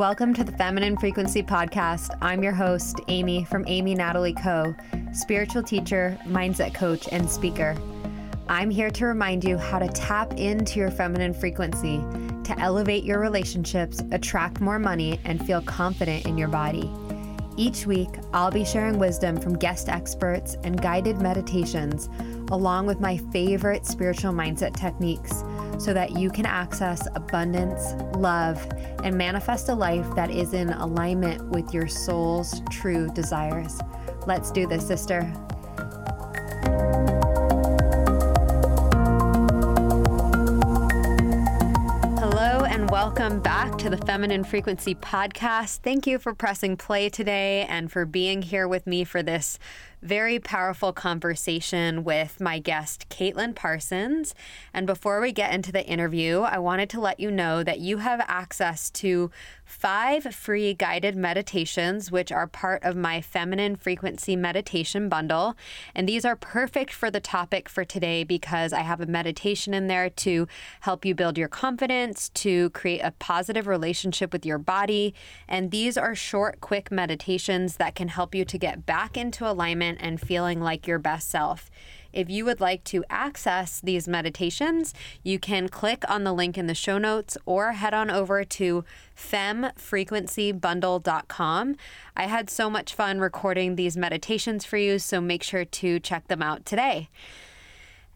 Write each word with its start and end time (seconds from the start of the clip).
Welcome 0.00 0.32
to 0.32 0.44
the 0.44 0.52
Feminine 0.52 0.96
Frequency 0.96 1.42
Podcast. 1.42 2.16
I'm 2.22 2.42
your 2.42 2.54
host, 2.54 3.00
Amy 3.08 3.44
from 3.44 3.66
Amy 3.66 3.94
Natalie 3.94 4.32
Co., 4.32 4.74
spiritual 5.12 5.62
teacher, 5.62 6.18
mindset 6.24 6.72
coach, 6.72 7.06
and 7.12 7.30
speaker. 7.30 7.76
I'm 8.48 8.70
here 8.70 8.88
to 8.92 9.04
remind 9.04 9.44
you 9.44 9.58
how 9.58 9.78
to 9.78 9.88
tap 9.88 10.32
into 10.38 10.78
your 10.78 10.90
feminine 10.90 11.34
frequency 11.34 11.98
to 12.44 12.58
elevate 12.58 13.04
your 13.04 13.20
relationships, 13.20 14.00
attract 14.10 14.62
more 14.62 14.78
money, 14.78 15.20
and 15.26 15.44
feel 15.46 15.60
confident 15.60 16.24
in 16.24 16.38
your 16.38 16.48
body. 16.48 16.90
Each 17.58 17.84
week, 17.84 18.08
I'll 18.32 18.50
be 18.50 18.64
sharing 18.64 18.98
wisdom 18.98 19.38
from 19.38 19.58
guest 19.58 19.90
experts 19.90 20.56
and 20.64 20.80
guided 20.80 21.20
meditations, 21.20 22.08
along 22.50 22.86
with 22.86 23.00
my 23.00 23.18
favorite 23.34 23.84
spiritual 23.84 24.32
mindset 24.32 24.74
techniques 24.74 25.44
so 25.80 25.94
that 25.94 26.12
you 26.12 26.30
can 26.30 26.44
access 26.44 27.08
abundance, 27.14 27.94
love, 28.14 28.64
and 29.02 29.16
manifest 29.16 29.70
a 29.70 29.74
life 29.74 30.06
that 30.14 30.30
is 30.30 30.52
in 30.52 30.68
alignment 30.68 31.42
with 31.48 31.72
your 31.72 31.88
soul's 31.88 32.60
true 32.70 33.10
desires. 33.14 33.80
Let's 34.26 34.50
do 34.50 34.66
this, 34.66 34.86
sister. 34.86 35.32
Welcome 43.10 43.40
back 43.40 43.76
to 43.76 43.90
the 43.90 43.96
Feminine 43.96 44.44
Frequency 44.44 44.94
Podcast. 44.94 45.78
Thank 45.78 46.06
you 46.06 46.16
for 46.16 46.32
pressing 46.32 46.76
play 46.76 47.08
today 47.08 47.66
and 47.68 47.90
for 47.90 48.06
being 48.06 48.40
here 48.40 48.68
with 48.68 48.86
me 48.86 49.02
for 49.02 49.20
this 49.20 49.58
very 50.00 50.38
powerful 50.38 50.92
conversation 50.92 52.04
with 52.04 52.40
my 52.40 52.60
guest, 52.60 53.08
Caitlin 53.10 53.56
Parsons. 53.56 54.32
And 54.72 54.86
before 54.86 55.20
we 55.20 55.32
get 55.32 55.52
into 55.52 55.72
the 55.72 55.84
interview, 55.84 56.42
I 56.42 56.58
wanted 56.58 56.88
to 56.90 57.00
let 57.00 57.18
you 57.18 57.32
know 57.32 57.64
that 57.64 57.80
you 57.80 57.98
have 57.98 58.20
access 58.28 58.90
to 58.92 59.32
five 59.70 60.34
free 60.34 60.74
guided 60.74 61.14
meditations, 61.14 62.10
which 62.10 62.32
are 62.32 62.46
part 62.46 62.82
of 62.82 62.96
my 62.96 63.20
Feminine 63.20 63.76
Frequency 63.76 64.34
Meditation 64.34 65.08
Bundle. 65.08 65.56
And 65.94 66.08
these 66.08 66.24
are 66.24 66.34
perfect 66.34 66.92
for 66.92 67.10
the 67.10 67.20
topic 67.20 67.68
for 67.68 67.84
today 67.84 68.24
because 68.24 68.72
I 68.72 68.80
have 68.80 69.00
a 69.00 69.06
meditation 69.06 69.72
in 69.72 69.86
there 69.86 70.10
to 70.10 70.48
help 70.80 71.04
you 71.04 71.14
build 71.14 71.38
your 71.38 71.48
confidence, 71.48 72.30
to 72.30 72.70
create 72.70 73.00
a 73.00 73.12
positive 73.12 73.68
relationship 73.68 74.32
with 74.32 74.44
your 74.44 74.58
body. 74.58 75.14
And 75.48 75.70
these 75.70 75.96
are 75.96 76.14
short, 76.16 76.60
quick 76.60 76.90
meditations 76.90 77.76
that 77.76 77.94
can 77.94 78.08
help 78.08 78.34
you 78.34 78.44
to 78.44 78.58
get 78.58 78.84
back 78.84 79.16
into 79.16 79.48
alignment 79.48 79.98
and 80.00 80.20
feeling 80.20 80.60
like 80.60 80.88
your 80.88 80.98
best 80.98 81.30
self. 81.30 81.70
If 82.12 82.30
you 82.30 82.44
would 82.44 82.60
like 82.60 82.84
to 82.84 83.04
access 83.08 83.80
these 83.80 84.06
meditations, 84.08 84.92
you 85.22 85.38
can 85.38 85.68
click 85.68 86.02
on 86.08 86.24
the 86.24 86.32
link 86.32 86.58
in 86.58 86.66
the 86.66 86.74
show 86.74 86.98
notes 86.98 87.38
or 87.46 87.72
head 87.72 87.94
on 87.94 88.10
over 88.10 88.44
to 88.44 88.84
femfrequencybundle.com. 89.16 91.76
I 92.16 92.26
had 92.26 92.50
so 92.50 92.68
much 92.70 92.94
fun 92.94 93.20
recording 93.20 93.76
these 93.76 93.96
meditations 93.96 94.64
for 94.64 94.76
you, 94.76 94.98
so 94.98 95.20
make 95.20 95.42
sure 95.42 95.64
to 95.64 96.00
check 96.00 96.28
them 96.28 96.42
out 96.42 96.66
today. 96.66 97.08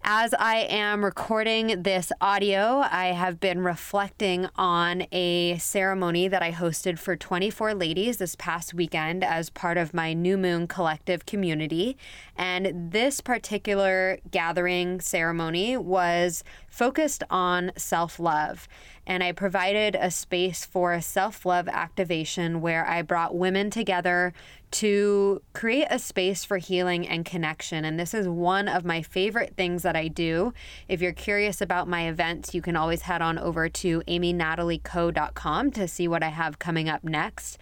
As 0.07 0.35
I 0.35 0.57
am 0.69 1.03
recording 1.03 1.83
this 1.83 2.13
audio, 2.21 2.85
I 2.91 3.15
have 3.17 3.41
been 3.41 3.65
reflecting 3.65 4.47
on 4.55 5.07
a 5.11 5.57
ceremony 5.57 6.29
that 6.29 6.43
I 6.43 6.53
hosted 6.53 6.99
for 6.99 7.17
24 7.17 7.73
ladies 7.73 8.19
this 8.19 8.37
past 8.37 8.75
weekend 8.75 9.25
as 9.25 9.49
part 9.49 9.79
of 9.79 9.95
my 9.95 10.13
New 10.13 10.37
Moon 10.37 10.67
Collective 10.67 11.25
community. 11.25 11.97
And 12.37 12.93
this 12.93 13.23
particular 13.23 14.19
gathering 14.31 15.01
ceremony 15.01 15.79
was 15.79 16.45
focused 16.69 17.23
on 17.31 17.73
self 17.75 18.21
love 18.21 18.69
and 19.07 19.23
I 19.23 19.33
provided 19.33 19.97
a 19.99 20.11
space 20.11 20.65
for 20.65 21.01
self 21.01 21.45
love 21.45 21.69
activation 21.69 22.61
where 22.61 22.87
I 22.87 23.03
brought 23.03 23.35
women 23.35 23.71
together 23.71 24.33
to 24.75 25.41
create 25.53 25.87
a 25.89 26.01
space 26.01 26.45
for 26.45 26.59
healing 26.59 27.07
and 27.07 27.25
connection. 27.25 27.85
And 27.85 27.99
this 27.99 28.13
is 28.13 28.27
one 28.27 28.67
of 28.67 28.85
my 28.85 29.03
favorite 29.03 29.55
things 29.57 29.85
that 29.85 29.95
I 29.95 30.09
do. 30.09 30.53
If 30.89 31.01
you're 31.01 31.13
curious 31.13 31.61
about 31.61 31.87
my 31.87 32.09
events, 32.09 32.55
you 32.55 32.61
can 32.61 32.75
always 32.75 33.03
head 33.03 33.23
on 33.23 33.39
over 33.39 33.69
to 33.69 34.03
amynatalieco.com 34.09 35.71
to 35.71 35.87
see 35.87 36.09
what 36.09 36.25
I 36.25 36.31
have 36.31 36.59
coming 36.59 36.89
up 36.89 37.05
next. 37.05 37.57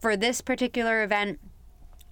For 0.00 0.16
this 0.16 0.40
particular 0.40 1.04
event, 1.04 1.38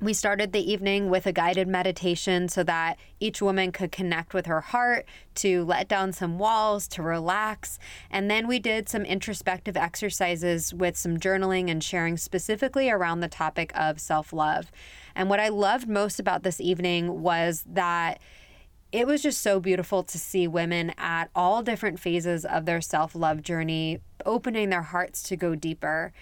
we 0.05 0.13
started 0.13 0.53
the 0.53 0.73
evening 0.73 1.09
with 1.09 1.27
a 1.27 1.33
guided 1.33 1.67
meditation 1.67 2.49
so 2.49 2.63
that 2.63 2.99
each 3.21 3.41
woman 3.41 3.73
could 3.73 3.91
connect 3.91 4.35
with 4.35 4.47
her 4.47 4.61
heart, 4.61 5.07
to 5.35 5.65
let 5.65 5.89
down 5.89 6.13
some 6.13 6.39
walls, 6.39 6.87
to 6.87 7.03
relax. 7.03 7.79
And 8.11 8.31
then 8.31 8.47
we 8.47 8.59
did 8.59 8.89
some 8.89 9.05
introspective 9.05 9.77
exercises 9.77 10.75
with 10.75 10.97
some 10.97 11.19
journaling 11.19 11.71
and 11.71 11.83
sharing 11.83 12.17
specifically 12.17 12.91
around 12.91 13.21
the 13.21 13.29
topic 13.29 13.73
of 13.75 14.01
self 14.01 14.33
love. 14.33 14.71
And 15.15 15.31
what 15.31 15.41
I 15.41 15.49
loved 15.49 15.89
most 15.89 16.21
about 16.21 16.43
this 16.43 16.61
evening 16.61 17.23
was 17.23 17.65
that 17.67 18.21
it 18.93 19.07
was 19.07 19.23
just 19.23 19.41
so 19.41 19.59
beautiful 19.59 20.03
to 20.05 20.19
see 20.19 20.47
women 20.47 20.93
at 20.99 21.31
all 21.35 21.63
different 21.63 21.99
phases 21.99 22.45
of 22.45 22.67
their 22.67 22.81
self 22.81 23.15
love 23.15 23.43
journey 23.43 24.01
opening 24.27 24.71
their 24.71 24.83
hearts 24.83 25.23
to 25.25 25.37
go 25.37 25.55
deeper 25.55 26.13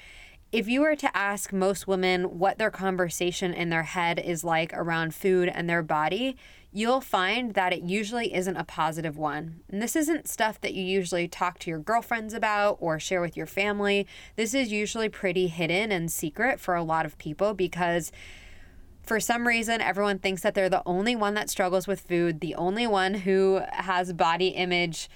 if 0.53 0.69
you 0.69 0.83
were 0.83 0.95
to 0.97 1.17
ask 1.17 1.51
most 1.51 1.87
women 1.87 2.39
what 2.39 2.59
their 2.59 2.71
conversation 2.71 3.55
in 3.55 3.71
their 3.71 3.85
head 3.85 4.19
is 4.19 4.45
like 4.45 4.71
around 4.75 5.15
food 5.15 5.49
and 5.49 5.69
their 5.69 5.83
body, 5.83 6.37
you'll 6.71 7.01
find 7.01 7.55
that 7.55 7.73
it 7.73 7.83
usually 7.83 8.35
isn't 8.35 8.59
a 8.59 8.65
positive 8.65 9.17
one. 9.17 9.61
And 9.71 9.81
this 9.81 9.97
isn't 9.97 10.29
stuff 10.29 10.61
that 10.61 10.75
you 10.75 10.85
usually 10.85 11.27
talk 11.27 11.59
to 11.61 11.71
your 11.71 11.79
girlfriends 11.79 12.35
about 12.35 12.77
or 12.81 13.01
share 13.01 13.23
with 13.23 13.35
your 13.35 13.47
family. 13.47 14.07
This 14.37 14.53
is 14.53 14.71
usually 14.71 15.09
pretty 15.09 15.47
hidden 15.49 15.91
and 15.91 16.13
secret 16.13 16.61
for 16.61 16.75
a 16.75 16.83
lot 16.83 17.07
of 17.07 17.17
people 17.17 17.55
because 17.55 18.13
for 19.03 19.21
some 19.21 19.47
reason, 19.47 19.81
everyone 19.81 20.19
thinks 20.19 20.43
that 20.43 20.55
they're 20.55 20.69
the 20.69 20.83
only 20.87 21.17
one 21.17 21.35
that 21.35 21.51
struggles 21.51 21.87
with 21.87 22.03
food, 22.03 22.41
the 22.41 22.55
only 22.55 22.87
one 22.87 23.15
who 23.15 23.63
has 23.73 24.13
body 24.13 24.49
image 24.49 25.09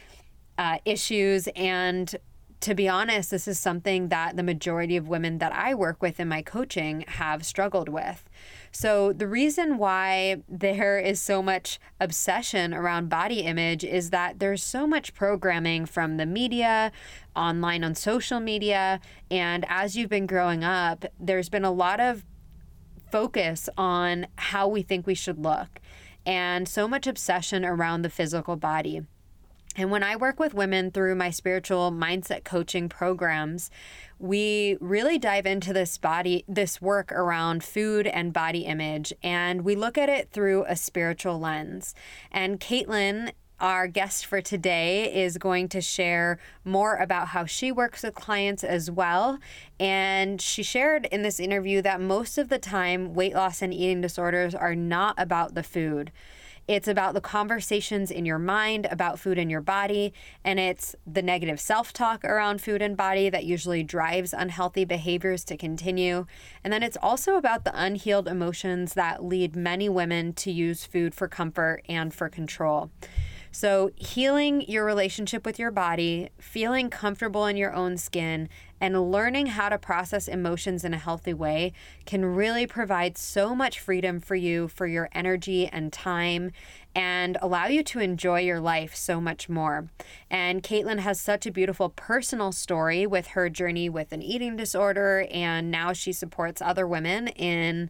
uh, 0.58 0.78
issues, 0.84 1.46
and 1.54 2.16
to 2.60 2.74
be 2.74 2.88
honest, 2.88 3.30
this 3.30 3.46
is 3.46 3.58
something 3.58 4.08
that 4.08 4.36
the 4.36 4.42
majority 4.42 4.96
of 4.96 5.08
women 5.08 5.38
that 5.38 5.52
I 5.52 5.74
work 5.74 6.02
with 6.02 6.18
in 6.18 6.28
my 6.28 6.42
coaching 6.42 7.04
have 7.06 7.44
struggled 7.44 7.88
with. 7.88 8.24
So, 8.72 9.12
the 9.12 9.28
reason 9.28 9.78
why 9.78 10.42
there 10.48 10.98
is 10.98 11.20
so 11.20 11.42
much 11.42 11.78
obsession 12.00 12.72
around 12.72 13.08
body 13.08 13.40
image 13.40 13.84
is 13.84 14.10
that 14.10 14.38
there's 14.38 14.62
so 14.62 14.86
much 14.86 15.14
programming 15.14 15.86
from 15.86 16.16
the 16.16 16.26
media, 16.26 16.92
online 17.34 17.84
on 17.84 17.94
social 17.94 18.40
media, 18.40 19.00
and 19.30 19.64
as 19.68 19.96
you've 19.96 20.10
been 20.10 20.26
growing 20.26 20.64
up, 20.64 21.04
there's 21.20 21.48
been 21.48 21.64
a 21.64 21.70
lot 21.70 22.00
of 22.00 22.24
focus 23.10 23.68
on 23.76 24.26
how 24.36 24.66
we 24.66 24.82
think 24.82 25.06
we 25.06 25.14
should 25.14 25.38
look 25.38 25.80
and 26.26 26.68
so 26.68 26.88
much 26.88 27.06
obsession 27.06 27.64
around 27.64 28.02
the 28.02 28.10
physical 28.10 28.56
body. 28.56 29.02
And 29.76 29.90
when 29.90 30.02
I 30.02 30.16
work 30.16 30.40
with 30.40 30.54
women 30.54 30.90
through 30.90 31.16
my 31.16 31.30
spiritual 31.30 31.92
mindset 31.92 32.44
coaching 32.44 32.88
programs, 32.88 33.70
we 34.18 34.78
really 34.80 35.18
dive 35.18 35.44
into 35.44 35.74
this 35.74 35.98
body, 35.98 36.44
this 36.48 36.80
work 36.80 37.12
around 37.12 37.62
food 37.62 38.06
and 38.06 38.32
body 38.32 38.60
image, 38.60 39.12
and 39.22 39.62
we 39.62 39.76
look 39.76 39.98
at 39.98 40.08
it 40.08 40.30
through 40.30 40.64
a 40.66 40.76
spiritual 40.76 41.38
lens. 41.38 41.94
And 42.32 42.58
Caitlin, 42.58 43.32
our 43.60 43.86
guest 43.86 44.24
for 44.24 44.40
today, 44.40 45.12
is 45.14 45.36
going 45.36 45.68
to 45.68 45.82
share 45.82 46.38
more 46.64 46.96
about 46.96 47.28
how 47.28 47.44
she 47.44 47.70
works 47.70 48.02
with 48.02 48.14
clients 48.14 48.64
as 48.64 48.90
well. 48.90 49.38
And 49.78 50.40
she 50.40 50.62
shared 50.62 51.04
in 51.12 51.20
this 51.20 51.38
interview 51.38 51.82
that 51.82 52.00
most 52.00 52.38
of 52.38 52.48
the 52.48 52.58
time, 52.58 53.12
weight 53.12 53.34
loss 53.34 53.60
and 53.60 53.74
eating 53.74 54.00
disorders 54.00 54.54
are 54.54 54.74
not 54.74 55.14
about 55.18 55.54
the 55.54 55.62
food. 55.62 56.12
It's 56.68 56.88
about 56.88 57.14
the 57.14 57.20
conversations 57.20 58.10
in 58.10 58.26
your 58.26 58.40
mind 58.40 58.88
about 58.90 59.20
food 59.20 59.38
and 59.38 59.48
your 59.48 59.60
body, 59.60 60.12
and 60.44 60.58
it's 60.58 60.96
the 61.06 61.22
negative 61.22 61.60
self 61.60 61.92
talk 61.92 62.24
around 62.24 62.60
food 62.60 62.82
and 62.82 62.96
body 62.96 63.30
that 63.30 63.44
usually 63.44 63.84
drives 63.84 64.32
unhealthy 64.32 64.84
behaviors 64.84 65.44
to 65.44 65.56
continue. 65.56 66.26
And 66.64 66.72
then 66.72 66.82
it's 66.82 66.98
also 67.00 67.36
about 67.36 67.64
the 67.64 67.72
unhealed 67.74 68.26
emotions 68.26 68.94
that 68.94 69.22
lead 69.22 69.54
many 69.54 69.88
women 69.88 70.32
to 70.34 70.50
use 70.50 70.84
food 70.84 71.14
for 71.14 71.28
comfort 71.28 71.84
and 71.88 72.12
for 72.12 72.28
control. 72.28 72.90
So, 73.58 73.90
healing 73.96 74.68
your 74.68 74.84
relationship 74.84 75.46
with 75.46 75.58
your 75.58 75.70
body, 75.70 76.28
feeling 76.38 76.90
comfortable 76.90 77.46
in 77.46 77.56
your 77.56 77.72
own 77.72 77.96
skin, 77.96 78.50
and 78.82 79.10
learning 79.10 79.46
how 79.46 79.70
to 79.70 79.78
process 79.78 80.28
emotions 80.28 80.84
in 80.84 80.92
a 80.92 80.98
healthy 80.98 81.32
way 81.32 81.72
can 82.04 82.22
really 82.22 82.66
provide 82.66 83.16
so 83.16 83.54
much 83.54 83.80
freedom 83.80 84.20
for 84.20 84.34
you 84.34 84.68
for 84.68 84.86
your 84.86 85.08
energy 85.12 85.66
and 85.68 85.90
time 85.90 86.50
and 86.94 87.38
allow 87.40 87.64
you 87.64 87.82
to 87.84 87.98
enjoy 87.98 88.40
your 88.40 88.60
life 88.60 88.94
so 88.94 89.22
much 89.22 89.48
more. 89.48 89.88
And 90.30 90.62
Caitlin 90.62 90.98
has 90.98 91.18
such 91.18 91.46
a 91.46 91.50
beautiful 91.50 91.88
personal 91.88 92.52
story 92.52 93.06
with 93.06 93.28
her 93.28 93.48
journey 93.48 93.88
with 93.88 94.12
an 94.12 94.20
eating 94.20 94.56
disorder, 94.56 95.26
and 95.30 95.70
now 95.70 95.94
she 95.94 96.12
supports 96.12 96.60
other 96.60 96.86
women 96.86 97.28
in 97.28 97.88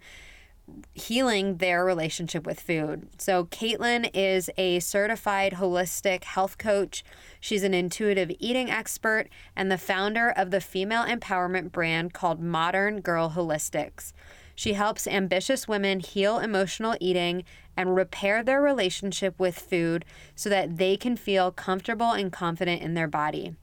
healing 0.94 1.58
their 1.58 1.84
relationship 1.84 2.46
with 2.46 2.60
food. 2.60 3.08
So, 3.18 3.44
Caitlin 3.44 4.10
is 4.12 4.50
a 4.56 4.80
certified 4.80 5.54
holistic 5.54 6.24
health 6.24 6.58
coach. 6.58 7.04
She's 7.40 7.62
an 7.62 7.74
intuitive 7.74 8.30
eating 8.38 8.70
expert 8.70 9.28
and 9.54 9.70
the 9.70 9.78
founder 9.78 10.30
of 10.30 10.50
the 10.50 10.60
female 10.60 11.04
empowerment 11.04 11.72
brand 11.72 12.12
called 12.12 12.40
Modern 12.40 13.00
Girl 13.00 13.30
Holistics. 13.30 14.12
She 14.54 14.72
helps 14.72 15.06
ambitious 15.06 15.68
women 15.68 16.00
heal 16.00 16.38
emotional 16.38 16.96
eating 16.98 17.44
and 17.76 17.94
repair 17.94 18.42
their 18.42 18.62
relationship 18.62 19.38
with 19.38 19.58
food 19.58 20.04
so 20.34 20.48
that 20.48 20.78
they 20.78 20.96
can 20.96 21.16
feel 21.16 21.52
comfortable 21.52 22.12
and 22.12 22.32
confident 22.32 22.80
in 22.80 22.94
their 22.94 23.06
body. 23.06 23.54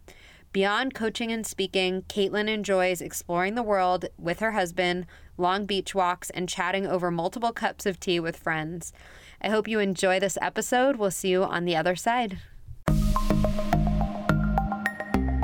Beyond 0.53 0.93
coaching 0.93 1.31
and 1.31 1.47
speaking, 1.47 2.03
Caitlin 2.03 2.47
enjoys 2.47 3.01
exploring 3.01 3.55
the 3.55 3.63
world 3.63 4.05
with 4.19 4.39
her 4.39 4.51
husband, 4.51 5.07
long 5.37 5.65
beach 5.65 5.95
walks, 5.95 6.29
and 6.29 6.47
chatting 6.49 6.85
over 6.85 7.11
multiple 7.11 7.51
cups 7.51 7.85
of 7.85 7.99
tea 7.99 8.19
with 8.19 8.37
friends. 8.37 8.93
I 9.41 9.49
hope 9.49 9.67
you 9.67 9.79
enjoy 9.79 10.19
this 10.19 10.37
episode. 10.41 10.95
We'll 10.95 11.11
see 11.11 11.29
you 11.29 11.43
on 11.43 11.65
the 11.65 11.75
other 11.75 11.95
side. 11.95 12.39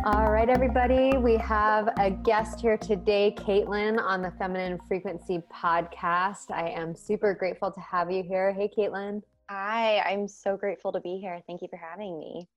All 0.05 0.31
right, 0.31 0.49
everybody. 0.49 1.17
We 1.17 1.37
have 1.37 1.89
a 1.99 2.09
guest 2.09 2.61
here 2.61 2.77
today, 2.77 3.35
Caitlin, 3.37 4.01
on 4.01 4.21
the 4.21 4.31
Feminine 4.39 4.79
Frequency 4.87 5.43
podcast. 5.53 6.51
I 6.51 6.69
am 6.69 6.95
super 6.95 7.33
grateful 7.33 7.69
to 7.69 7.79
have 7.79 8.09
you 8.09 8.23
here. 8.23 8.53
Hey, 8.53 8.71
Caitlin. 8.75 9.21
Hi, 9.49 9.99
I'm 9.99 10.27
so 10.27 10.55
grateful 10.55 10.91
to 10.93 10.99
be 11.01 11.19
here. 11.19 11.41
Thank 11.45 11.61
you 11.61 11.67
for 11.67 11.77
having 11.77 12.17
me. 12.17 12.47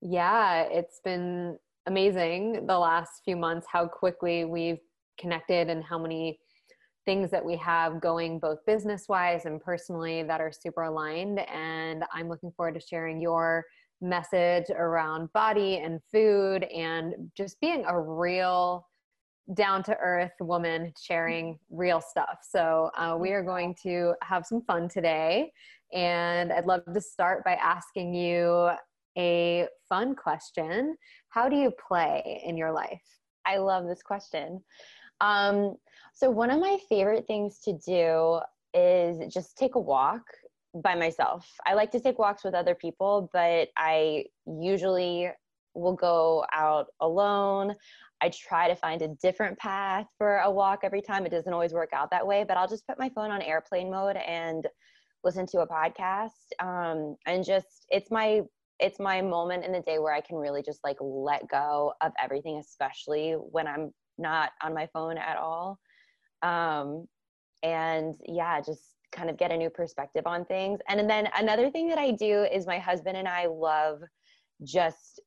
Yeah, 0.00 0.62
it's 0.70 1.00
been 1.00 1.58
amazing 1.86 2.66
the 2.66 2.78
last 2.78 3.22
few 3.24 3.36
months 3.36 3.66
how 3.70 3.88
quickly 3.88 4.44
we've 4.44 4.80
connected 5.18 5.68
and 5.68 5.82
how 5.82 5.98
many 5.98 6.38
things 7.04 7.30
that 7.30 7.44
we 7.44 7.56
have 7.56 8.00
going 8.00 8.38
both 8.38 8.64
business 8.66 9.06
wise 9.08 9.44
and 9.44 9.60
personally 9.60 10.22
that 10.22 10.40
are 10.40 10.52
super 10.52 10.82
aligned. 10.82 11.40
And 11.40 12.04
I'm 12.12 12.28
looking 12.28 12.52
forward 12.56 12.74
to 12.74 12.80
sharing 12.80 13.20
your 13.20 13.64
message 14.00 14.64
around 14.70 15.32
body 15.32 15.78
and 15.78 16.00
food 16.10 16.64
and 16.64 17.14
just 17.36 17.60
being 17.60 17.84
a 17.86 18.00
real 18.00 18.86
down 19.54 19.82
to 19.82 19.96
earth 19.96 20.32
woman 20.40 20.92
sharing 21.00 21.58
real 21.70 22.00
stuff. 22.00 22.38
So, 22.48 22.90
uh, 22.96 23.16
we 23.18 23.32
are 23.32 23.42
going 23.42 23.74
to 23.82 24.14
have 24.22 24.46
some 24.46 24.62
fun 24.62 24.88
today. 24.88 25.52
And 25.92 26.52
I'd 26.52 26.66
love 26.66 26.82
to 26.92 27.00
start 27.00 27.44
by 27.44 27.54
asking 27.54 28.14
you 28.14 28.70
a 29.18 29.66
fun 29.88 30.14
question 30.14 30.96
How 31.28 31.48
do 31.48 31.56
you 31.56 31.72
play 31.88 32.42
in 32.44 32.56
your 32.56 32.72
life? 32.72 33.02
I 33.44 33.58
love 33.58 33.86
this 33.86 34.02
question. 34.02 34.62
Um, 35.20 35.76
so, 36.12 36.30
one 36.30 36.50
of 36.50 36.60
my 36.60 36.78
favorite 36.88 37.26
things 37.26 37.58
to 37.60 37.72
do 37.86 38.40
is 38.74 39.32
just 39.32 39.56
take 39.56 39.74
a 39.74 39.80
walk 39.80 40.22
by 40.74 40.94
myself. 40.94 41.48
I 41.66 41.74
like 41.74 41.90
to 41.92 42.00
take 42.00 42.18
walks 42.18 42.44
with 42.44 42.54
other 42.54 42.74
people, 42.74 43.30
but 43.32 43.68
I 43.76 44.24
usually 44.46 45.30
will 45.74 45.94
go 45.94 46.44
out 46.52 46.86
alone. 47.00 47.74
I 48.20 48.30
try 48.30 48.68
to 48.68 48.76
find 48.76 49.02
a 49.02 49.08
different 49.20 49.58
path 49.58 50.06
for 50.16 50.38
a 50.38 50.50
walk 50.50 50.80
every 50.82 51.02
time. 51.02 51.26
It 51.26 51.30
doesn't 51.30 51.52
always 51.52 51.72
work 51.72 51.90
out 51.92 52.10
that 52.10 52.26
way, 52.26 52.44
but 52.46 52.56
I'll 52.56 52.68
just 52.68 52.86
put 52.86 52.98
my 52.98 53.08
phone 53.08 53.30
on 53.30 53.42
airplane 53.42 53.90
mode 53.90 54.16
and 54.16 54.66
listen 55.24 55.46
to 55.46 55.60
a 55.60 55.66
podcast. 55.66 56.30
Um, 56.60 57.16
and 57.26 57.44
just, 57.44 57.86
it's 57.90 58.10
my 58.10 58.42
it's 58.80 58.98
my 58.98 59.22
moment 59.22 59.64
in 59.64 59.70
the 59.70 59.80
day 59.80 60.00
where 60.00 60.12
I 60.12 60.20
can 60.20 60.36
really 60.36 60.60
just 60.60 60.80
like 60.82 60.96
let 61.00 61.46
go 61.48 61.92
of 62.00 62.10
everything, 62.20 62.56
especially 62.56 63.32
when 63.32 63.68
I'm 63.68 63.92
not 64.18 64.50
on 64.60 64.74
my 64.74 64.88
phone 64.92 65.18
at 65.18 65.36
all. 65.36 65.78
Um, 66.42 67.06
and 67.62 68.14
yeah, 68.26 68.60
just 68.60 68.96
kind 69.12 69.30
of 69.30 69.36
get 69.36 69.52
a 69.52 69.56
new 69.56 69.70
perspective 69.70 70.26
on 70.26 70.44
things. 70.44 70.80
And, 70.88 71.08
then 71.08 71.28
another 71.36 71.70
thing 71.70 71.88
that 71.88 71.98
I 71.98 72.10
do 72.10 72.46
is 72.52 72.66
my 72.66 72.78
husband 72.78 73.16
and 73.16 73.28
I 73.28 73.46
love 73.46 74.00
just 74.64 75.20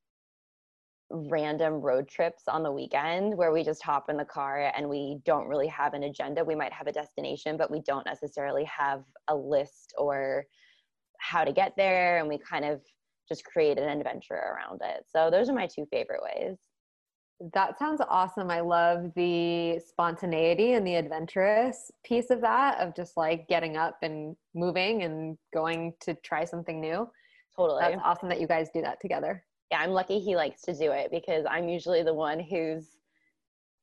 random 1.12 1.76
road 1.76 2.08
trips 2.08 2.44
on 2.48 2.64
the 2.64 2.72
weekend 2.72 3.38
where 3.38 3.52
we 3.52 3.64
just 3.64 3.84
hop 3.84 4.10
in 4.10 4.18
the 4.18 4.26
car 4.26 4.72
and 4.76 4.90
we 4.90 5.20
don't 5.24 5.48
really 5.48 5.68
have 5.68 5.94
an 5.94 6.04
agenda. 6.04 6.44
We 6.44 6.56
might 6.56 6.74
have 6.74 6.88
a 6.88 6.92
destination, 6.92 7.58
but 7.58 7.70
we 7.72 7.82
don't 7.82 8.06
necessarily 8.06 8.66
have 8.66 9.04
a 9.28 9.36
list 9.36 9.94
or 9.98 10.46
how 11.20 11.44
to 11.44 11.54
get 11.54 11.74
there. 11.78 12.18
And 12.18 12.28
we 12.28 12.40
kind 12.40 12.66
of 12.66 12.82
just 13.30 13.46
create 13.46 13.78
an 13.78 13.88
adventure 13.88 14.34
around 14.34 14.82
it. 14.84 15.06
So 15.08 15.30
those 15.30 15.50
are 15.50 15.54
my 15.54 15.68
two 15.68 15.86
favorite 15.92 16.22
ways. 16.24 16.58
That 17.54 17.78
sounds 17.78 18.02
awesome. 18.08 18.50
I 18.50 18.62
love 18.62 19.12
the 19.16 19.80
spontaneity 19.86 20.74
and 20.74 20.88
the 20.88 20.96
adventurous 20.96 21.92
piece 22.04 22.30
of 22.30 22.42
that, 22.42 22.80
of 22.80 22.96
just 22.96 23.18
like 23.18 23.48
getting 23.48 23.76
up 23.76 23.98
and 24.02 24.36
moving 24.54 25.04
and 25.04 25.38
going 25.54 25.94
to 26.02 26.16
try 26.16 26.46
something 26.46 26.80
new. 26.80 27.10
Totally. 27.56 27.82
That's 27.82 28.02
awesome 28.04 28.30
that 28.30 28.40
you 28.40 28.48
guys 28.48 28.70
do 28.74 28.82
that 28.82 29.02
together. 29.02 29.44
Yeah, 29.72 29.80
I'm 29.80 29.92
lucky 29.92 30.20
he 30.20 30.36
likes 30.36 30.62
to 30.64 30.74
do 30.74 30.92
it 30.92 31.12
because 31.12 31.46
I'm 31.50 31.68
usually 31.68 32.04
the 32.04 32.14
one 32.14 32.40
who's 32.40 32.88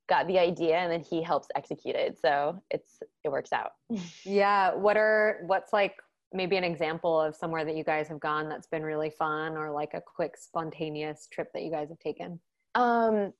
got 0.08 0.26
the 0.28 0.38
idea 0.38 0.76
and 0.76 0.90
then 0.90 1.00
he 1.00 1.22
helps 1.22 1.48
execute 1.54 1.96
it. 1.96 2.18
So 2.20 2.62
it's 2.70 3.00
it 3.24 3.30
works 3.30 3.52
out. 3.52 3.72
yeah. 4.24 4.74
What 4.74 4.96
are 4.96 5.40
what's 5.46 5.72
like 5.72 5.96
maybe 6.32 6.56
an 6.56 6.64
example 6.64 7.20
of 7.20 7.36
somewhere 7.36 7.64
that 7.64 7.76
you 7.76 7.84
guys 7.84 8.08
have 8.08 8.20
gone 8.20 8.48
that's 8.48 8.66
been 8.66 8.82
really 8.82 9.10
fun 9.10 9.56
or 9.56 9.70
like 9.70 9.94
a 9.94 10.00
quick 10.00 10.36
spontaneous 10.36 11.28
trip 11.30 11.50
that 11.52 11.62
you 11.62 11.70
guys 11.70 11.88
have 11.90 11.98
taken 11.98 12.40
um 12.74 13.32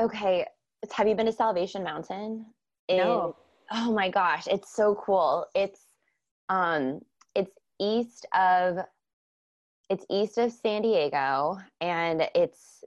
okay 0.00 0.46
have 0.92 1.08
you 1.08 1.14
been 1.14 1.26
to 1.26 1.32
salvation 1.32 1.82
mountain? 1.82 2.46
In, 2.88 2.98
no. 2.98 3.36
oh 3.72 3.92
my 3.92 4.08
gosh 4.08 4.46
it's 4.46 4.74
so 4.74 4.94
cool. 4.94 5.46
It's 5.54 5.80
um 6.48 7.00
it's 7.34 7.52
east 7.80 8.26
of 8.34 8.78
it's 9.90 10.04
east 10.10 10.38
of 10.38 10.52
san 10.52 10.82
diego 10.82 11.58
and 11.80 12.28
it's 12.34 12.84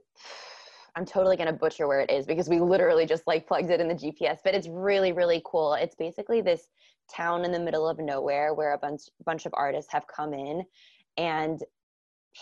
i'm 0.96 1.04
totally 1.04 1.36
going 1.36 1.46
to 1.46 1.52
butcher 1.52 1.86
where 1.86 2.00
it 2.00 2.10
is 2.10 2.26
because 2.26 2.48
we 2.48 2.60
literally 2.60 3.06
just 3.06 3.26
like 3.26 3.46
plugged 3.46 3.70
it 3.70 3.80
in 3.80 3.88
the 3.88 3.94
gps 3.94 4.38
but 4.44 4.54
it's 4.54 4.68
really 4.68 5.12
really 5.12 5.42
cool. 5.44 5.74
It's 5.74 5.94
basically 5.94 6.40
this 6.40 6.66
town 7.14 7.44
in 7.44 7.52
the 7.52 7.60
middle 7.60 7.88
of 7.88 7.98
nowhere 7.98 8.54
where 8.54 8.72
a 8.72 8.78
bunch 8.78 9.02
bunch 9.24 9.46
of 9.46 9.52
artists 9.54 9.92
have 9.92 10.06
come 10.06 10.32
in 10.32 10.64
and 11.16 11.60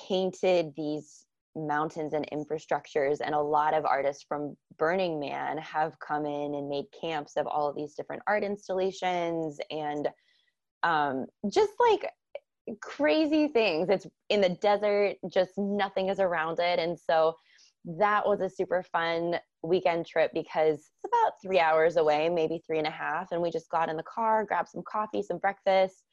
painted 0.09 0.73
these 0.77 1.27
mountains 1.57 2.15
and 2.15 2.29
infrastructures 2.33 3.21
and 3.25 3.35
a 3.35 3.41
lot 3.41 3.75
of 3.75 3.85
artists 3.85 4.25
from 4.27 4.57
burning 4.79 5.19
man 5.19 5.59
have 5.59 5.99
come 5.99 6.25
in 6.25 6.55
and 6.55 6.69
made 6.69 6.85
camps 6.99 7.37
of 7.37 7.47
all 7.47 7.69
of 7.69 7.77
these 7.77 7.95
different 7.95 8.23
art 8.27 8.45
installations 8.45 9.59
and 9.71 10.09
um, 10.83 11.27
just 11.53 11.73
like 11.81 12.11
crazy 12.81 13.49
things 13.49 13.89
it's 13.89 14.07
in 14.29 14.41
the 14.41 14.49
desert 14.49 15.17
just 15.29 15.53
nothing 15.57 16.09
is 16.09 16.21
around 16.21 16.61
it 16.61 16.79
and 16.79 16.97
so 16.99 17.35
that 17.85 18.27
was 18.27 18.41
a 18.41 18.49
super 18.49 18.83
fun 18.83 19.37
weekend 19.63 20.07
trip 20.07 20.31
because 20.35 20.77
it's 20.79 21.13
about 21.13 21.33
three 21.43 21.59
hours 21.59 21.97
away, 21.97 22.29
maybe 22.29 22.63
three 22.67 22.79
and 22.79 22.87
a 22.87 22.91
half. 22.91 23.33
And 23.33 23.41
we 23.41 23.51
just 23.51 23.71
got 23.71 23.89
in 23.89 23.97
the 23.97 24.03
car, 24.03 24.45
grabbed 24.45 24.69
some 24.69 24.83
coffee, 24.83 25.23
some 25.23 25.39
breakfast, 25.39 26.05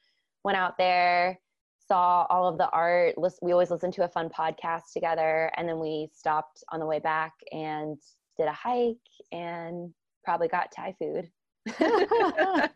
went 0.44 0.58
out 0.58 0.78
there, 0.78 1.40
saw 1.88 2.26
all 2.30 2.48
of 2.48 2.58
the 2.58 2.70
art. 2.70 3.16
We 3.42 3.52
always 3.52 3.72
listen 3.72 3.92
to 3.92 4.04
a 4.04 4.08
fun 4.08 4.30
podcast 4.30 4.94
together. 4.94 5.52
And 5.58 5.68
then 5.68 5.80
we 5.80 6.10
stopped 6.14 6.64
on 6.72 6.80
the 6.80 6.86
way 6.86 7.00
back 7.00 7.34
and 7.52 7.98
did 8.38 8.48
a 8.48 8.54
hike 8.54 8.98
and 9.32 9.94
probably 10.24 10.48
got 10.48 10.72
Thai 10.72 10.96
food. 11.00 11.30
I 11.80 12.70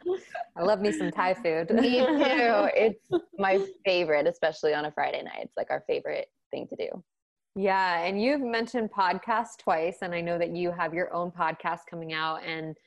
love 0.61 0.81
me 0.81 0.91
some 0.91 1.11
Thai 1.11 1.33
food. 1.35 1.69
me 1.69 1.99
too. 1.99 2.69
It's 2.75 3.07
my 3.37 3.65
favorite, 3.85 4.27
especially 4.27 4.73
on 4.73 4.85
a 4.85 4.91
Friday 4.91 5.23
night. 5.23 5.41
It's 5.43 5.57
like 5.57 5.69
our 5.69 5.83
favorite 5.87 6.27
thing 6.51 6.67
to 6.67 6.75
do. 6.75 7.03
Yeah, 7.55 8.01
and 8.03 8.21
you've 8.21 8.41
mentioned 8.41 8.91
podcasts 8.91 9.57
twice, 9.57 9.97
and 10.01 10.13
I 10.13 10.21
know 10.21 10.37
that 10.37 10.55
you 10.55 10.71
have 10.71 10.93
your 10.93 11.13
own 11.13 11.31
podcast 11.31 11.79
coming 11.89 12.13
out. 12.13 12.43
And 12.45 12.77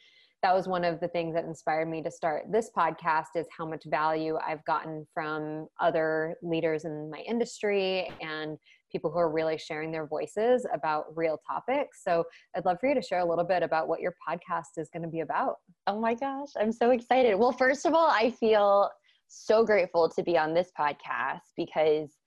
that 0.45 0.55
was 0.55 0.69
one 0.69 0.85
of 0.85 1.01
the 1.01 1.09
things 1.09 1.35
that 1.35 1.47
inspired 1.47 1.89
me 1.89 2.03
to 2.03 2.11
start 2.11 2.45
this 2.53 2.71
podcast 2.77 3.29
is 3.35 3.47
how 3.57 3.65
much 3.65 3.83
value 3.87 4.37
I've 4.47 4.63
gotten 4.67 5.07
from 5.15 5.69
other 5.81 6.37
leaders 6.43 6.85
in 6.85 7.11
my 7.11 7.21
industry 7.21 8.13
and 8.21 8.59
people 8.93 9.11
who 9.11 9.19
are 9.19 9.33
really 9.33 9.57
sharing 9.57 9.91
their 9.91 10.07
voices 10.07 10.67
about 10.75 11.07
real 11.17 11.41
topics. 11.51 12.03
So 12.05 12.25
I'd 12.55 12.67
love 12.67 12.77
for 12.79 12.91
you 12.91 12.95
to 12.95 13.01
share 13.01 13.21
a 13.21 13.25
little 13.25 13.47
bit 13.47 13.63
about 13.63 13.89
what 13.89 14.03
your 14.03 14.15
podcast 14.29 14.77
is 14.77 14.91
going 14.93 15.03
to 15.03 15.09
be 15.09 15.21
about. 15.21 15.55
Oh 15.87 15.99
my 15.99 16.13
gosh, 16.13 16.51
I'm 16.61 16.73
so 16.73 16.91
excited. 16.91 17.37
Well, 17.37 17.53
first 17.53 17.87
of 17.87 17.95
all, 17.95 18.11
I 18.11 18.31
feel 18.31 18.91
so 19.29 19.65
grateful 19.65 20.11
to 20.11 20.23
be 20.23 20.37
on 20.37 20.53
this 20.53 20.71
podcast 20.79 21.41
because 21.57 22.19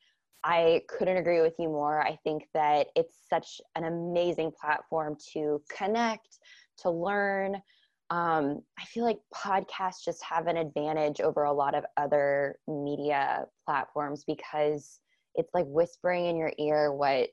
I 0.43 0.81
couldn't 0.89 1.17
agree 1.17 1.41
with 1.41 1.53
you 1.59 1.67
more. 1.67 2.01
I 2.01 2.17
think 2.23 2.47
that 2.55 2.87
it's 2.95 3.13
such 3.29 3.61
an 3.75 3.83
amazing 3.83 4.53
platform 4.59 5.17
to 5.33 5.61
connect, 5.69 6.39
to 6.79 6.89
learn. 6.89 7.61
Um, 8.09 8.61
I 8.79 8.85
feel 8.85 9.03
like 9.03 9.19
podcasts 9.33 10.03
just 10.03 10.23
have 10.23 10.47
an 10.47 10.57
advantage 10.57 11.19
over 11.19 11.43
a 11.43 11.53
lot 11.53 11.75
of 11.75 11.85
other 11.97 12.57
media 12.67 13.45
platforms 13.65 14.23
because 14.25 14.99
it's 15.35 15.53
like 15.53 15.65
whispering 15.67 16.25
in 16.25 16.37
your 16.37 16.53
ear 16.57 16.93
what 16.93 17.29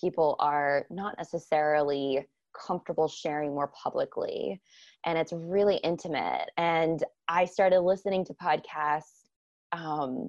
people 0.00 0.36
are 0.38 0.86
not 0.90 1.16
necessarily 1.18 2.26
comfortable 2.58 3.08
sharing 3.08 3.54
more 3.54 3.72
publicly 3.82 4.60
and 5.04 5.18
it's 5.18 5.32
really 5.32 5.76
intimate. 5.76 6.50
And 6.56 7.02
i 7.28 7.44
started 7.44 7.80
listening 7.80 8.24
to 8.26 8.34
podcasts 8.34 9.28
um 9.72 10.28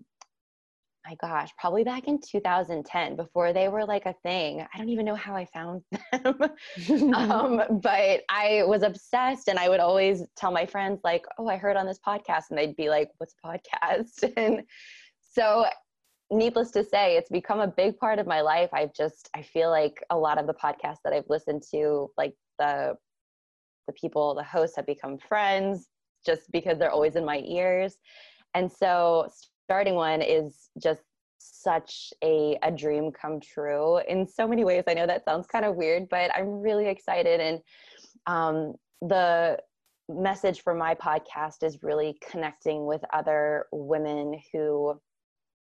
my 1.06 1.16
gosh 1.22 1.50
probably 1.60 1.84
back 1.84 2.08
in 2.08 2.20
2010 2.20 3.16
before 3.16 3.52
they 3.52 3.68
were 3.68 3.86
like 3.86 4.06
a 4.06 4.16
thing 4.24 4.66
i 4.74 4.78
don't 4.78 4.90
even 4.90 5.06
know 5.06 5.16
how 5.16 5.36
i 5.36 5.46
found 5.46 5.82
them 6.12 7.14
um, 7.14 7.62
but 7.82 8.22
i 8.30 8.64
was 8.66 8.84
obsessed 8.84 9.48
and 9.48 9.60
i 9.60 9.68
would 9.68 9.80
always 9.80 10.24
tell 10.38 10.52
my 10.52 10.66
friends 10.66 11.00
like 11.04 11.26
oh 11.38 11.48
i 11.48 11.58
heard 11.58 11.76
on 11.76 11.86
this 11.86 12.00
podcast 12.06 12.44
and 12.50 12.58
they'd 12.58 12.76
be 12.76 12.90
like 12.90 13.10
what's 13.18 13.36
a 13.44 13.48
podcast 13.48 14.34
and 14.38 14.64
so 15.22 15.66
needless 16.34 16.72
to 16.72 16.84
say, 16.84 17.16
it's 17.16 17.30
become 17.30 17.60
a 17.60 17.68
big 17.68 17.98
part 17.98 18.20
of 18.20 18.28
my 18.28 18.42
life. 18.42 18.70
I've 18.74 18.94
just, 18.94 19.30
I 19.36 19.42
feel 19.42 19.70
like 19.70 20.04
a 20.10 20.18
lot 20.18 20.38
of 20.38 20.48
the 20.48 20.54
podcasts 20.54 21.00
that 21.04 21.14
I've 21.14 21.30
listened 21.30 21.64
to, 21.72 22.10
like 22.18 22.34
the, 22.60 22.96
the 23.88 23.94
people, 23.94 24.36
the 24.36 24.44
hosts 24.44 24.76
have 24.76 24.86
become 24.86 25.18
friends 25.18 25.88
just 26.26 26.52
because 26.52 26.80
they're 26.80 26.92
always 26.92 27.16
in 27.16 27.26
my 27.26 27.40
ears. 27.46 27.98
And 28.54 28.72
so 28.72 29.28
starting 29.66 29.96
one 29.96 30.22
is 30.22 30.70
just 30.82 31.02
such 31.40 32.14
a, 32.24 32.58
a 32.64 32.72
dream 32.72 33.12
come 33.12 33.40
true 33.40 34.00
in 34.08 34.28
so 34.28 34.48
many 34.48 34.64
ways. 34.64 34.84
I 34.88 34.94
know 34.94 35.08
that 35.08 35.26
sounds 35.26 35.48
kind 35.48 35.66
of 35.66 35.76
weird, 35.76 36.08
but 36.10 36.34
I'm 36.34 36.62
really 36.62 36.88
excited. 36.88 37.40
And 37.40 37.60
um, 38.26 38.76
the 39.02 39.58
message 40.10 40.62
for 40.62 40.74
my 40.74 40.96
podcast 40.96 41.64
is 41.64 41.84
really 41.84 42.18
connecting 42.30 42.86
with 42.86 43.02
other 43.12 43.66
women 43.72 44.40
who 44.52 45.00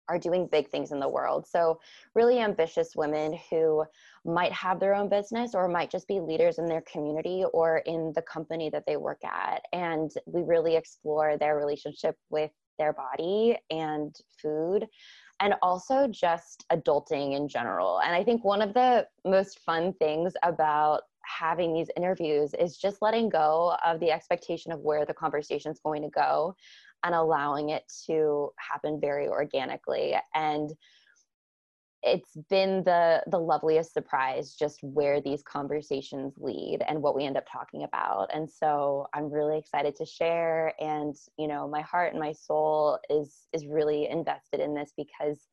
are 0.08 0.18
doing 0.18 0.46
big 0.50 0.68
things 0.68 0.92
in 0.92 1.00
the 1.00 1.08
world. 1.08 1.46
So, 1.46 1.80
really 2.14 2.38
ambitious 2.38 2.94
women 2.94 3.38
who 3.50 3.84
might 4.24 4.52
have 4.52 4.78
their 4.78 4.94
own 4.94 5.08
business 5.08 5.54
or 5.54 5.66
might 5.66 5.90
just 5.90 6.06
be 6.06 6.20
leaders 6.20 6.58
in 6.58 6.66
their 6.66 6.82
community 6.82 7.44
or 7.54 7.78
in 7.78 8.12
the 8.14 8.22
company 8.22 8.68
that 8.70 8.84
they 8.86 8.96
work 8.96 9.24
at. 9.24 9.62
And 9.72 10.10
we 10.26 10.42
really 10.42 10.76
explore 10.76 11.38
their 11.38 11.56
relationship 11.56 12.16
with 12.28 12.50
their 12.78 12.92
body 12.92 13.56
and 13.70 14.16
food 14.40 14.86
and 15.40 15.54
also 15.62 16.06
just 16.08 16.64
adulting 16.72 17.36
in 17.36 17.48
general. 17.48 18.00
And 18.00 18.14
I 18.14 18.22
think 18.22 18.44
one 18.44 18.62
of 18.62 18.72
the 18.74 19.06
most 19.24 19.60
fun 19.60 19.92
things 19.94 20.32
about 20.42 21.02
having 21.24 21.72
these 21.72 21.88
interviews 21.96 22.54
is 22.54 22.76
just 22.76 23.02
letting 23.02 23.28
go 23.28 23.76
of 23.84 23.98
the 24.00 24.10
expectation 24.10 24.72
of 24.72 24.80
where 24.80 25.04
the 25.04 25.14
conversation 25.14 25.72
is 25.72 25.80
going 25.84 26.02
to 26.02 26.10
go 26.10 26.54
and 27.02 27.14
allowing 27.14 27.70
it 27.70 27.84
to 28.06 28.50
happen 28.58 29.00
very 29.00 29.28
organically 29.28 30.14
and 30.34 30.70
it's 32.04 32.36
been 32.50 32.84
the 32.84 33.22
the 33.28 33.38
loveliest 33.38 33.94
surprise 33.94 34.54
just 34.54 34.78
where 34.82 35.20
these 35.20 35.42
conversations 35.42 36.34
lead 36.36 36.80
and 36.86 37.00
what 37.00 37.16
we 37.16 37.24
end 37.24 37.36
up 37.36 37.46
talking 37.50 37.84
about. 37.84 38.28
And 38.32 38.48
so 38.48 39.06
i'm 39.14 39.30
really 39.30 39.58
excited 39.58 39.96
to 39.96 40.04
share 40.04 40.74
and 40.80 41.16
you 41.38 41.48
know 41.48 41.66
my 41.66 41.80
heart 41.80 42.12
and 42.12 42.20
my 42.20 42.32
soul 42.32 42.98
is 43.10 43.46
is 43.52 43.66
really 43.66 44.08
invested 44.08 44.60
in 44.60 44.74
this 44.74 44.92
because 44.96 45.46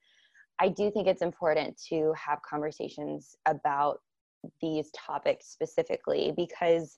i 0.60 0.68
do 0.68 0.92
think 0.92 1.08
it's 1.08 1.22
important 1.22 1.80
to 1.90 2.14
have 2.14 2.40
conversations 2.42 3.36
about 3.48 4.00
these 4.62 4.92
topics 4.92 5.48
specifically 5.48 6.34
because 6.36 6.98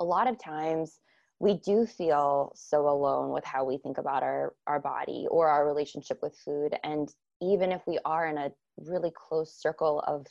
a 0.00 0.04
lot 0.04 0.28
of 0.28 0.42
times 0.42 1.00
we 1.40 1.54
do 1.54 1.86
feel 1.86 2.52
so 2.54 2.86
alone 2.86 3.30
with 3.30 3.44
how 3.44 3.64
we 3.64 3.78
think 3.78 3.98
about 3.98 4.22
our 4.22 4.54
our 4.66 4.78
body 4.78 5.26
or 5.30 5.48
our 5.48 5.66
relationship 5.66 6.18
with 6.22 6.36
food. 6.44 6.76
And 6.84 7.12
even 7.42 7.72
if 7.72 7.80
we 7.86 7.98
are 8.04 8.28
in 8.28 8.38
a 8.38 8.52
really 8.76 9.10
close 9.14 9.54
circle 9.60 10.04
of 10.06 10.26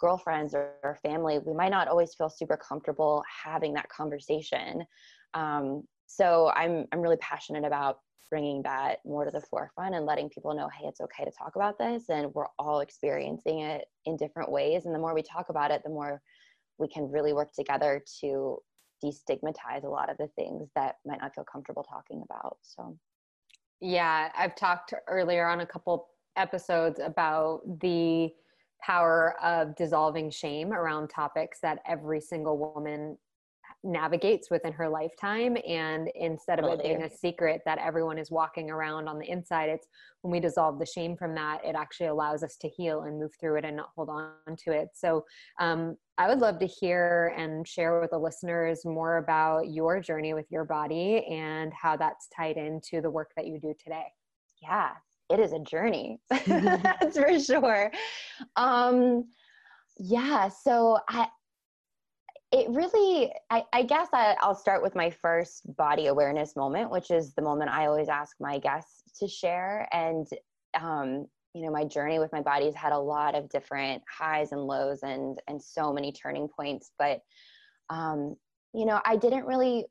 girlfriends 0.00 0.54
or, 0.54 0.74
or 0.84 0.96
family 1.02 1.38
we 1.38 1.54
might 1.54 1.70
not 1.70 1.88
always 1.88 2.14
feel 2.14 2.28
super 2.28 2.56
comfortable 2.56 3.24
having 3.44 3.72
that 3.74 3.88
conversation. 3.88 4.84
Um, 5.34 5.82
so 6.06 6.50
i'm 6.54 6.86
i'm 6.92 7.00
really 7.00 7.16
passionate 7.18 7.64
about 7.64 7.98
bringing 8.30 8.62
that 8.62 8.98
more 9.04 9.24
to 9.24 9.30
the 9.30 9.40
forefront 9.40 9.94
and 9.94 10.06
letting 10.06 10.28
people 10.28 10.54
know 10.54 10.68
hey 10.68 10.86
it's 10.86 11.00
okay 11.00 11.24
to 11.24 11.30
talk 11.30 11.56
about 11.56 11.78
this. 11.78 12.10
And 12.10 12.32
we're 12.34 12.46
all 12.58 12.80
experiencing 12.80 13.60
it 13.60 13.86
in 14.06 14.16
different 14.16 14.50
ways. 14.50 14.86
And 14.86 14.94
the 14.94 14.98
more 14.98 15.14
we 15.14 15.22
talk 15.22 15.48
about 15.50 15.70
it 15.70 15.82
the 15.84 15.90
more 15.90 16.20
we 16.78 16.88
can 16.88 17.10
really 17.10 17.32
work 17.32 17.52
together 17.52 18.02
to 18.20 18.58
destigmatize 19.04 19.84
a 19.84 19.88
lot 19.88 20.10
of 20.10 20.16
the 20.18 20.28
things 20.36 20.68
that 20.74 20.96
might 21.06 21.20
not 21.20 21.34
feel 21.34 21.44
comfortable 21.44 21.82
talking 21.82 22.22
about. 22.22 22.58
So, 22.62 22.96
yeah, 23.80 24.30
I've 24.36 24.56
talked 24.56 24.94
earlier 25.06 25.46
on 25.46 25.60
a 25.60 25.66
couple 25.66 26.08
episodes 26.36 27.00
about 27.00 27.60
the 27.80 28.30
power 28.82 29.34
of 29.42 29.74
dissolving 29.76 30.30
shame 30.30 30.72
around 30.72 31.08
topics 31.08 31.58
that 31.60 31.80
every 31.86 32.20
single 32.20 32.58
woman 32.74 33.18
navigates 33.84 34.50
within 34.50 34.72
her 34.72 34.88
lifetime 34.88 35.56
and 35.66 36.08
instead 36.16 36.58
of 36.58 36.64
it 36.64 36.82
being 36.82 37.02
a 37.02 37.10
secret 37.10 37.62
that 37.64 37.78
everyone 37.78 38.18
is 38.18 38.30
walking 38.30 38.70
around 38.70 39.08
on 39.08 39.18
the 39.18 39.30
inside 39.30 39.68
it's 39.68 39.86
when 40.22 40.32
we 40.32 40.40
dissolve 40.40 40.80
the 40.80 40.86
shame 40.86 41.16
from 41.16 41.34
that 41.34 41.64
it 41.64 41.76
actually 41.76 42.06
allows 42.06 42.42
us 42.42 42.56
to 42.56 42.68
heal 42.68 43.02
and 43.02 43.18
move 43.18 43.30
through 43.40 43.56
it 43.56 43.64
and 43.64 43.76
not 43.76 43.90
hold 43.94 44.08
on 44.08 44.32
to 44.56 44.72
it. 44.72 44.88
So 44.94 45.24
um, 45.60 45.96
i 46.18 46.28
would 46.28 46.40
love 46.40 46.58
to 46.58 46.66
hear 46.66 47.32
and 47.36 47.66
share 47.66 48.00
with 48.00 48.10
the 48.10 48.18
listeners 48.18 48.84
more 48.84 49.18
about 49.18 49.70
your 49.70 50.00
journey 50.00 50.34
with 50.34 50.46
your 50.50 50.64
body 50.64 51.24
and 51.30 51.72
how 51.72 51.96
that's 51.96 52.28
tied 52.36 52.56
into 52.56 53.00
the 53.00 53.10
work 53.10 53.30
that 53.36 53.46
you 53.46 53.60
do 53.60 53.74
today. 53.82 54.06
Yeah 54.60 54.90
it 55.30 55.40
is 55.40 55.52
a 55.52 55.58
journey. 55.58 56.20
That's 56.46 57.18
for 57.18 57.38
sure. 57.38 57.92
Um 58.56 59.26
yeah 59.98 60.48
so 60.48 60.96
i 61.08 61.26
it 62.50 62.68
really 62.70 63.32
I, 63.50 63.64
I 63.72 63.82
guess 63.82 64.08
I, 64.12 64.34
will 64.46 64.54
start 64.54 64.82
with 64.82 64.94
my 64.94 65.10
first 65.10 65.62
body 65.76 66.06
awareness 66.06 66.56
moment 66.56 66.90
which 66.90 67.10
is 67.10 67.34
the 67.34 67.42
moment 67.42 67.70
i 67.70 67.86
always 67.86 68.08
ask 68.08 68.36
my 68.40 68.58
guests 68.58 68.98
to 69.18 69.28
share. 69.28 69.88
And 69.92 70.26
um, 70.78 71.26
you 71.54 71.64
know 71.64 71.70
my 71.70 71.84
journey 71.84 72.18
with 72.18 72.32
my 72.32 72.42
body 72.42 72.66
has 72.66 72.74
had 72.74 72.92
a 72.92 72.98
lot 72.98 73.34
of 73.34 73.48
different 73.48 74.02
highs 74.08 74.52
and 74.52 74.66
lows 74.66 75.00
and 75.02 75.40
and 75.48 75.62
so 75.62 75.92
many 75.92 76.12
turning 76.12 76.48
points. 76.48 76.90
But 76.98 77.22
um, 77.90 78.36
you 78.74 78.84
know 78.84 79.00
i 79.06 79.16
didn't 79.16 79.46
really 79.46 79.86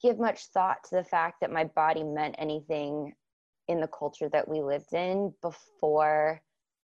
give 0.00 0.18
much 0.18 0.46
thought 0.54 0.84
to 0.84 0.96
the 0.96 1.04
fact 1.04 1.40
that 1.40 1.50
my 1.50 1.64
body 1.64 2.04
meant 2.04 2.36
anything 2.38 3.12
in 3.66 3.80
the 3.80 3.88
culture 3.88 4.28
that 4.28 4.46
we 4.46 4.60
lived 4.60 4.92
in 4.92 5.32
before 5.42 6.40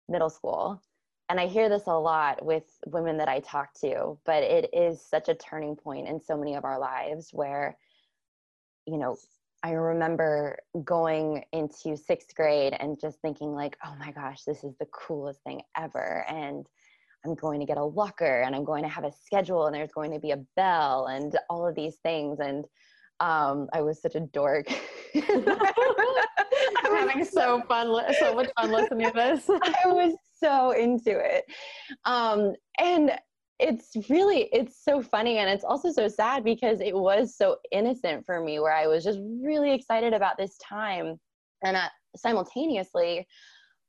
middle 0.10 0.30
school 0.30 0.82
and 1.30 1.40
I 1.40 1.46
hear 1.46 1.70
this 1.70 1.84
a 1.86 1.94
lot 1.94 2.44
with 2.44 2.64
women 2.88 3.18
that 3.18 3.30
I 3.30 3.40
talk 3.40 3.74
to, 3.82 4.18
but 4.26 4.42
it 4.42 4.72
is 4.74 5.00
such 5.00 5.30
a 5.30 5.36
turning 5.36 5.76
point 5.76 6.08
in 6.08 6.20
so 6.20 6.36
many 6.36 6.56
of 6.56 6.66
our 6.66 6.80
lives 6.80 7.30
where, 7.32 7.78
you 8.88 8.98
know, 8.98 9.16
I 9.62 9.72
remember 9.72 10.58
going 10.84 11.44
into 11.54 11.96
sixth 11.98 12.34
grade 12.34 12.76
and 12.80 13.00
just 13.00 13.22
thinking, 13.22 13.54
like, 13.54 13.78
oh 13.86 13.94
my 14.00 14.12
gosh, 14.12 14.44
this 14.44 14.64
is 14.64 14.74
the 14.80 14.88
coolest 14.88 15.44
thing 15.44 15.62
ever. 15.78 16.26
And 16.28 16.66
I'm 17.24 17.36
going 17.36 17.60
to 17.60 17.66
get 17.66 17.78
a 17.78 17.84
locker 17.84 18.42
and 18.42 18.56
I'm 18.56 18.64
going 18.64 18.84
to 18.84 18.90
have 18.90 19.04
a 19.04 19.12
schedule 19.12 19.68
and 19.68 19.76
there's 19.76 19.92
going 19.92 20.12
to 20.14 20.20
be 20.20 20.32
a 20.32 20.44
bell 20.56 21.08
and 21.08 21.38
all 21.50 21.68
of 21.68 21.76
these 21.76 21.98
things. 21.98 22.40
And 22.40 22.66
um, 23.20 23.68
I 23.72 23.82
was 23.82 24.02
such 24.02 24.16
a 24.16 24.22
dork. 24.22 24.68
Having 26.98 27.26
so 27.26 27.62
fun, 27.68 28.14
so 28.20 28.36
much 28.36 28.50
fun 28.60 28.72
listening 28.72 29.08
to 29.08 29.14
this. 29.14 29.50
I 29.50 29.88
was 29.88 30.14
so 30.40 30.72
into 30.72 31.18
it. 31.20 31.46
Um, 32.06 32.54
and 32.80 33.12
it's 33.60 33.92
really 34.10 34.50
it's 34.54 34.84
so 34.84 35.02
funny 35.02 35.38
and 35.38 35.50
it's 35.50 35.66
also 35.66 35.92
so 35.92 36.08
sad 36.08 36.44
because 36.44 36.80
it 36.80 36.96
was 36.96 37.36
so 37.36 37.58
innocent 37.72 38.26
for 38.26 38.42
me 38.42 38.58
where 38.60 38.74
i 38.74 38.88
was 38.88 39.04
just 39.04 39.20
really 39.42 39.74
excited 39.74 40.14
about 40.14 40.38
this 40.38 40.58
time 40.58 41.20
and 41.64 41.76
uh, 41.76 41.90
simultaneously 42.16 43.28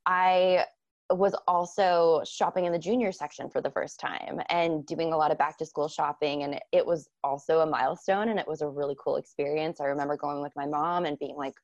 i 0.07 0.65
was 1.11 1.35
also 1.49 2.21
shopping 2.25 2.65
in 2.65 2.73
the 2.73 2.79
junior 2.79 3.11
section 3.11 3.49
for 3.49 3.61
the 3.61 3.71
first 3.71 3.99
time 3.99 4.41
and 4.49 4.87
doing 4.87 5.13
a 5.13 5.17
lot 5.17 5.31
of 5.31 5.39
back 5.39 5.57
to 5.57 5.67
school 5.67 5.89
shopping 5.89 6.43
and 6.43 6.59
it 6.73 6.85
was 6.85 7.09
also 7.25 7.61
a 7.61 7.67
milestone 7.67 8.29
and 8.29 8.39
it 8.39 8.47
was 8.47 8.63
a 8.63 8.69
really 8.69 8.97
cool 9.03 9.17
experience 9.17 9.81
i 9.81 9.85
remember 9.85 10.17
going 10.17 10.41
with 10.41 10.53
my 10.57 10.67
mom 10.67 11.05
and 11.05 11.19
being 11.19 11.37
like 11.37 11.55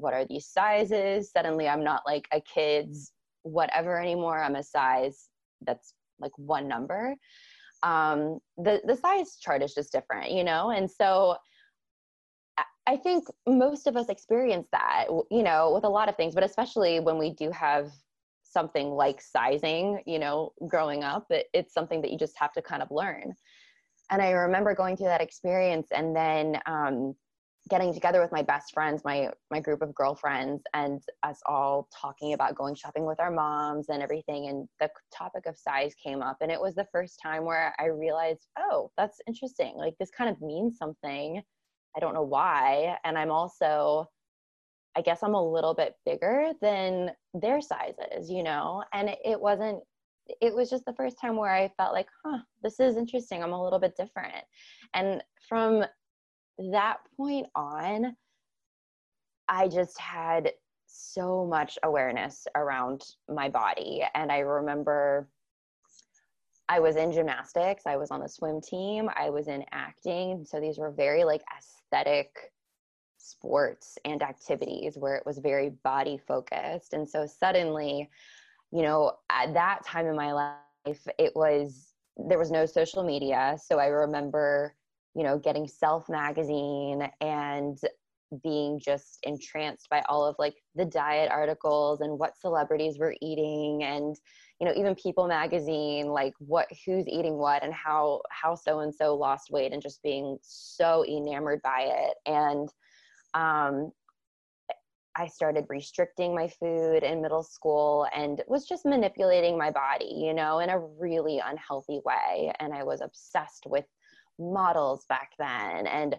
what 0.00 0.14
are 0.14 0.24
these 0.24 0.46
sizes 0.46 1.30
suddenly 1.30 1.68
i'm 1.68 1.84
not 1.84 2.02
like 2.06 2.26
a 2.32 2.40
kid's 2.40 3.12
whatever 3.42 4.00
anymore. 4.00 4.42
I'm 4.42 4.56
a 4.56 4.62
size 4.62 5.28
that's 5.62 5.94
like 6.18 6.32
one 6.36 6.68
number. 6.68 7.14
Um, 7.82 8.38
the 8.58 8.80
the 8.84 8.96
size 8.96 9.36
chart 9.40 9.62
is 9.62 9.74
just 9.74 9.92
different, 9.92 10.32
you 10.32 10.44
know, 10.44 10.70
and 10.70 10.90
so 10.90 11.36
I 12.86 12.96
think 12.96 13.24
most 13.46 13.86
of 13.86 13.96
us 13.96 14.08
experience 14.08 14.66
that, 14.72 15.06
you 15.30 15.42
know, 15.42 15.72
with 15.72 15.84
a 15.84 15.88
lot 15.88 16.08
of 16.08 16.16
things, 16.16 16.34
but 16.34 16.44
especially 16.44 16.98
when 16.98 17.18
we 17.18 17.30
do 17.30 17.50
have 17.52 17.90
something 18.42 18.90
like 18.90 19.20
sizing, 19.20 20.02
you 20.06 20.18
know, 20.18 20.52
growing 20.66 21.04
up, 21.04 21.26
it, 21.30 21.46
it's 21.54 21.72
something 21.72 22.02
that 22.02 22.10
you 22.10 22.18
just 22.18 22.36
have 22.38 22.52
to 22.54 22.62
kind 22.62 22.82
of 22.82 22.90
learn. 22.90 23.32
And 24.10 24.20
I 24.20 24.30
remember 24.30 24.74
going 24.74 24.96
through 24.96 25.06
that 25.06 25.20
experience 25.20 25.88
and 25.92 26.16
then 26.16 26.60
um, 26.66 27.14
getting 27.70 27.94
together 27.94 28.20
with 28.20 28.32
my 28.32 28.42
best 28.42 28.74
friends, 28.74 29.02
my 29.04 29.30
my 29.50 29.60
group 29.60 29.80
of 29.80 29.94
girlfriends, 29.94 30.62
and 30.74 31.00
us 31.22 31.40
all 31.46 31.88
talking 31.94 32.34
about 32.34 32.56
going 32.56 32.74
shopping 32.74 33.06
with 33.06 33.20
our 33.20 33.30
moms 33.30 33.88
and 33.88 34.02
everything. 34.02 34.48
And 34.48 34.68
the 34.80 34.90
topic 35.16 35.46
of 35.46 35.56
size 35.56 35.94
came 36.02 36.20
up, 36.20 36.38
and 36.40 36.50
it 36.50 36.60
was 36.60 36.74
the 36.74 36.88
first 36.92 37.20
time 37.22 37.44
where 37.44 37.74
I 37.78 37.86
realized, 37.86 38.48
oh, 38.58 38.90
that's 38.98 39.20
interesting. 39.26 39.74
Like 39.76 39.94
this 39.98 40.10
kind 40.10 40.28
of 40.28 40.40
means 40.42 40.76
something. 40.76 41.40
I 41.96 42.00
don't 42.00 42.14
know 42.14 42.22
why, 42.22 42.96
and 43.04 43.16
I'm 43.16 43.30
also, 43.30 44.06
I 44.96 45.00
guess 45.02 45.22
I'm 45.22 45.34
a 45.34 45.50
little 45.52 45.74
bit 45.74 45.94
bigger 46.04 46.52
than 46.60 47.10
their 47.34 47.60
sizes, 47.60 48.30
you 48.30 48.42
know. 48.42 48.84
And 48.92 49.10
it 49.24 49.40
wasn't. 49.40 49.80
It 50.40 50.54
was 50.54 50.70
just 50.70 50.84
the 50.84 50.94
first 50.94 51.16
time 51.20 51.36
where 51.36 51.52
I 51.52 51.72
felt 51.76 51.92
like, 51.92 52.06
huh, 52.24 52.38
this 52.62 52.78
is 52.78 52.96
interesting. 52.96 53.42
I'm 53.42 53.52
a 53.52 53.62
little 53.62 53.80
bit 53.80 53.96
different. 53.96 54.44
And 54.94 55.24
from 55.48 55.84
that 56.72 56.98
point 57.16 57.46
on, 57.54 58.16
I 59.48 59.68
just 59.68 59.98
had 59.98 60.52
so 60.86 61.46
much 61.46 61.78
awareness 61.82 62.46
around 62.54 63.02
my 63.28 63.48
body. 63.48 64.02
And 64.14 64.30
I 64.30 64.38
remember 64.38 65.28
I 66.68 66.78
was 66.78 66.96
in 66.96 67.12
gymnastics, 67.12 67.82
I 67.86 67.96
was 67.96 68.10
on 68.10 68.20
the 68.20 68.28
swim 68.28 68.60
team, 68.60 69.10
I 69.16 69.30
was 69.30 69.48
in 69.48 69.64
acting. 69.72 70.44
So 70.44 70.60
these 70.60 70.78
were 70.78 70.90
very 70.90 71.24
like 71.24 71.42
aesthetic 71.58 72.52
sports 73.18 73.98
and 74.04 74.22
activities 74.22 74.96
where 74.96 75.16
it 75.16 75.26
was 75.26 75.38
very 75.38 75.70
body 75.82 76.16
focused. 76.16 76.92
And 76.92 77.08
so 77.08 77.26
suddenly, 77.26 78.08
you 78.70 78.82
know, 78.82 79.12
at 79.30 79.52
that 79.54 79.84
time 79.84 80.06
in 80.06 80.14
my 80.16 80.32
life, 80.32 81.06
it 81.18 81.32
was 81.34 81.94
there 82.16 82.38
was 82.38 82.50
no 82.50 82.66
social 82.66 83.02
media. 83.02 83.56
So 83.62 83.78
I 83.78 83.86
remember 83.86 84.74
you 85.14 85.22
know, 85.22 85.38
getting 85.38 85.66
Self 85.66 86.08
magazine 86.08 87.08
and 87.20 87.78
being 88.42 88.78
just 88.78 89.18
entranced 89.24 89.88
by 89.90 90.02
all 90.08 90.24
of 90.24 90.36
like 90.38 90.54
the 90.76 90.84
diet 90.84 91.30
articles 91.30 92.00
and 92.00 92.18
what 92.18 92.38
celebrities 92.38 92.98
were 92.98 93.14
eating 93.20 93.82
and 93.82 94.16
you 94.60 94.66
know 94.66 94.72
even 94.76 94.94
people 94.94 95.26
magazine 95.26 96.06
like 96.06 96.32
what 96.38 96.68
who's 96.86 97.08
eating 97.08 97.38
what 97.38 97.64
and 97.64 97.74
how 97.74 98.20
how 98.30 98.54
so 98.54 98.80
and 98.80 98.94
so 98.94 99.16
lost 99.16 99.50
weight 99.50 99.72
and 99.72 99.82
just 99.82 100.00
being 100.02 100.38
so 100.42 101.04
enamored 101.06 101.60
by 101.62 101.86
it 101.88 102.14
and 102.26 102.68
um 103.34 103.90
I 105.16 105.26
started 105.26 105.66
restricting 105.68 106.36
my 106.36 106.46
food 106.46 107.02
in 107.02 107.20
middle 107.20 107.42
school 107.42 108.06
and 108.14 108.42
was 108.46 108.64
just 108.64 108.86
manipulating 108.86 109.58
my 109.58 109.70
body, 109.70 110.22
you 110.24 110.32
know, 110.32 110.60
in 110.60 110.70
a 110.70 110.78
really 110.78 111.42
unhealthy 111.44 112.00
way. 112.04 112.52
And 112.60 112.72
I 112.72 112.84
was 112.84 113.00
obsessed 113.00 113.64
with 113.66 113.84
models 114.40 115.04
back 115.08 115.30
then. 115.38 115.86
And 115.86 116.16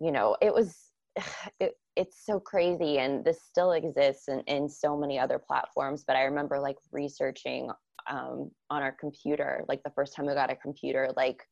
you 0.00 0.12
know 0.12 0.36
it 0.40 0.52
was 0.52 0.76
it, 1.60 1.72
it's 1.96 2.24
so 2.24 2.40
crazy. 2.40 2.98
And 2.98 3.24
this 3.24 3.42
still 3.42 3.72
exists 3.72 4.28
in, 4.28 4.40
in 4.40 4.68
so 4.68 4.96
many 4.96 5.18
other 5.18 5.38
platforms 5.38 6.04
but 6.06 6.16
i 6.16 6.22
remember 6.22 6.58
like 6.58 6.76
researching 6.92 7.70
um, 8.10 8.50
on 8.70 8.82
our 8.82 8.92
computer 8.92 9.64
like 9.68 9.82
the 9.84 9.90
first 9.90 10.16
time 10.16 10.28
i 10.28 10.34
got 10.34 10.50
a 10.50 10.56
computer 10.56 11.10
like 11.16 11.42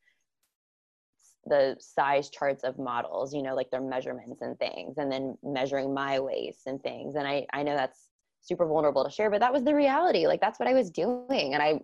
the 1.46 1.76
size 1.78 2.28
charts 2.30 2.64
of 2.64 2.78
models 2.78 3.32
you 3.34 3.42
know 3.42 3.54
like 3.54 3.70
their 3.70 3.80
measurements 3.80 4.42
and 4.42 4.58
things 4.58 4.98
and 4.98 5.10
then 5.10 5.36
measuring 5.42 5.94
my 5.94 6.18
waist 6.18 6.66
and 6.66 6.82
things. 6.82 7.14
And 7.16 7.26
i 7.26 7.46
i 7.52 7.62
know 7.62 7.76
that's 7.76 8.08
super 8.42 8.66
vulnerable 8.66 9.04
to 9.04 9.10
share 9.10 9.30
but 9.30 9.40
that 9.40 9.52
was 9.52 9.64
the 9.64 9.74
reality. 9.74 10.26
Like 10.26 10.40
that's 10.40 10.58
what 10.58 10.68
i 10.68 10.74
was 10.74 10.90
doing. 10.90 11.54
And 11.54 11.62
i 11.62 11.80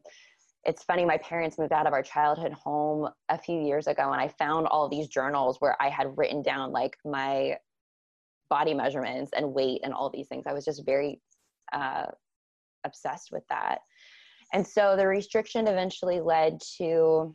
it's 0.66 0.82
funny 0.82 1.04
my 1.04 1.18
parents 1.18 1.58
moved 1.58 1.72
out 1.72 1.86
of 1.86 1.92
our 1.92 2.02
childhood 2.02 2.52
home 2.52 3.08
a 3.28 3.38
few 3.38 3.60
years 3.60 3.86
ago 3.86 4.12
and 4.12 4.20
i 4.20 4.28
found 4.28 4.66
all 4.66 4.88
these 4.88 5.08
journals 5.08 5.56
where 5.60 5.80
i 5.80 5.88
had 5.88 6.16
written 6.18 6.42
down 6.42 6.72
like 6.72 6.96
my 7.04 7.56
body 8.48 8.74
measurements 8.74 9.32
and 9.34 9.52
weight 9.54 9.80
and 9.82 9.92
all 9.92 10.10
these 10.10 10.28
things. 10.28 10.44
I 10.46 10.52
was 10.52 10.64
just 10.64 10.84
very 10.84 11.20
uh, 11.72 12.06
obsessed 12.84 13.30
with 13.32 13.44
that. 13.48 13.78
And 14.52 14.66
so 14.66 14.96
the 14.96 15.06
restriction 15.06 15.66
eventually 15.66 16.20
led 16.20 16.60
to 16.78 17.34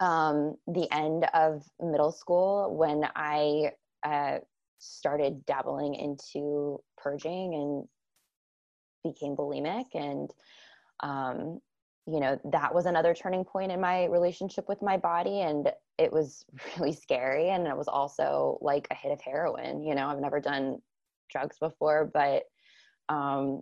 um, 0.00 0.54
the 0.68 0.86
end 0.92 1.26
of 1.32 1.64
middle 1.80 2.12
school 2.12 2.76
when 2.76 3.08
i 3.16 3.72
uh, 4.04 4.38
started 4.78 5.44
dabbling 5.46 5.94
into 5.94 6.78
purging 6.98 7.54
and 7.54 7.88
became 9.02 9.34
bulimic 9.34 9.86
and 9.94 10.30
um, 11.00 11.60
you 12.06 12.20
know 12.20 12.38
that 12.44 12.74
was 12.74 12.86
another 12.86 13.14
turning 13.14 13.44
point 13.44 13.72
in 13.72 13.80
my 13.80 14.04
relationship 14.06 14.68
with 14.68 14.80
my 14.82 14.96
body 14.96 15.40
and 15.40 15.70
it 15.98 16.12
was 16.12 16.44
really 16.78 16.92
scary 16.92 17.50
and 17.50 17.66
it 17.66 17.76
was 17.76 17.88
also 17.88 18.58
like 18.60 18.86
a 18.90 18.94
hit 18.94 19.12
of 19.12 19.20
heroin 19.20 19.82
you 19.82 19.94
know 19.94 20.08
i've 20.08 20.20
never 20.20 20.40
done 20.40 20.78
drugs 21.30 21.58
before 21.58 22.10
but 22.12 22.44
um 23.08 23.60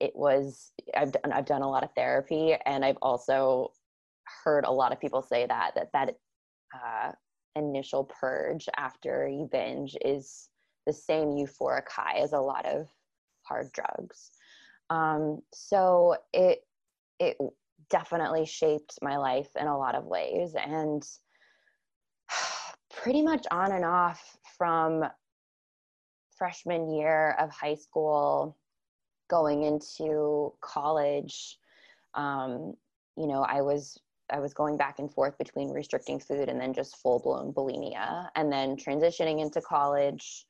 it 0.00 0.12
was 0.14 0.72
i've 0.96 1.12
done 1.12 1.32
i've 1.32 1.46
done 1.46 1.62
a 1.62 1.68
lot 1.68 1.84
of 1.84 1.90
therapy 1.94 2.54
and 2.66 2.84
i've 2.84 2.98
also 3.02 3.70
heard 4.44 4.64
a 4.64 4.70
lot 4.70 4.92
of 4.92 5.00
people 5.00 5.22
say 5.22 5.46
that 5.46 5.72
that 5.74 5.92
that 5.92 6.14
uh, 6.74 7.12
initial 7.54 8.04
purge 8.04 8.68
after 8.76 9.28
you 9.28 9.48
binge 9.50 9.96
is 10.04 10.48
the 10.86 10.92
same 10.92 11.30
euphoric 11.30 11.88
high 11.88 12.18
as 12.18 12.32
a 12.32 12.38
lot 12.38 12.66
of 12.66 12.86
hard 13.42 13.70
drugs. 13.72 14.30
Um, 14.90 15.40
so 15.52 16.16
it 16.32 16.60
it 17.18 17.36
definitely 17.90 18.46
shaped 18.46 18.98
my 19.02 19.16
life 19.16 19.48
in 19.58 19.66
a 19.66 19.78
lot 19.78 19.94
of 19.94 20.04
ways. 20.04 20.54
And 20.54 21.06
pretty 23.02 23.22
much 23.22 23.46
on 23.50 23.72
and 23.72 23.84
off 23.84 24.36
from 24.56 25.04
freshman 26.36 26.90
year 26.94 27.36
of 27.38 27.50
high 27.50 27.74
school 27.74 28.56
going 29.28 29.62
into 29.62 30.52
college 30.60 31.58
um, 32.14 32.74
you 33.16 33.26
know 33.26 33.42
i 33.42 33.60
was 33.60 33.98
i 34.30 34.38
was 34.38 34.52
going 34.52 34.76
back 34.76 34.98
and 34.98 35.12
forth 35.12 35.36
between 35.38 35.70
restricting 35.70 36.20
food 36.20 36.48
and 36.48 36.60
then 36.60 36.72
just 36.72 36.96
full 36.96 37.18
blown 37.18 37.52
bulimia. 37.52 38.28
And 38.34 38.52
then 38.52 38.76
transitioning 38.76 39.40
into 39.40 39.60
college 39.60 40.46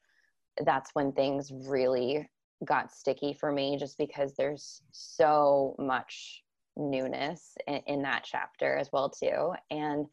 that's 0.64 0.90
when 0.94 1.12
things 1.12 1.52
really 1.52 2.28
got 2.64 2.92
sticky 2.92 3.34
for 3.34 3.52
me 3.52 3.76
just 3.76 3.98
because 3.98 4.34
there's 4.34 4.80
so 4.92 5.76
much 5.78 6.42
newness 6.76 7.56
in, 7.66 7.80
in 7.86 8.02
that 8.02 8.24
chapter 8.24 8.76
as 8.76 8.90
well 8.92 9.10
too. 9.10 9.52
And 9.70 10.06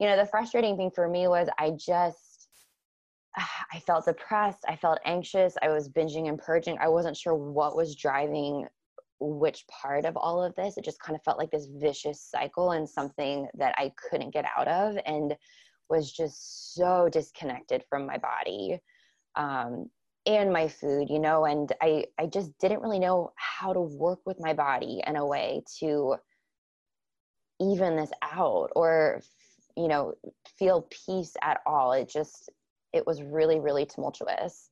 you 0.00 0.06
know 0.06 0.16
the 0.16 0.26
frustrating 0.26 0.76
thing 0.76 0.90
for 0.94 1.08
me 1.08 1.28
was 1.28 1.48
i 1.58 1.70
just 1.70 2.48
i 3.72 3.78
felt 3.80 4.06
depressed. 4.06 4.64
I 4.68 4.76
felt 4.76 4.98
anxious. 5.04 5.56
I 5.62 5.68
was 5.68 5.88
binging 5.88 6.28
and 6.28 6.38
purging. 6.38 6.78
I 6.80 6.88
wasn't 6.88 7.16
sure 7.16 7.34
what 7.34 7.76
was 7.76 7.96
driving 7.96 8.66
which 9.18 9.64
part 9.68 10.04
of 10.04 10.14
all 10.16 10.42
of 10.42 10.54
this. 10.56 10.76
It 10.76 10.84
just 10.84 11.00
kind 11.00 11.16
of 11.16 11.22
felt 11.22 11.38
like 11.38 11.50
this 11.50 11.68
vicious 11.72 12.20
cycle 12.20 12.72
and 12.72 12.86
something 12.88 13.48
that 13.54 13.74
i 13.78 13.90
couldn't 13.96 14.34
get 14.34 14.44
out 14.56 14.68
of 14.68 14.98
and 15.06 15.34
was 15.88 16.12
just 16.12 16.74
so 16.74 17.08
disconnected 17.10 17.84
from 17.88 18.06
my 18.06 18.18
body. 18.18 18.78
Um, 19.36 19.90
and 20.26 20.52
my 20.52 20.68
food 20.68 21.08
you 21.08 21.18
know 21.18 21.44
and 21.44 21.72
i 21.80 22.04
i 22.18 22.26
just 22.26 22.56
didn't 22.58 22.82
really 22.82 22.98
know 22.98 23.32
how 23.36 23.72
to 23.72 23.80
work 23.80 24.20
with 24.26 24.40
my 24.40 24.52
body 24.52 25.02
in 25.06 25.16
a 25.16 25.26
way 25.26 25.62
to 25.78 26.16
even 27.60 27.96
this 27.96 28.10
out 28.22 28.70
or 28.76 29.20
you 29.76 29.88
know 29.88 30.14
feel 30.58 30.86
peace 31.06 31.34
at 31.42 31.60
all. 31.66 31.92
It 31.92 32.08
just 32.08 32.50
it 32.92 33.06
was 33.06 33.22
really 33.22 33.60
really 33.60 33.86
tumultuous. 33.86 34.70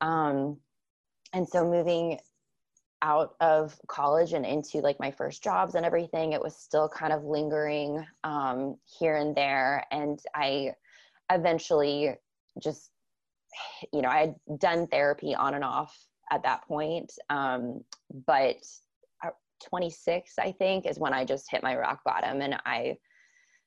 Um 0.00 0.58
and 1.32 1.48
so 1.48 1.64
moving 1.68 2.18
out 3.02 3.34
of 3.40 3.78
college 3.86 4.32
and 4.32 4.46
into 4.46 4.78
like 4.78 4.98
my 4.98 5.10
first 5.10 5.42
jobs 5.42 5.74
and 5.74 5.84
everything 5.84 6.32
it 6.32 6.40
was 6.40 6.56
still 6.56 6.88
kind 6.88 7.12
of 7.12 7.24
lingering 7.24 8.04
um 8.22 8.76
here 8.98 9.16
and 9.16 9.34
there. 9.34 9.84
And 9.90 10.20
i 10.34 10.72
eventually 11.30 12.14
just 12.62 12.90
you 13.92 14.02
know, 14.02 14.08
I 14.08 14.18
had 14.18 14.58
done 14.58 14.86
therapy 14.86 15.34
on 15.34 15.54
and 15.54 15.64
off 15.64 15.96
at 16.30 16.42
that 16.42 16.66
point. 16.66 17.12
Um, 17.30 17.84
but 18.26 18.56
uh, 19.24 19.30
26, 19.64 20.34
I 20.38 20.52
think, 20.52 20.86
is 20.86 20.98
when 20.98 21.12
I 21.12 21.24
just 21.24 21.50
hit 21.50 21.62
my 21.62 21.76
rock 21.76 22.00
bottom 22.04 22.40
and 22.40 22.56
I 22.64 22.96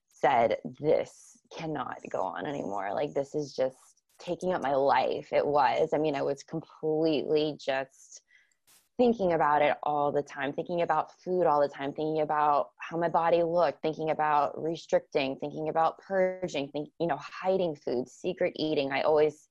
said, 0.09 0.57
this 0.79 1.37
cannot 1.55 1.97
go 2.09 2.21
on 2.21 2.45
anymore. 2.45 2.93
Like, 2.93 3.13
this 3.13 3.35
is 3.35 3.55
just 3.55 3.77
taking 4.19 4.53
up 4.53 4.61
my 4.61 4.75
life. 4.75 5.31
It 5.31 5.45
was. 5.45 5.89
I 5.93 5.97
mean, 5.97 6.15
I 6.15 6.21
was 6.23 6.43
completely 6.43 7.57
just 7.59 8.21
thinking 8.97 9.33
about 9.33 9.61
it 9.61 9.77
all 9.83 10.11
the 10.11 10.23
time, 10.23 10.51
thinking 10.51 10.81
about 10.81 11.11
food 11.21 11.45
all 11.45 11.61
the 11.61 11.67
time, 11.67 11.93
thinking 11.93 12.21
about 12.21 12.69
how 12.79 12.97
my 12.97 13.07
body 13.07 13.43
looked, 13.43 13.81
thinking 13.81 14.09
about 14.09 14.59
restricting, 14.61 15.37
thinking 15.37 15.69
about 15.69 15.99
purging, 15.99 16.67
think, 16.69 16.89
you 16.99 17.05
know, 17.05 17.17
hiding 17.17 17.75
food, 17.75 18.09
secret 18.09 18.53
eating. 18.55 18.91
I 18.91 19.01
always 19.01 19.49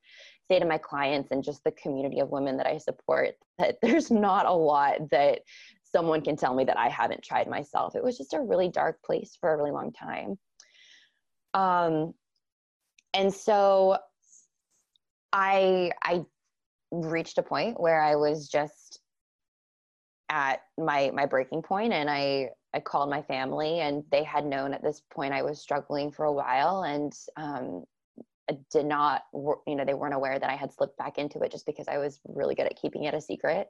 say 0.49 0.59
to 0.59 0.67
my 0.67 0.79
clients 0.79 1.31
and 1.31 1.45
just 1.45 1.63
the 1.63 1.71
community 1.73 2.19
of 2.19 2.31
women 2.31 2.57
that 2.57 2.67
I 2.67 2.79
support 2.79 3.35
that 3.59 3.77
there's 3.83 4.11
not 4.11 4.47
a 4.47 4.53
lot 4.53 5.11
that 5.11 5.41
someone 5.85 6.23
can 6.23 6.37
tell 6.37 6.55
me 6.55 6.65
that 6.65 6.79
I 6.79 6.89
haven't 6.89 7.23
tried 7.23 7.49
myself. 7.49 7.95
It 7.95 8.03
was 8.03 8.19
just 8.19 8.35
a 8.35 8.41
really 8.41 8.69
dark 8.69 9.03
place 9.05 9.37
for 9.41 9.53
a 9.53 9.57
really 9.57 9.71
long 9.71 9.93
time. 9.93 10.39
Um, 11.55 12.15
and 13.15 13.33
so 13.33 13.97
I 15.33 15.93
I 16.03 16.25
reached 16.91 17.39
a 17.39 17.43
point 17.43 17.81
where 17.81 18.01
I 18.01 18.17
was 18.17 18.49
just 18.49 18.86
at 20.29 20.63
my 20.79 21.11
my 21.15 21.27
breaking 21.27 21.63
point 21.63 21.93
and 21.93 22.11
I 22.11 22.51
I 22.75 22.81
called 22.81 23.09
my 23.09 23.23
family 23.23 23.81
and 23.81 24.05
they 24.11 24.23
had 24.23 24.45
known 24.45 24.75
at 24.75 24.83
this 24.83 25.03
point 25.13 25.33
I 25.33 25.43
was 25.43 25.61
struggling 25.61 26.11
for 26.11 26.25
a 26.25 26.33
while 26.33 26.83
and 26.83 27.13
um, 27.37 27.85
did 28.71 28.87
not 28.87 29.23
you 29.67 29.75
know 29.75 29.85
they 29.85 29.95
weren't 29.95 30.15
aware 30.15 30.39
that 30.39 30.51
I 30.51 30.57
had 30.57 30.73
slipped 30.73 30.99
back 30.99 31.19
into 31.19 31.41
it 31.41 31.53
just 31.53 31.67
because 31.67 31.89
I 31.89 31.99
was 31.99 32.21
really 32.27 32.55
good 32.55 32.67
at 32.67 32.81
keeping 32.81 33.05
it 33.05 33.15
a 33.15 33.21
secret. 33.21 33.69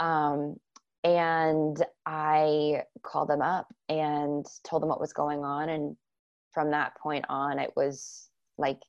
Um, 0.00 0.56
and 1.04 1.82
I 2.06 2.82
called 3.02 3.28
them 3.28 3.42
up 3.42 3.72
and 3.88 4.44
told 4.64 4.82
them 4.82 4.88
what 4.88 5.00
was 5.00 5.12
going 5.12 5.44
on 5.44 5.68
and 5.68 5.96
from 6.52 6.72
that 6.72 6.96
point 7.00 7.24
on 7.28 7.58
it 7.58 7.72
was 7.76 8.30
like 8.56 8.80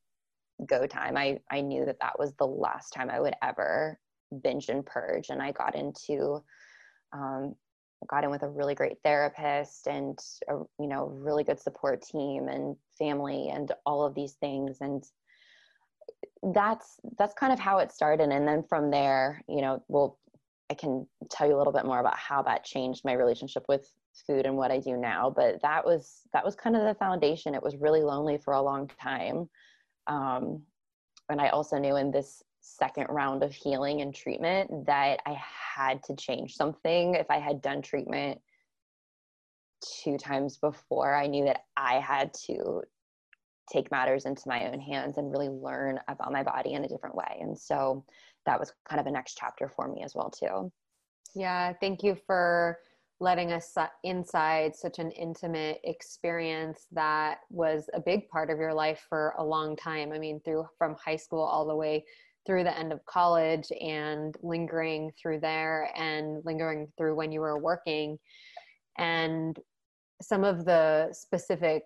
go 0.65 0.86
time. 0.88 1.15
I 1.15 1.39
I 1.52 1.62
knew 1.62 1.86
that 1.86 1.99
that 2.02 2.19
was 2.19 2.34
the 2.34 2.47
last 2.47 2.91
time 2.91 3.10
I 3.10 3.19
would 3.19 3.36
ever 3.41 3.99
binge 4.43 4.69
and 4.69 4.86
purge 4.86 5.30
and 5.30 5.41
I 5.41 5.52
got 5.52 5.75
into 5.75 6.43
um, 7.13 7.56
got 8.08 8.24
in 8.24 8.30
with 8.30 8.43
a 8.43 8.50
really 8.50 8.76
great 8.76 8.98
therapist 9.04 9.88
and 9.88 10.17
a 10.50 10.54
you 10.80 10.88
know 10.88 11.08
really 11.08 11.43
good 11.43 11.60
support 11.60 12.02
team 12.02 12.48
and 12.48 12.76
family 12.98 13.50
and 13.50 13.72
all 13.86 14.06
of 14.06 14.15
these 14.15 14.34
things. 14.34 14.78
And 14.82 15.04
that's 16.54 17.00
that's 17.17 17.34
kind 17.34 17.52
of 17.52 17.60
how 17.60 17.80
it 17.80 17.91
started. 17.91 18.30
And 18.30 18.48
then 18.48 18.63
from 18.63 18.89
there 18.91 19.41
you 19.48 19.62
know 19.62 19.84
well 19.88 20.17
i 20.72 20.74
can 20.74 21.06
tell 21.30 21.48
you 21.48 21.56
a 21.56 21.58
little 21.58 21.74
bit 21.74 21.86
more 21.86 22.00
about 22.00 22.17
how 22.17 22.41
that 22.43 22.63
changed 22.63 23.04
my 23.04 23.13
relationship 23.13 23.65
with 23.67 23.91
food 24.28 24.45
and 24.45 24.56
what 24.56 24.72
i 24.72 24.80
do 24.80 24.95
now. 24.95 25.30
But 25.30 25.62
that 25.62 25.86
was 25.86 26.22
that 26.34 26.45
was 26.45 26.56
kind 26.56 26.76
of 26.76 26.84
the 26.84 26.95
foundation. 26.95 27.56
It 27.56 27.63
was 27.63 27.76
really 27.78 28.02
lonely 28.02 28.38
for 28.38 28.54
a 28.54 28.62
long 28.62 28.89
time. 29.02 29.50
Um, 30.08 30.63
and 31.30 31.39
i 31.39 31.50
also 31.50 31.78
knew 31.78 31.95
in 31.95 32.12
this 32.12 32.43
second 32.62 33.08
round 33.10 33.43
of 33.43 33.54
healing 33.54 34.02
and 34.02 34.13
treatment 34.13 34.86
that 34.86 35.19
I 35.26 35.38
had 35.76 36.04
to 36.04 36.15
change 36.15 36.56
something. 36.56 37.15
If 37.15 37.30
I 37.30 37.39
had 37.39 37.62
done 37.62 37.82
treatment 37.82 38.39
two 40.04 40.17
times 40.17 40.58
before, 40.58 41.15
I 41.15 41.28
knew 41.28 41.45
that 41.45 41.65
I 41.78 42.00
had 42.00 42.34
to 42.45 42.82
take 43.72 43.91
matters 43.91 44.26
into 44.26 44.43
my 44.48 44.67
own 44.67 44.80
hands 44.80 45.17
and 45.17 45.32
really 45.32 45.50
learn 45.50 46.00
about 46.08 46.32
my 46.32 46.43
body 46.43 46.74
in 46.74 46.84
a 46.84 46.88
different 46.88 47.15
way. 47.15 47.38
And 47.39 47.58
so 47.58 48.04
that 48.45 48.60
was 48.60 48.74
kind 48.88 49.00
of 49.00 49.08
a 49.08 49.12
next 49.12 49.38
chapter 49.38 49.69
for 49.69 49.88
me 49.88 50.02
as 50.04 50.15
well 50.15 50.30
too. 50.30 50.72
Yeah, 51.36 51.74
thank 51.80 52.04
you 52.04 52.17
for 52.26 52.80
letting 53.19 53.52
us 53.52 53.76
inside 54.04 54.76
such 54.76 54.98
an 54.98 55.12
intimate 55.12 55.82
experience 55.84 56.88
that 56.91 57.39
was 57.50 57.89
a 57.93 58.00
big 58.00 58.28
part 58.30 58.50
of 58.50 58.58
your 58.58 58.74
life 58.74 59.06
for 59.08 59.34
a 59.38 59.43
long 59.43 59.76
time. 59.76 60.12
I 60.13 60.19
mean, 60.19 60.39
through 60.39 60.65
from 60.78 60.95
high 60.95 61.17
school 61.17 61.43
all 61.43 61.67
the 61.67 61.76
way 61.76 62.06
through 62.45 62.63
the 62.63 62.78
end 62.78 62.91
of 62.91 63.06
college 63.06 63.71
and 63.82 64.36
lingering 64.41 65.12
through 65.21 65.39
there 65.39 65.91
and 65.95 66.41
lingering 66.45 66.88
through 66.97 67.15
when 67.15 67.32
you 67.32 67.41
were 67.41 67.60
working. 67.60 68.17
And 68.97 69.58
some 70.21 70.43
of 70.43 70.65
the 70.65 71.10
specific 71.12 71.84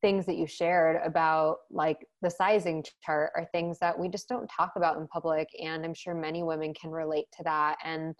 things 0.00 0.26
that 0.26 0.36
you 0.36 0.46
shared 0.46 1.00
about 1.04 1.58
like 1.70 1.98
the 2.22 2.30
sizing 2.30 2.84
chart 3.04 3.30
are 3.36 3.48
things 3.52 3.78
that 3.78 3.96
we 3.96 4.08
just 4.08 4.28
don't 4.28 4.48
talk 4.48 4.72
about 4.74 4.96
in 4.96 5.06
public 5.06 5.48
and 5.62 5.84
i'm 5.84 5.94
sure 5.94 6.12
many 6.12 6.42
women 6.42 6.74
can 6.74 6.90
relate 6.90 7.26
to 7.36 7.44
that. 7.44 7.76
And 7.84 8.14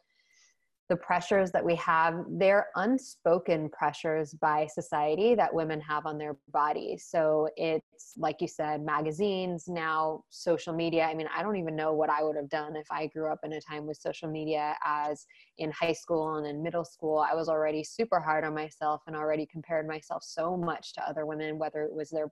the 0.93 0.97
pressures 0.97 1.51
that 1.51 1.65
we 1.65 1.75
have 1.77 2.23
they're 2.33 2.67
unspoken 2.77 3.71
pressures 3.71 4.35
by 4.35 4.67
society 4.67 5.35
that 5.35 5.53
women 5.55 5.81
have 5.81 6.05
on 6.05 6.19
their 6.19 6.37
bodies 6.53 7.07
so 7.09 7.49
it's 7.57 8.13
like 8.19 8.43
you 8.43 8.47
said 8.47 8.83
magazines 8.83 9.69
now 9.69 10.23
social 10.29 10.75
media. 10.75 11.05
I 11.05 11.15
mean 11.15 11.29
i 11.35 11.43
don't 11.43 11.57
even 11.57 11.75
know 11.75 11.95
what 11.95 12.11
i 12.11 12.23
would 12.23 12.37
have 12.37 12.51
done 12.51 12.77
if 12.77 12.87
i 12.91 13.07
grew 13.07 13.33
up 13.33 13.39
in 13.43 13.55
a 13.55 13.61
time 13.63 13.87
with 13.87 13.97
social 13.97 14.31
media 14.31 14.77
as 14.85 15.25
in 15.57 15.71
high 15.71 15.95
school 15.95 16.37
and 16.37 16.47
in 16.47 16.63
middle 16.63 16.85
school. 16.85 17.19
I 17.19 17.35
was 17.35 17.49
already 17.49 17.83
super 17.83 18.21
hard 18.21 18.45
on 18.45 18.55
myself 18.55 19.01
and 19.07 19.17
already 19.17 19.47
compared 19.51 19.89
myself 19.89 20.23
so 20.23 20.59
much 20.59 20.93
to 20.93 21.09
other 21.09 21.25
women 21.25 21.59
whether 21.59 21.85
it 21.85 21.95
was 21.95 22.11
their 22.11 22.31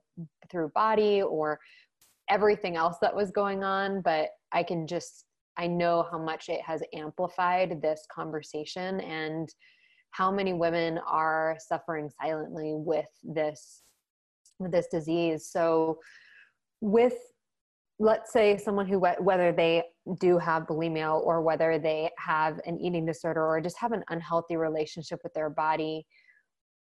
through 0.51 0.69
body 0.75 1.23
or 1.23 1.59
everything 2.29 2.75
else 2.75 2.97
that 3.01 3.15
was 3.15 3.31
going 3.31 3.63
on. 3.63 4.01
But 4.01 4.29
i 4.51 4.61
can 4.61 4.85
just 4.85 5.25
I 5.61 5.67
know 5.67 6.07
how 6.09 6.17
much 6.17 6.49
it 6.49 6.61
has 6.61 6.81
amplified 6.93 7.81
this 7.81 8.05
conversation 8.11 8.99
and 9.01 9.47
how 10.09 10.31
many 10.31 10.53
women 10.53 10.99
are 11.07 11.55
suffering 11.59 12.09
silently 12.21 12.73
with 12.73 13.05
this 13.23 13.83
with 14.59 14.71
this 14.71 14.87
disease. 14.91 15.47
So 15.51 15.99
with 16.81 17.13
let's 17.99 18.33
say 18.33 18.57
someone 18.57 18.87
who 18.87 18.99
whether 19.19 19.51
they 19.51 19.83
do 20.19 20.39
have 20.39 20.63
bulimia 20.63 21.21
or 21.21 21.41
whether 21.41 21.77
they 21.77 22.09
have 22.17 22.59
an 22.65 22.79
eating 22.79 23.05
disorder 23.05 23.45
or 23.45 23.61
just 23.61 23.77
have 23.77 23.91
an 23.91 24.03
unhealthy 24.09 24.57
relationship 24.57 25.19
with 25.23 25.33
their 25.35 25.51
body 25.51 26.03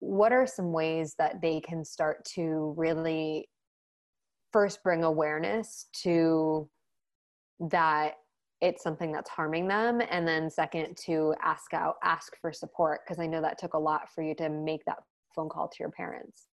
what 0.01 0.33
are 0.33 0.47
some 0.47 0.73
ways 0.73 1.17
that 1.19 1.41
they 1.43 1.61
can 1.61 1.85
start 1.85 2.25
to 2.25 2.73
really 2.77 3.49
first 4.53 4.81
bring 4.85 5.03
awareness 5.03 5.87
to 5.93 6.69
that 7.59 8.15
it's 8.61 8.83
something 8.83 9.13
that's 9.13 9.31
harming 9.31 9.69
them 9.69 10.01
and 10.11 10.27
then 10.27 10.51
second 10.51 10.97
to 10.97 11.35
ask 11.43 11.73
out 11.75 11.97
ask 12.03 12.37
for 12.41 12.53
support 12.53 13.01
because 13.05 13.21
i 13.23 13.27
know 13.27 13.41
that 13.41 13.59
took 13.59 13.75
a 13.75 13.79
lot 13.79 14.13
for 14.13 14.23
you 14.23 14.35
to 14.35 14.49
make 14.49 14.85
that 14.85 14.99
phone 15.35 15.49
call 15.49 15.69
to 15.69 15.77
your 15.81 15.91
parents. 15.91 16.47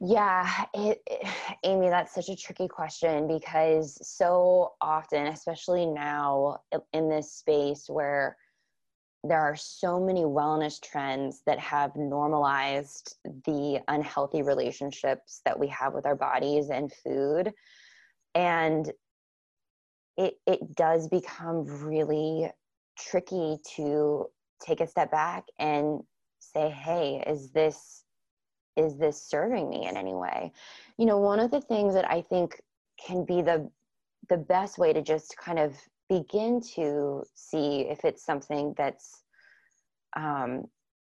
Yeah 0.00 0.64
it, 0.74 1.02
it, 1.06 1.26
amy 1.64 1.88
that's 1.88 2.14
such 2.14 2.28
a 2.28 2.36
tricky 2.36 2.68
question 2.68 3.26
because 3.26 3.98
so 4.02 4.72
often 4.80 5.26
especially 5.26 5.86
now 5.86 6.60
in 6.92 7.08
this 7.08 7.32
space 7.32 7.86
where 7.88 8.36
there 9.24 9.40
are 9.40 9.56
so 9.56 9.98
many 9.98 10.22
wellness 10.22 10.80
trends 10.80 11.42
that 11.44 11.58
have 11.58 11.96
normalized 11.96 13.16
the 13.44 13.80
unhealthy 13.88 14.42
relationships 14.42 15.40
that 15.44 15.58
we 15.58 15.66
have 15.66 15.92
with 15.92 16.06
our 16.06 16.14
bodies 16.14 16.70
and 16.70 16.92
food 17.04 17.52
and 18.36 18.92
it 20.18 20.34
it 20.46 20.74
does 20.76 21.08
become 21.08 21.64
really 21.84 22.50
tricky 22.98 23.58
to 23.76 24.26
take 24.60 24.80
a 24.80 24.86
step 24.86 25.10
back 25.10 25.44
and 25.58 26.00
say 26.40 26.68
hey 26.68 27.22
is 27.26 27.50
this 27.52 28.04
is 28.76 28.96
this 28.96 29.20
serving 29.20 29.68
me 29.68 29.88
in 29.88 29.96
any 29.96 30.14
way? 30.14 30.52
You 30.98 31.06
know 31.06 31.18
one 31.18 31.40
of 31.40 31.50
the 31.50 31.60
things 31.60 31.94
that 31.94 32.10
i 32.10 32.20
think 32.20 32.60
can 33.04 33.24
be 33.24 33.40
the 33.40 33.70
the 34.28 34.36
best 34.36 34.78
way 34.78 34.92
to 34.92 35.02
just 35.02 35.36
kind 35.38 35.58
of 35.58 35.74
begin 36.08 36.60
to 36.74 37.22
see 37.34 37.86
if 37.88 38.04
it's 38.04 38.24
something 38.24 38.74
that's 38.76 39.22
um, 40.16 40.64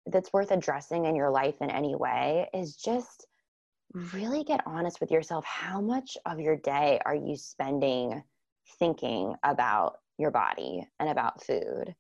that's 0.08 0.34
worth 0.34 0.52
addressing 0.52 1.06
in 1.06 1.15
your 1.15 1.30
life 1.30 1.56
in 1.62 1.69
any 1.69 1.95
way 1.95 2.50
is 2.54 2.76
just 2.76 3.28
really 4.13 4.43
get 4.43 4.62
honest 4.65 5.00
with 5.02 5.12
yourself. 5.12 5.45
How 5.45 5.82
much 5.82 6.17
of 6.26 6.39
your 6.39 6.56
day 6.56 7.00
are 7.06 7.15
you 7.15 7.36
spending 7.36 8.24
thinking 8.80 9.36
about 9.43 9.97
your 10.17 10.32
body 10.32 10.88
and 11.00 11.10
about 11.10 11.43
food. 11.43 11.95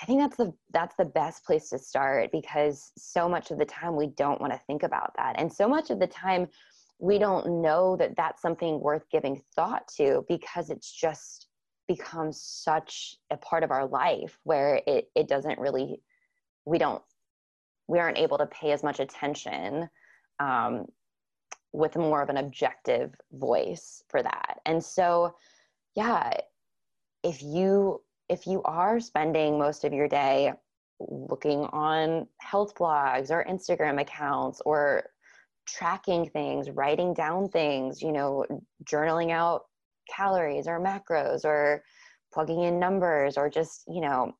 I 0.00 0.06
think 0.06 0.20
that's 0.20 0.36
the 0.36 0.52
that's 0.72 0.96
the 0.96 1.04
best 1.04 1.44
place 1.44 1.68
to 1.70 1.78
start 1.78 2.32
because 2.32 2.92
so 2.96 3.28
much 3.28 3.50
of 3.50 3.58
the 3.58 3.66
time 3.66 3.96
we 3.96 4.08
don't 4.08 4.40
want 4.40 4.52
to 4.52 4.60
think 4.66 4.82
about 4.82 5.12
that. 5.16 5.34
And 5.38 5.52
so 5.52 5.68
much 5.68 5.90
of 5.90 5.98
the 5.98 6.06
time 6.06 6.48
we 6.98 7.18
don't 7.18 7.62
know 7.62 7.96
that 7.96 8.16
that's 8.16 8.42
something 8.42 8.80
worth 8.80 9.04
giving 9.10 9.42
thought 9.54 9.88
to 9.96 10.24
because 10.28 10.70
it's 10.70 10.90
just 10.90 11.48
becomes 11.86 12.40
such 12.40 13.16
a 13.30 13.36
part 13.36 13.62
of 13.62 13.70
our 13.70 13.86
life 13.86 14.38
where 14.44 14.80
it 14.86 15.10
it 15.14 15.28
doesn't 15.28 15.58
really 15.58 16.00
we 16.64 16.78
don't 16.78 17.02
we 17.88 17.98
aren't 17.98 18.18
able 18.18 18.38
to 18.38 18.46
pay 18.46 18.70
as 18.70 18.82
much 18.84 19.00
attention 19.00 19.88
um, 20.38 20.86
with 21.72 21.96
more 21.96 22.22
of 22.22 22.28
an 22.28 22.36
objective 22.36 23.14
voice 23.32 24.04
for 24.08 24.22
that. 24.22 24.60
And 24.64 24.82
so 24.82 25.34
yeah 25.96 26.32
if 27.22 27.42
you 27.42 28.00
if 28.28 28.46
you 28.46 28.62
are 28.62 29.00
spending 29.00 29.58
most 29.58 29.84
of 29.84 29.92
your 29.92 30.08
day 30.08 30.52
looking 31.00 31.60
on 31.72 32.26
health 32.40 32.74
blogs 32.74 33.30
or 33.30 33.44
instagram 33.44 34.00
accounts 34.00 34.60
or 34.64 35.04
tracking 35.66 36.28
things 36.28 36.70
writing 36.70 37.14
down 37.14 37.48
things 37.48 38.02
you 38.02 38.12
know 38.12 38.44
journaling 38.84 39.30
out 39.30 39.62
calories 40.14 40.66
or 40.66 40.80
macros 40.80 41.44
or 41.44 41.82
plugging 42.32 42.62
in 42.62 42.78
numbers 42.78 43.36
or 43.36 43.48
just 43.48 43.84
you 43.88 44.00
know 44.00 44.32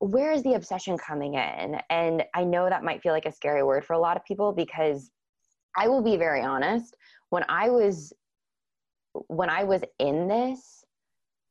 where 0.00 0.32
is 0.32 0.42
the 0.42 0.54
obsession 0.54 0.96
coming 0.96 1.34
in? 1.34 1.76
And 1.90 2.24
i 2.34 2.42
know 2.42 2.68
that 2.68 2.82
might 2.82 3.02
feel 3.02 3.12
like 3.12 3.26
a 3.26 3.32
scary 3.32 3.62
word 3.62 3.84
for 3.84 3.92
a 3.92 3.98
lot 3.98 4.16
of 4.16 4.24
people 4.24 4.52
because 4.52 5.10
i 5.76 5.86
will 5.88 6.02
be 6.02 6.16
very 6.16 6.42
honest. 6.42 6.96
When 7.28 7.44
i 7.48 7.68
was 7.68 8.12
when 9.12 9.50
I 9.50 9.64
was 9.64 9.82
in 9.98 10.28
this, 10.28 10.84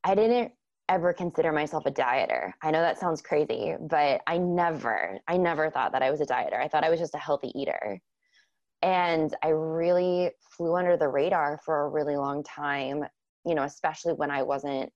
I 0.04 0.16
didn't 0.16 0.52
ever 0.88 1.14
consider 1.14 1.52
myself 1.52 1.86
a 1.86 1.92
dieter. 1.92 2.52
I 2.64 2.72
know 2.72 2.82
that 2.82 3.00
sounds 3.00 3.22
crazy, 3.22 3.76
but 3.80 4.22
I 4.26 4.38
never, 4.38 5.20
I 5.28 5.38
never 5.38 5.70
thought 5.70 5.92
that 5.92 6.02
I 6.02 6.10
was 6.10 6.22
a 6.22 6.26
dieter. 6.26 6.60
I 6.60 6.68
thought 6.68 6.84
I 6.84 6.90
was 6.90 7.00
just 7.00 7.16
a 7.16 7.20
healthy 7.20 7.52
eater. 7.56 8.00
And 8.82 9.36
I 9.44 9.50
really 9.50 10.32
flew 10.58 10.76
under 10.76 10.98
the 10.98 11.10
radar 11.10 11.60
for 11.66 11.86
a 11.86 11.90
really 11.90 12.16
long 12.16 12.44
time 12.44 13.04
you 13.46 13.56
know, 13.56 13.64
especially 13.64 14.14
when 14.14 14.32
I 14.32 14.44
wasn't 14.44 14.92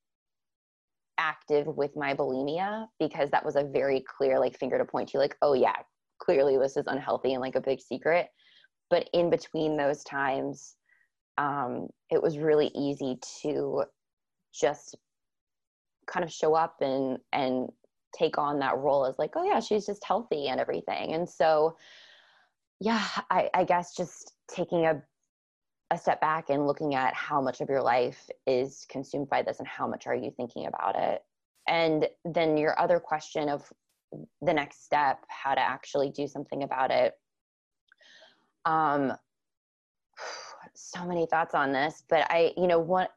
active 1.17 1.67
with 1.67 1.95
my 1.95 2.13
bulimia, 2.13 2.87
because 2.99 3.29
that 3.31 3.45
was 3.45 3.55
a 3.55 3.63
very 3.63 4.03
clear, 4.17 4.39
like, 4.39 4.57
finger 4.57 4.77
to 4.77 4.85
point 4.85 5.09
to, 5.09 5.17
like, 5.17 5.35
oh, 5.41 5.53
yeah, 5.53 5.75
clearly 6.19 6.57
this 6.57 6.77
is 6.77 6.85
unhealthy 6.87 7.33
and 7.33 7.41
like 7.41 7.55
a 7.55 7.61
big 7.61 7.79
secret. 7.79 8.27
But 8.89 9.09
in 9.13 9.29
between 9.29 9.77
those 9.77 10.03
times, 10.03 10.75
um, 11.37 11.87
it 12.09 12.21
was 12.21 12.37
really 12.37 12.71
easy 12.75 13.17
to 13.41 13.83
just 14.53 14.95
kind 16.07 16.23
of 16.23 16.31
show 16.31 16.53
up 16.53 16.77
and 16.81 17.17
and 17.31 17.69
take 18.15 18.37
on 18.37 18.59
that 18.59 18.77
role 18.77 19.05
as 19.05 19.17
like 19.17 19.31
oh 19.35 19.43
yeah 19.43 19.59
she's 19.59 19.85
just 19.85 20.03
healthy 20.05 20.47
and 20.47 20.59
everything. 20.59 21.13
And 21.13 21.27
so 21.27 21.75
yeah 22.79 23.05
i, 23.29 23.49
I 23.53 23.63
guess 23.63 23.95
just 23.95 24.33
taking 24.49 24.85
a 24.87 25.01
a 25.91 25.97
step 25.97 26.19
back 26.19 26.49
and 26.49 26.65
looking 26.65 26.95
at 26.95 27.13
how 27.13 27.39
much 27.39 27.61
of 27.61 27.69
your 27.69 27.81
life 27.81 28.29
is 28.47 28.85
consumed 28.89 29.29
by 29.29 29.43
this 29.43 29.59
and 29.59 29.67
how 29.67 29.87
much 29.87 30.07
are 30.07 30.15
you 30.15 30.31
thinking 30.35 30.65
about 30.65 30.95
it? 30.97 31.21
And 31.67 32.07
then 32.25 32.57
your 32.57 32.79
other 32.79 32.99
question 32.99 33.47
of 33.47 33.71
the 34.41 34.53
next 34.53 34.83
step 34.83 35.19
how 35.27 35.53
to 35.53 35.61
actually 35.61 36.09
do 36.09 36.27
something 36.27 36.63
about 36.63 36.89
it. 36.89 37.13
Um 38.65 39.13
so 40.75 41.05
many 41.05 41.25
thoughts 41.25 41.53
on 41.53 41.71
this 41.71 42.03
but 42.09 42.25
i 42.29 42.51
you 42.57 42.67
know 42.67 42.79
one 42.79 43.07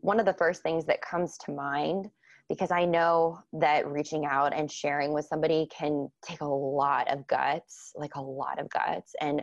one 0.00 0.20
of 0.20 0.26
the 0.26 0.34
first 0.34 0.62
things 0.62 0.84
that 0.86 1.00
comes 1.02 1.38
to 1.38 1.52
mind 1.52 2.10
because 2.48 2.70
I 2.70 2.84
know 2.84 3.38
that 3.54 3.86
reaching 3.86 4.26
out 4.26 4.52
and 4.54 4.70
sharing 4.70 5.14
with 5.14 5.24
somebody 5.24 5.66
can 5.76 6.10
take 6.22 6.42
a 6.42 6.46
lot 6.46 7.10
of 7.10 7.26
guts, 7.26 7.92
like 7.94 8.14
a 8.14 8.20
lot 8.20 8.60
of 8.60 8.68
guts. 8.68 9.14
And 9.22 9.42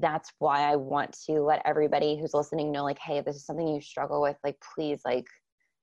that's 0.00 0.32
why 0.38 0.70
I 0.70 0.76
want 0.76 1.16
to 1.26 1.42
let 1.42 1.62
everybody 1.64 2.16
who's 2.16 2.34
listening 2.34 2.70
know, 2.70 2.84
like, 2.84 2.98
hey, 3.00 3.20
this 3.22 3.34
is 3.34 3.44
something 3.44 3.66
you 3.66 3.80
struggle 3.80 4.22
with, 4.22 4.36
like, 4.44 4.56
please, 4.74 5.00
like, 5.04 5.26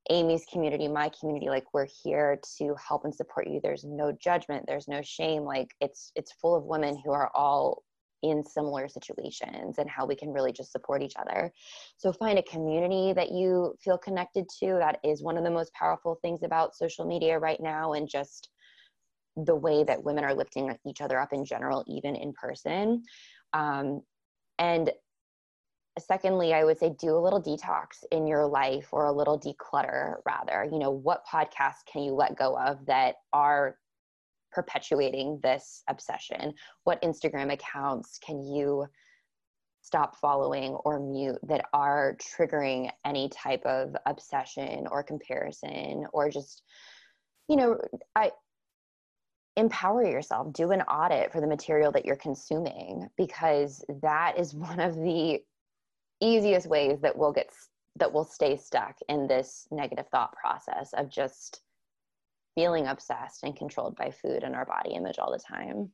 Amy's 0.10 0.46
community, 0.52 0.90
my 0.90 1.10
community, 1.18 1.48
like 1.48 1.64
we're 1.74 1.88
here 2.04 2.38
to 2.58 2.76
help 2.76 3.06
and 3.06 3.16
support 3.16 3.48
you. 3.48 3.62
There's 3.64 3.86
no 3.86 4.12
judgment, 4.12 4.66
there's 4.68 4.90
no 4.90 5.02
shame. 5.02 5.44
Like 5.44 5.70
it's 5.80 6.12
it's 6.18 6.34
full 6.42 6.58
of 6.58 6.66
women 6.66 7.02
who 7.06 7.14
are 7.14 7.32
all 7.34 7.84
in 8.24 8.44
similar 8.44 8.88
situations 8.88 9.78
and 9.78 9.90
how 9.90 10.06
we 10.06 10.16
can 10.16 10.32
really 10.32 10.52
just 10.52 10.72
support 10.72 11.04
each 11.04 11.16
other. 11.18 11.52
So 11.98 12.12
find 12.12 12.40
a 12.40 12.44
community 12.44 13.14
that 13.14 13.32
you 13.32 13.76
feel 13.84 13.98
connected 13.98 14.48
to. 14.60 14.78
That 14.80 15.00
is 15.04 15.22
one 15.22 15.38
of 15.38 15.44
the 15.44 15.52
most 15.52 15.74
powerful 15.74 16.18
things 16.22 16.42
about 16.44 16.76
social 16.76 17.06
media 17.06 17.38
right 17.38 17.60
now 17.62 17.94
and 17.94 18.10
just 18.10 18.50
the 19.36 19.56
way 19.56 19.84
that 19.84 20.04
women 20.04 20.24
are 20.24 20.34
lifting 20.34 20.76
each 20.88 21.02
other 21.02 21.20
up 21.20 21.34
in 21.34 21.44
general, 21.44 21.84
even 21.88 22.16
in 22.16 22.34
person. 22.34 23.04
Um, 23.52 24.02
and 24.58 24.92
secondly, 26.00 26.54
I 26.54 26.64
would 26.64 26.78
say 26.78 26.96
do 26.98 27.16
a 27.16 27.20
little 27.20 27.42
detox 27.42 28.04
in 28.12 28.26
your 28.26 28.46
life 28.46 28.88
or 28.92 29.06
a 29.06 29.12
little 29.12 29.40
declutter 29.40 30.16
rather. 30.26 30.68
You 30.72 30.80
know, 30.80 30.92
what 30.92 31.26
podcasts 31.32 31.86
can 31.92 32.04
you 32.04 32.14
let 32.14 32.38
go 32.38 32.58
of 32.58 32.86
that 32.86 33.16
are 33.32 33.78
perpetuating 34.54 35.40
this 35.42 35.84
obsession? 35.90 36.54
What 36.84 37.02
Instagram 37.02 37.52
accounts 37.52 38.20
can 38.26 38.44
you 38.44 38.86
stop 39.82 40.16
following 40.16 40.74
or 40.86 41.00
mute 41.00 41.40
that 41.44 41.66
are 41.74 42.16
triggering 42.18 42.90
any 43.06 43.30
type 43.30 43.66
of 43.66 43.96
obsession 44.06 44.88
or 44.90 45.04
comparison 45.04 46.06
or 46.14 46.30
just, 46.30 46.64
you 47.50 47.58
know, 47.58 47.78
I 48.16 48.32
empower 49.58 50.06
yourself, 50.06 50.54
do 50.54 50.72
an 50.72 50.82
audit 50.84 51.32
for 51.32 51.42
the 51.42 51.48
material 51.48 51.92
that 51.92 52.06
you're 52.06 52.16
consuming 52.16 53.10
because 53.18 53.84
that 54.02 54.40
is 54.40 54.54
one 54.54 54.80
of 54.80 54.96
the 54.96 55.40
easiest 56.22 56.68
ways 56.68 57.00
that 57.02 57.18
we'll 57.18 57.34
get 57.34 57.50
that 57.98 58.12
will 58.12 58.26
stay 58.26 58.58
stuck 58.58 58.98
in 59.10 59.28
this 59.28 59.68
negative 59.70 60.08
thought 60.08 60.34
process 60.34 60.94
of 60.94 61.10
just 61.10 61.62
feeling 62.56 62.88
obsessed 62.88 63.44
and 63.44 63.56
controlled 63.56 63.96
by 63.96 64.12
food 64.12 64.44
and 64.44 64.56
our 64.56 64.66
body 64.66 64.92
image 64.92 65.20
all 65.20 65.32
the 65.32 65.40
time. 65.40 65.92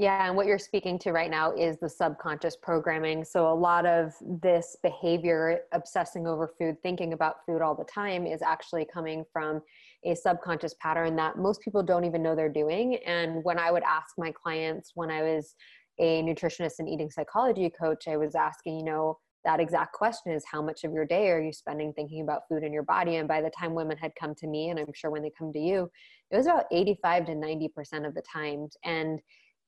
Yeah, 0.00 0.28
and 0.28 0.36
what 0.36 0.46
you're 0.46 0.60
speaking 0.60 0.96
to 1.00 1.10
right 1.10 1.30
now 1.30 1.52
is 1.52 1.76
the 1.78 1.88
subconscious 1.88 2.54
programming. 2.54 3.24
So, 3.24 3.50
a 3.50 3.52
lot 3.52 3.84
of 3.84 4.14
this 4.40 4.76
behavior, 4.80 5.62
obsessing 5.72 6.24
over 6.24 6.46
food, 6.56 6.76
thinking 6.84 7.14
about 7.14 7.44
food 7.44 7.62
all 7.62 7.74
the 7.74 7.84
time, 7.84 8.24
is 8.24 8.40
actually 8.40 8.86
coming 8.92 9.24
from 9.32 9.60
a 10.04 10.14
subconscious 10.14 10.74
pattern 10.80 11.16
that 11.16 11.36
most 11.36 11.60
people 11.62 11.82
don't 11.82 12.04
even 12.04 12.22
know 12.22 12.36
they're 12.36 12.48
doing. 12.48 12.94
And 13.04 13.42
when 13.42 13.58
I 13.58 13.72
would 13.72 13.82
ask 13.82 14.14
my 14.16 14.30
clients, 14.30 14.92
when 14.94 15.10
I 15.10 15.22
was 15.22 15.56
a 15.98 16.22
nutritionist 16.22 16.78
and 16.78 16.88
eating 16.88 17.10
psychology 17.10 17.68
coach, 17.68 18.06
I 18.06 18.16
was 18.16 18.36
asking, 18.36 18.78
you 18.78 18.84
know, 18.84 19.18
that 19.44 19.60
exact 19.60 19.92
question 19.92 20.32
is 20.32 20.44
how 20.50 20.60
much 20.60 20.84
of 20.84 20.92
your 20.92 21.06
day 21.06 21.28
are 21.30 21.40
you 21.40 21.52
spending 21.52 21.92
thinking 21.92 22.22
about 22.22 22.42
food 22.48 22.64
in 22.64 22.72
your 22.72 22.82
body? 22.82 23.16
And 23.16 23.28
by 23.28 23.40
the 23.40 23.50
time 23.50 23.74
women 23.74 23.96
had 23.96 24.12
come 24.18 24.34
to 24.36 24.46
me 24.46 24.70
and 24.70 24.78
i'm 24.78 24.92
sure 24.94 25.10
when 25.10 25.22
they 25.22 25.32
come 25.38 25.52
to 25.52 25.58
you 25.58 25.88
it 26.30 26.36
was 26.36 26.46
about 26.46 26.64
85 26.70 27.26
to 27.26 27.32
90% 27.32 28.06
of 28.06 28.14
the 28.14 28.22
times. 28.30 28.76
And 28.84 29.20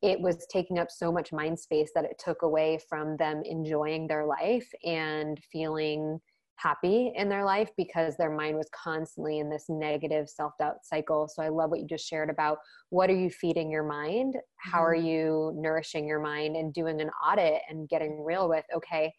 it 0.02 0.20
was 0.20 0.46
taking 0.50 0.78
up 0.78 0.90
so 0.90 1.12
much 1.12 1.32
mind 1.32 1.58
space 1.58 1.90
that 1.94 2.04
it 2.04 2.18
took 2.18 2.42
away 2.42 2.78
from 2.88 3.16
them 3.16 3.42
enjoying 3.44 4.06
their 4.06 4.24
life 4.24 4.68
and 4.84 5.38
feeling 5.52 6.18
happy 6.56 7.12
in 7.16 7.30
their 7.30 7.44
life 7.44 7.70
because 7.76 8.16
their 8.16 8.30
mind 8.30 8.54
was 8.54 8.68
constantly 8.74 9.38
in 9.38 9.48
this 9.48 9.66
negative 9.70 10.28
self-doubt 10.28 10.76
cycle. 10.82 11.26
So 11.26 11.42
i 11.42 11.48
love 11.48 11.70
what 11.70 11.80
you 11.80 11.86
just 11.86 12.06
shared 12.06 12.28
about 12.28 12.58
what 12.90 13.08
are 13.08 13.16
you 13.16 13.30
feeding 13.30 13.70
your 13.70 13.82
mind? 13.82 14.36
How 14.56 14.84
are 14.84 14.94
mm-hmm. 14.94 15.06
you 15.06 15.52
nourishing 15.56 16.06
your 16.06 16.20
mind 16.20 16.56
and 16.56 16.72
doing 16.72 17.00
an 17.00 17.10
audit 17.26 17.62
and 17.70 17.88
getting 17.88 18.22
real 18.22 18.48
with 18.48 18.64
okay 18.76 19.12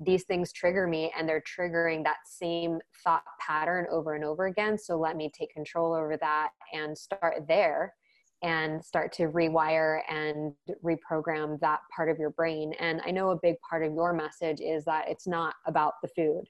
these 0.00 0.24
things 0.24 0.52
trigger 0.52 0.86
me 0.86 1.12
and 1.16 1.28
they're 1.28 1.42
triggering 1.42 2.02
that 2.04 2.16
same 2.26 2.78
thought 3.02 3.22
pattern 3.40 3.86
over 3.90 4.14
and 4.14 4.24
over 4.24 4.46
again. 4.46 4.76
So 4.78 4.98
let 4.98 5.16
me 5.16 5.30
take 5.36 5.52
control 5.52 5.94
over 5.94 6.16
that 6.16 6.50
and 6.72 6.96
start 6.96 7.46
there 7.48 7.94
and 8.42 8.84
start 8.84 9.12
to 9.12 9.28
rewire 9.28 10.00
and 10.10 10.52
reprogram 10.84 11.58
that 11.60 11.80
part 11.94 12.10
of 12.10 12.18
your 12.18 12.30
brain. 12.30 12.74
And 12.78 13.00
I 13.06 13.10
know 13.10 13.30
a 13.30 13.38
big 13.40 13.56
part 13.68 13.84
of 13.84 13.94
your 13.94 14.12
message 14.12 14.60
is 14.60 14.84
that 14.84 15.06
it's 15.08 15.26
not 15.26 15.54
about 15.66 15.94
the 16.02 16.08
food 16.08 16.44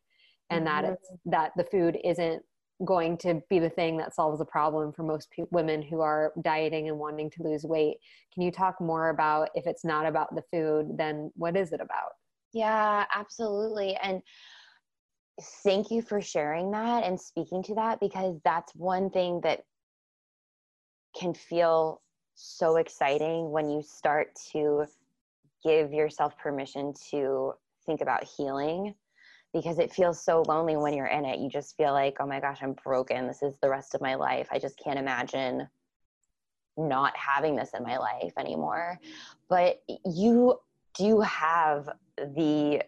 and 0.50 0.66
mm-hmm. 0.66 0.83
that 0.83 0.92
it's 0.92 1.09
that 1.26 1.52
the 1.57 1.64
food 1.64 1.98
isn't 2.02 2.42
going 2.85 3.16
to 3.18 3.40
be 3.48 3.61
the 3.61 3.70
thing 3.70 3.96
that 3.98 4.14
solves 4.14 4.40
the 4.40 4.44
problem 4.44 4.92
for 4.92 5.04
most 5.04 5.30
pe- 5.30 5.44
women 5.52 5.80
who 5.80 6.00
are 6.00 6.33
dieting 6.42 6.88
and 6.88 6.98
wanting 6.98 7.30
to 7.30 7.42
lose 7.44 7.62
weight. 7.62 7.98
Can 8.33 8.42
you 8.42 8.50
talk 8.50 8.80
more 8.80 9.11
about 9.11 9.50
if 9.54 9.66
it's 9.66 9.85
not 9.85 10.07
about 10.07 10.35
the 10.35 10.42
food, 10.50 10.96
then 10.98 11.30
what 11.37 11.57
is 11.57 11.72
it 11.72 11.80
about? 11.80 12.12
Yeah, 12.54 13.04
absolutely. 13.12 13.96
And 13.96 14.22
thank 15.64 15.90
you 15.90 16.00
for 16.00 16.20
sharing 16.20 16.70
that 16.70 17.02
and 17.02 17.20
speaking 17.20 17.64
to 17.64 17.74
that 17.74 17.98
because 17.98 18.38
that's 18.44 18.72
one 18.76 19.10
thing 19.10 19.40
that 19.42 19.64
can 21.18 21.34
feel 21.34 22.00
so 22.36 22.76
exciting 22.76 23.50
when 23.50 23.68
you 23.68 23.82
start 23.82 24.28
to 24.52 24.86
give 25.64 25.92
yourself 25.92 26.38
permission 26.38 26.94
to 27.10 27.52
think 27.86 28.00
about 28.00 28.22
healing 28.22 28.94
because 29.52 29.80
it 29.80 29.92
feels 29.92 30.24
so 30.24 30.44
lonely 30.46 30.76
when 30.76 30.94
you're 30.94 31.06
in 31.06 31.24
it. 31.24 31.40
You 31.40 31.48
just 31.48 31.76
feel 31.76 31.92
like, 31.92 32.18
oh 32.20 32.26
my 32.26 32.38
gosh, 32.38 32.58
I'm 32.62 32.74
broken. 32.84 33.26
This 33.26 33.42
is 33.42 33.56
the 33.60 33.68
rest 33.68 33.96
of 33.96 34.00
my 34.00 34.14
life. 34.14 34.46
I 34.52 34.60
just 34.60 34.78
can't 34.78 34.98
imagine 34.98 35.68
not 36.76 37.16
having 37.16 37.56
this 37.56 37.70
in 37.76 37.82
my 37.82 37.98
life 37.98 38.32
anymore. 38.38 39.00
But 39.48 39.82
you 40.04 40.60
do 40.96 41.04
you 41.04 41.20
have 41.20 41.88
the 42.18 42.83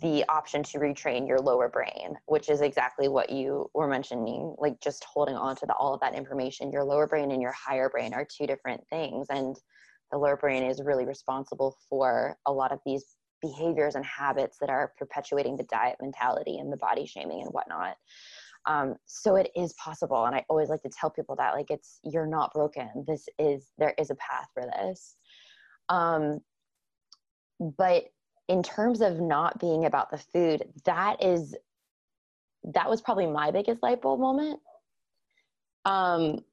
the 0.00 0.24
option 0.28 0.62
to 0.62 0.78
retrain 0.78 1.28
your 1.28 1.38
lower 1.38 1.68
brain, 1.68 2.16
which 2.26 2.48
is 2.48 2.62
exactly 2.62 3.08
what 3.08 3.30
you 3.30 3.68
were 3.74 3.88
mentioning, 3.88 4.54
like 4.58 4.80
just 4.80 5.04
holding 5.04 5.36
on 5.36 5.54
to 5.56 5.66
the, 5.66 5.74
all 5.74 5.92
of 5.92 6.00
that 6.00 6.14
information. 6.14 6.72
Your 6.72 6.84
lower 6.84 7.06
brain 7.06 7.30
and 7.30 7.42
your 7.42 7.52
higher 7.52 7.90
brain 7.90 8.14
are 8.14 8.24
two 8.24 8.46
different 8.46 8.80
things. 8.88 9.26
And 9.28 9.54
the 10.10 10.18
lower 10.18 10.36
brain 10.36 10.62
is 10.62 10.80
really 10.82 11.04
responsible 11.04 11.76
for 11.88 12.36
a 12.46 12.52
lot 12.52 12.72
of 12.72 12.80
these 12.86 13.16
behaviors 13.42 13.94
and 13.94 14.04
habits 14.04 14.56
that 14.60 14.70
are 14.70 14.92
perpetuating 14.98 15.56
the 15.56 15.64
diet 15.64 15.96
mentality 16.00 16.58
and 16.58 16.72
the 16.72 16.76
body 16.76 17.04
shaming 17.04 17.42
and 17.42 17.50
whatnot. 17.50 17.96
Um, 18.66 18.94
so 19.06 19.34
it 19.36 19.50
is 19.56 19.74
possible. 19.74 20.24
And 20.24 20.36
I 20.36 20.44
always 20.48 20.68
like 20.68 20.82
to 20.82 20.90
tell 20.90 21.10
people 21.10 21.34
that, 21.36 21.54
like, 21.54 21.70
it's, 21.70 21.98
you're 22.04 22.26
not 22.26 22.54
broken. 22.54 23.04
This 23.06 23.28
is, 23.38 23.72
there 23.76 23.94
is 23.98 24.10
a 24.10 24.14
path 24.14 24.48
for 24.54 24.62
this. 24.62 25.16
Um, 25.92 26.40
but 27.60 28.04
in 28.48 28.62
terms 28.62 29.02
of 29.02 29.20
not 29.20 29.60
being 29.60 29.84
about 29.84 30.10
the 30.10 30.18
food, 30.18 30.64
that 30.84 31.22
is 31.22 31.54
that 32.64 32.88
was 32.88 33.00
probably 33.00 33.26
my 33.26 33.50
biggest 33.50 33.82
light 33.82 34.00
bulb 34.00 34.20
moment. 34.20 34.60
Um, 35.84 36.44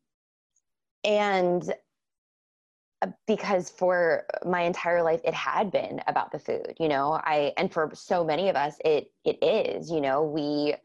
and 1.03 1.63
uh, 3.01 3.07
because 3.27 3.69
for 3.69 4.25
my 4.45 4.61
entire 4.63 5.01
life 5.01 5.21
it 5.23 5.33
had 5.33 5.71
been 5.71 6.01
about 6.07 6.33
the 6.33 6.39
food 6.39 6.73
you 6.77 6.89
know 6.89 7.13
i 7.23 7.53
and 7.55 7.71
for 7.71 7.89
so 7.93 8.25
many 8.25 8.49
of 8.49 8.57
us 8.57 8.75
it 8.83 9.09
it 9.23 9.41
is 9.41 9.89
you 9.89 10.01
know 10.01 10.23
we 10.23 10.75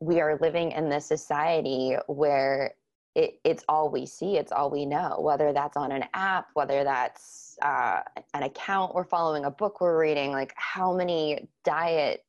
we 0.00 0.20
are 0.20 0.38
living 0.42 0.72
in 0.72 0.90
this 0.90 1.06
society 1.06 1.96
where 2.08 2.74
it, 3.16 3.40
it's 3.44 3.64
all 3.66 3.90
we 3.90 4.04
see 4.04 4.36
it's 4.36 4.52
all 4.52 4.70
we 4.70 4.84
know 4.84 5.16
whether 5.20 5.52
that's 5.52 5.76
on 5.76 5.90
an 5.90 6.04
app 6.12 6.48
whether 6.52 6.84
that's 6.84 7.56
uh, 7.62 8.00
an 8.34 8.42
account 8.42 8.94
we're 8.94 9.04
following 9.04 9.46
a 9.46 9.50
book 9.50 9.80
we're 9.80 9.98
reading 9.98 10.32
like 10.32 10.52
how 10.56 10.94
many 10.94 11.48
diet 11.64 12.22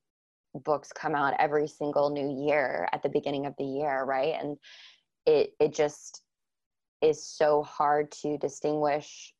books 0.63 0.91
come 0.93 1.13
out 1.13 1.33
every 1.39 1.67
single 1.67 2.09
new 2.09 2.47
year 2.47 2.87
at 2.93 3.03
the 3.03 3.09
beginning 3.09 3.45
of 3.45 3.53
the 3.57 3.65
year 3.65 4.03
right? 4.03 4.35
And 4.41 4.57
it 5.25 5.53
it 5.59 5.75
just 5.75 6.21
is 7.01 7.23
so 7.23 7.61
hard 7.63 8.11
to 8.11 8.37
distinguish 8.37 9.33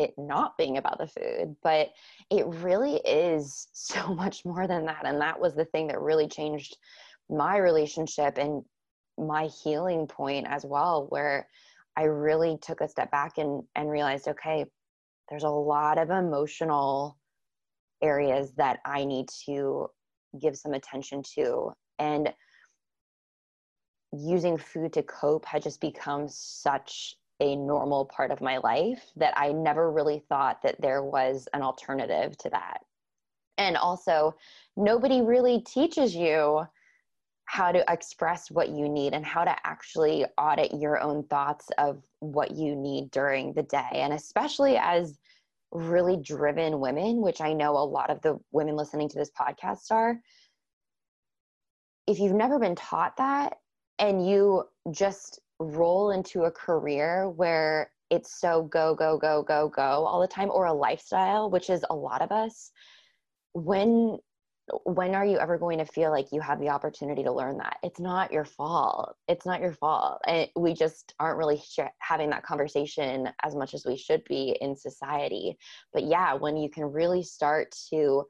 it 0.00 0.12
not 0.18 0.58
being 0.58 0.76
about 0.76 0.98
the 0.98 1.06
food 1.06 1.54
but 1.62 1.90
it 2.30 2.46
really 2.46 2.96
is 3.04 3.68
so 3.72 4.14
much 4.14 4.44
more 4.44 4.66
than 4.66 4.86
that 4.86 5.02
and 5.04 5.20
that 5.20 5.38
was 5.38 5.54
the 5.54 5.66
thing 5.66 5.86
that 5.88 6.00
really 6.00 6.26
changed 6.26 6.76
my 7.30 7.56
relationship 7.58 8.38
and 8.38 8.64
my 9.18 9.46
healing 9.46 10.06
point 10.06 10.46
as 10.48 10.64
well 10.64 11.06
where 11.10 11.46
i 11.96 12.04
really 12.04 12.58
took 12.60 12.80
a 12.80 12.88
step 12.88 13.10
back 13.10 13.38
and 13.38 13.62
and 13.76 13.90
realized 13.90 14.28
okay 14.28 14.64
there's 15.28 15.44
a 15.44 15.48
lot 15.48 15.98
of 15.98 16.10
emotional 16.10 17.16
areas 18.02 18.52
that 18.56 18.78
i 18.84 19.04
need 19.04 19.28
to 19.46 19.86
give 20.40 20.56
some 20.56 20.72
attention 20.72 21.22
to 21.22 21.70
and 21.98 22.32
using 24.12 24.56
food 24.56 24.92
to 24.92 25.02
cope 25.02 25.44
had 25.44 25.62
just 25.62 25.80
become 25.80 26.28
such 26.28 27.16
a 27.40 27.56
normal 27.56 28.04
part 28.04 28.30
of 28.30 28.40
my 28.40 28.58
life 28.58 29.10
that 29.16 29.34
I 29.36 29.52
never 29.52 29.90
really 29.90 30.22
thought 30.28 30.62
that 30.62 30.80
there 30.80 31.02
was 31.02 31.48
an 31.52 31.62
alternative 31.62 32.36
to 32.38 32.50
that. 32.50 32.78
And 33.58 33.76
also, 33.76 34.34
nobody 34.76 35.20
really 35.20 35.60
teaches 35.60 36.14
you 36.14 36.66
how 37.46 37.72
to 37.72 37.84
express 37.92 38.50
what 38.50 38.70
you 38.70 38.88
need 38.88 39.12
and 39.12 39.24
how 39.24 39.44
to 39.44 39.54
actually 39.64 40.24
audit 40.38 40.72
your 40.74 41.00
own 41.00 41.24
thoughts 41.24 41.68
of 41.78 42.02
what 42.20 42.52
you 42.52 42.74
need 42.74 43.10
during 43.10 43.52
the 43.52 43.62
day. 43.62 43.88
And 43.92 44.12
especially 44.12 44.76
as 44.76 45.18
really 45.72 46.16
driven 46.16 46.80
women, 46.80 47.20
which 47.20 47.40
I 47.40 47.52
know 47.52 47.72
a 47.72 47.84
lot 47.84 48.10
of 48.10 48.22
the 48.22 48.38
women 48.52 48.76
listening 48.76 49.08
to 49.10 49.18
this 49.18 49.30
podcast 49.30 49.90
are, 49.90 50.20
if 52.06 52.18
you've 52.18 52.32
never 52.34 52.58
been 52.58 52.76
taught 52.76 53.16
that 53.16 53.58
and 53.98 54.26
you 54.26 54.64
just 54.90 55.40
roll 55.58 56.10
into 56.10 56.44
a 56.44 56.50
career 56.50 57.28
where 57.28 57.90
it's 58.10 58.40
so 58.40 58.62
go 58.64 58.94
go 58.94 59.16
go 59.16 59.42
go 59.42 59.68
go 59.68 59.82
all 59.82 60.20
the 60.20 60.26
time 60.26 60.50
or 60.50 60.66
a 60.66 60.72
lifestyle 60.72 61.48
which 61.48 61.70
is 61.70 61.84
a 61.88 61.94
lot 61.94 62.20
of 62.20 62.30
us 62.30 62.70
when 63.54 64.18
when 64.84 65.14
are 65.14 65.26
you 65.26 65.38
ever 65.38 65.58
going 65.58 65.78
to 65.78 65.84
feel 65.84 66.10
like 66.10 66.32
you 66.32 66.40
have 66.40 66.58
the 66.58 66.70
opportunity 66.70 67.22
to 67.22 67.32
learn 67.32 67.58
that 67.58 67.76
it's 67.82 68.00
not 68.00 68.32
your 68.32 68.46
fault 68.46 69.14
it's 69.28 69.44
not 69.44 69.60
your 69.60 69.72
fault 69.72 70.20
and 70.26 70.48
we 70.56 70.72
just 70.72 71.14
aren't 71.20 71.36
really 71.36 71.58
sh- 71.58 71.80
having 71.98 72.30
that 72.30 72.42
conversation 72.42 73.28
as 73.42 73.54
much 73.54 73.74
as 73.74 73.84
we 73.84 73.96
should 73.96 74.24
be 74.24 74.56
in 74.62 74.74
society 74.74 75.56
but 75.92 76.04
yeah 76.04 76.32
when 76.32 76.56
you 76.56 76.70
can 76.70 76.84
really 76.84 77.22
start 77.22 77.74
to 77.90 78.24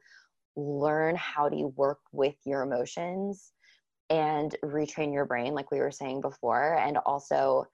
learn 0.55 1.15
how 1.15 1.49
to 1.49 1.67
work 1.75 1.99
with 2.11 2.35
your 2.45 2.63
emotions 2.63 3.51
and 4.09 4.55
retrain 4.63 5.13
your 5.13 5.25
brain, 5.25 5.53
like 5.53 5.71
we 5.71 5.79
were 5.79 5.91
saying 5.91 6.21
before, 6.21 6.75
and 6.75 6.97
also 7.05 7.65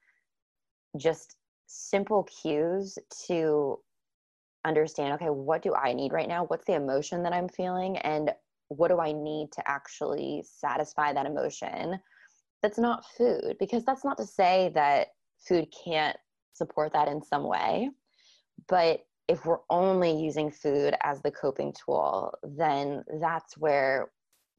just 0.97 1.35
simple 1.67 2.23
cues 2.23 2.97
to 3.27 3.77
understand 4.65 5.13
okay, 5.13 5.29
what 5.29 5.61
do 5.61 5.73
I 5.73 5.93
need 5.93 6.13
right 6.13 6.27
now? 6.27 6.45
What's 6.45 6.65
the 6.65 6.73
emotion 6.73 7.23
that 7.23 7.33
I'm 7.33 7.49
feeling? 7.49 7.97
And 7.97 8.31
what 8.77 8.87
do 8.87 8.99
I 8.99 9.11
need 9.11 9.51
to 9.51 9.69
actually 9.69 10.43
satisfy 10.45 11.11
that 11.11 11.25
emotion 11.25 11.99
that's 12.61 12.77
not 12.77 13.03
food? 13.17 13.57
Because 13.59 13.83
that's 13.83 14.05
not 14.05 14.17
to 14.17 14.25
say 14.25 14.71
that 14.75 15.09
food 15.45 15.67
can't 15.83 16.15
support 16.53 16.93
that 16.93 17.09
in 17.09 17.21
some 17.21 17.43
way. 17.43 17.89
But 18.69 19.01
if 19.27 19.45
we're 19.45 19.59
only 19.69 20.11
using 20.11 20.51
food 20.51 20.95
as 21.03 21.21
the 21.21 21.31
coping 21.31 21.73
tool, 21.73 22.33
then 22.43 23.03
that's 23.19 23.57
where 23.57 24.11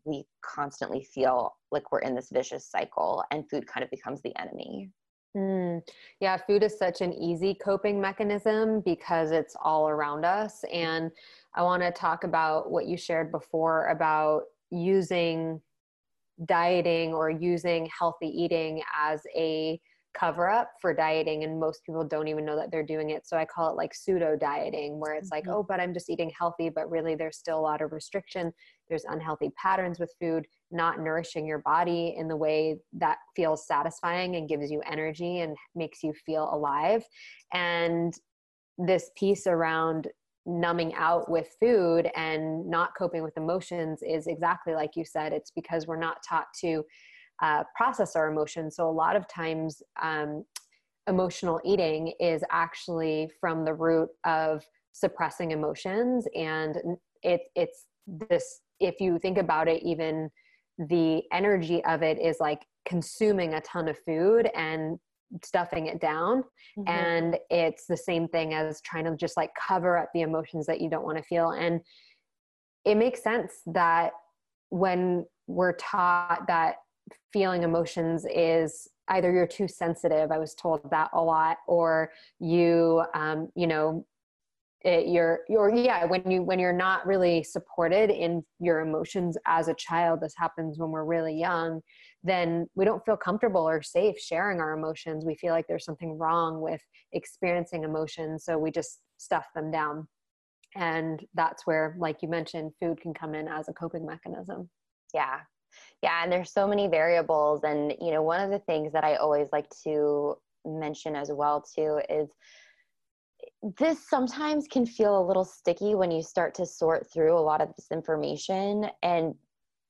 we 0.05 0.25
constantly 0.43 1.05
feel 1.05 1.57
like 1.71 1.91
we're 1.91 2.01
in 2.01 2.15
this 2.15 2.29
vicious 2.31 2.69
cycle 2.69 3.25
and 3.31 3.49
food 3.49 3.67
kind 3.67 3.83
of 3.83 3.91
becomes 3.91 4.21
the 4.21 4.39
enemy. 4.39 4.91
Mm. 5.37 5.81
Yeah, 6.21 6.37
food 6.37 6.63
is 6.63 6.79
such 6.79 7.01
an 7.01 7.13
easy 7.15 7.55
coping 7.55 8.01
mechanism 8.01 8.81
because 8.81 9.31
it's 9.31 9.57
all 9.63 9.89
around 9.89 10.25
us. 10.25 10.65
And 10.73 11.11
I 11.55 11.63
want 11.63 11.83
to 11.83 11.91
talk 11.91 12.25
about 12.25 12.71
what 12.71 12.87
you 12.87 12.97
shared 12.97 13.31
before 13.31 13.89
about 13.89 14.43
using 14.71 15.61
dieting 16.47 17.13
or 17.13 17.31
using 17.31 17.89
healthy 17.97 18.27
eating 18.27 18.83
as 18.99 19.21
a 19.37 19.81
cover 20.15 20.49
up 20.49 20.71
for 20.81 20.93
dieting 20.93 21.45
and 21.45 21.59
most 21.59 21.85
people 21.85 22.05
don't 22.05 22.29
even 22.29 22.45
know 22.45 22.57
that 22.57 22.71
they're 22.71 22.83
doing 22.83 23.11
it. 23.11 23.27
So 23.27 23.37
i 23.37 23.45
call 23.45 23.71
it 23.71 23.77
like 23.77 23.95
pseudo 23.95 24.37
dieting 24.37 25.01
where 25.01 25.15
it's 25.15 25.31
like 25.31 25.45
mm-hmm. 25.45 25.55
oh 25.55 25.67
but 25.67 25.81
i'm 25.81 25.95
just 25.95 26.11
eating 26.11 26.31
healthy 26.39 26.69
but 26.69 26.91
really 26.91 27.15
there's 27.15 27.39
still 27.39 27.59
a 27.59 27.61
lot 27.61 27.81
of 27.81 27.93
restriction. 27.93 28.53
There's 28.89 29.05
unhealthy 29.05 29.51
patterns 29.61 29.99
with 29.99 30.13
food 30.21 30.47
not 30.71 31.01
nourishing 31.01 31.47
your 31.47 31.59
body 31.61 32.15
in 32.17 32.29
the 32.29 32.37
way 32.37 32.79
that 32.95 33.19
feels 33.37 33.67
satisfying 33.67 34.37
and 34.37 34.49
gives 34.49 34.71
you 34.71 34.83
energy 34.91 35.41
and 35.41 35.57
makes 35.75 36.03
you 36.03 36.13
feel 36.27 36.49
alive. 36.53 37.05
And 37.53 38.15
this 38.79 39.11
piece 39.17 39.47
around 39.47 40.09
numbing 40.45 40.95
out 40.95 41.31
with 41.31 41.55
food 41.61 42.11
and 42.17 42.67
not 42.69 42.91
coping 42.99 43.23
with 43.23 43.37
emotions 43.37 44.03
is 44.03 44.27
exactly 44.27 44.75
like 44.75 44.91
you 44.97 45.05
said 45.05 45.33
it's 45.33 45.53
because 45.53 45.87
we're 45.87 45.97
not 45.97 46.17
taught 46.29 46.47
to 46.61 46.83
uh, 47.43 47.65
process 47.77 48.15
our 48.17 48.31
emotions. 48.31 48.77
So 48.77 48.89
a 48.89 48.91
lot 48.91 49.17
of 49.17 49.27
times, 49.29 49.83
um, 50.01 50.45
emotional 51.09 51.61
eating 51.65 52.13
is 52.21 52.45
actually 52.51 53.29
from 53.41 53.65
the 53.65 53.75
root 53.75 54.09
of 54.25 54.65
suppressing 54.93 55.51
emotions, 55.51 56.27
and 56.37 56.77
it, 57.23 57.41
it's 57.57 57.87
this. 58.07 58.61
If 58.79 59.01
you 59.01 59.19
think 59.19 59.39
about 59.39 59.67
it, 59.69 59.83
even 59.83 60.31
the 60.79 61.23
energy 61.33 61.85
of 61.85 62.03
it 62.03 62.19
is 62.21 62.37
like 62.39 62.65
consuming 62.87 63.55
a 63.55 63.61
ton 63.63 63.89
of 63.89 63.99
food 64.07 64.49
and 64.55 64.99
stuffing 65.43 65.87
it 65.87 66.01
down 66.01 66.43
mm-hmm. 66.79 66.89
and 66.89 67.37
it's 67.51 67.87
the 67.87 67.97
same 67.97 68.29
thing 68.29 68.55
as 68.55 68.81
trying 68.83 69.05
to 69.05 69.17
just 69.17 69.37
like 69.37 69.51
cover 69.55 69.97
up 69.97 70.09
the 70.15 70.21
emotions 70.21 70.67
that 70.67 70.81
you 70.81 70.91
don't 70.91 71.05
want 71.05 71.17
to 71.17 71.25
feel 71.25 71.51
and 71.51 71.81
it 72.85 72.97
makes 72.97 73.23
sense 73.23 73.61
that 73.67 74.13
when 74.71 75.25
we're 75.47 75.75
taught 75.75 76.47
that 76.47 76.77
feeling 77.33 77.63
emotions 77.63 78.27
is 78.35 78.89
either 79.09 79.33
you're 79.33 79.47
too 79.47 79.69
sensitive 79.69 80.31
i 80.31 80.39
was 80.39 80.55
told 80.55 80.81
that 80.91 81.11
a 81.15 81.21
lot 81.21 81.59
or 81.67 82.11
you 82.39 83.03
um, 83.15 83.49
you 83.55 83.67
know 83.67 84.05
it, 84.85 85.07
you're 85.09 85.41
you're 85.49 85.73
yeah 85.75 86.05
when 86.05 86.29
you 86.31 86.43
when 86.43 86.59
you're 86.59 86.73
not 86.73 87.07
really 87.07 87.43
supported 87.43 88.11
in 88.11 88.45
your 88.59 88.81
emotions 88.81 89.37
as 89.47 89.69
a 89.69 89.75
child 89.75 90.21
this 90.21 90.35
happens 90.37 90.79
when 90.79 90.91
we're 90.91 91.05
really 91.05 91.39
young 91.39 91.81
then 92.25 92.67
we 92.75 92.85
don't 92.85 93.05
feel 93.05 93.17
comfortable 93.17 93.69
or 93.69 93.83
safe 93.83 94.19
sharing 94.19 94.61
our 94.61 94.73
emotions. 94.73 95.25
We 95.25 95.35
feel 95.35 95.53
like 95.53 95.67
there's 95.67 95.85
something 95.85 96.17
wrong 96.19 96.61
with 96.61 96.81
experiencing 97.13 97.85
emotions 97.85 98.45
so 98.45 98.59
we 98.59 98.71
just 98.71 99.01
stuff 99.19 99.47
them 99.55 99.71
down. 99.71 100.07
And 100.75 101.25
that's 101.35 101.67
where 101.67 101.97
like 101.99 102.23
you 102.23 102.29
mentioned 102.29 102.73
food 102.81 103.01
can 103.01 103.13
come 103.13 103.35
in 103.35 103.49
as 103.49 103.69
a 103.69 103.73
coping 103.73 104.07
mechanism. 104.07 104.71
Yeah. 105.13 105.41
Yeah, 106.03 106.23
and 106.23 106.31
there's 106.31 106.53
so 106.53 106.67
many 106.67 106.87
variables. 106.87 107.63
And, 107.65 107.95
you 108.01 108.11
know, 108.11 108.23
one 108.23 108.41
of 108.41 108.51
the 108.51 108.59
things 108.61 108.93
that 108.93 109.05
I 109.05 109.17
always 109.17 109.49
like 109.53 109.69
to 109.85 110.35
mention 110.67 111.17
as 111.17 111.31
well, 111.33 111.63
too, 111.63 111.99
is 112.11 112.29
this 113.79 114.09
sometimes 114.09 114.67
can 114.67 114.85
feel 114.85 115.21
a 115.21 115.27
little 115.27 115.45
sticky 115.45 115.95
when 115.95 116.11
you 116.11 116.23
start 116.23 116.55
to 116.55 116.67
sort 116.67 117.11
through 117.13 117.37
a 117.37 117.41
lot 117.41 117.61
of 117.61 117.75
this 117.77 117.89
information 117.93 118.87
and 119.03 119.35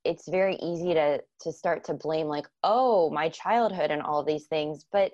it's 0.05 0.29
very 0.29 0.57
easy 0.57 0.93
to 0.95 1.23
to 1.41 1.53
start 1.53 1.85
to 1.85 1.95
blame 1.95 2.27
like 2.27 2.47
oh 2.65 3.09
my 3.11 3.29
childhood 3.29 3.91
and 3.91 4.03
all 4.03 4.23
these 4.23 4.47
things 4.47 4.85
but 4.93 5.13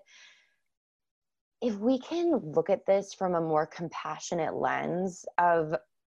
if 1.61 1.75
we 1.77 1.99
can 1.99 2.37
look 2.55 2.71
at 2.71 2.87
this 2.87 3.15
from 3.15 3.35
a 3.35 3.41
more 3.41 3.67
compassionate 3.67 4.55
lens 4.55 5.25
of 5.39 5.75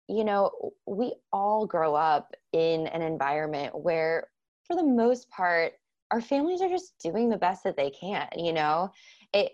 you 0.10 0.25
know 0.25 0.51
we 0.86 1.13
all 1.32 1.65
grow 1.65 1.95
up 1.95 2.34
in 2.51 2.88
an 2.88 3.01
environment 3.01 3.73
where 3.73 4.27
for 4.65 4.75
the 4.75 4.84
most 4.84 5.29
part, 5.29 5.73
our 6.12 6.21
families 6.21 6.62
are 6.62 6.69
just 6.69 6.97
doing 6.99 7.29
the 7.29 7.38
best 7.38 7.63
that 7.63 7.77
they 7.77 7.89
can. 7.89 8.27
You 8.36 8.53
know, 8.53 8.91
it 9.34 9.53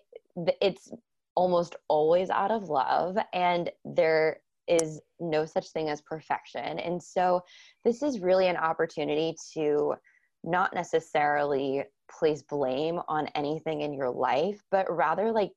it's 0.61 0.91
almost 1.39 1.77
always 1.87 2.29
out 2.29 2.51
of 2.51 2.67
love, 2.67 3.17
and 3.31 3.71
there 3.85 4.41
is 4.67 4.99
no 5.21 5.45
such 5.45 5.69
thing 5.69 5.87
as 5.87 6.01
perfection. 6.01 6.79
And 6.79 7.01
so, 7.01 7.41
this 7.85 8.03
is 8.03 8.19
really 8.19 8.47
an 8.49 8.57
opportunity 8.57 9.37
to 9.53 9.95
not 10.43 10.73
necessarily 10.73 11.83
place 12.11 12.41
blame 12.41 12.99
on 13.07 13.27
anything 13.35 13.81
in 13.81 13.93
your 13.93 14.09
life, 14.09 14.61
but 14.69 14.85
rather 14.93 15.31
like 15.31 15.51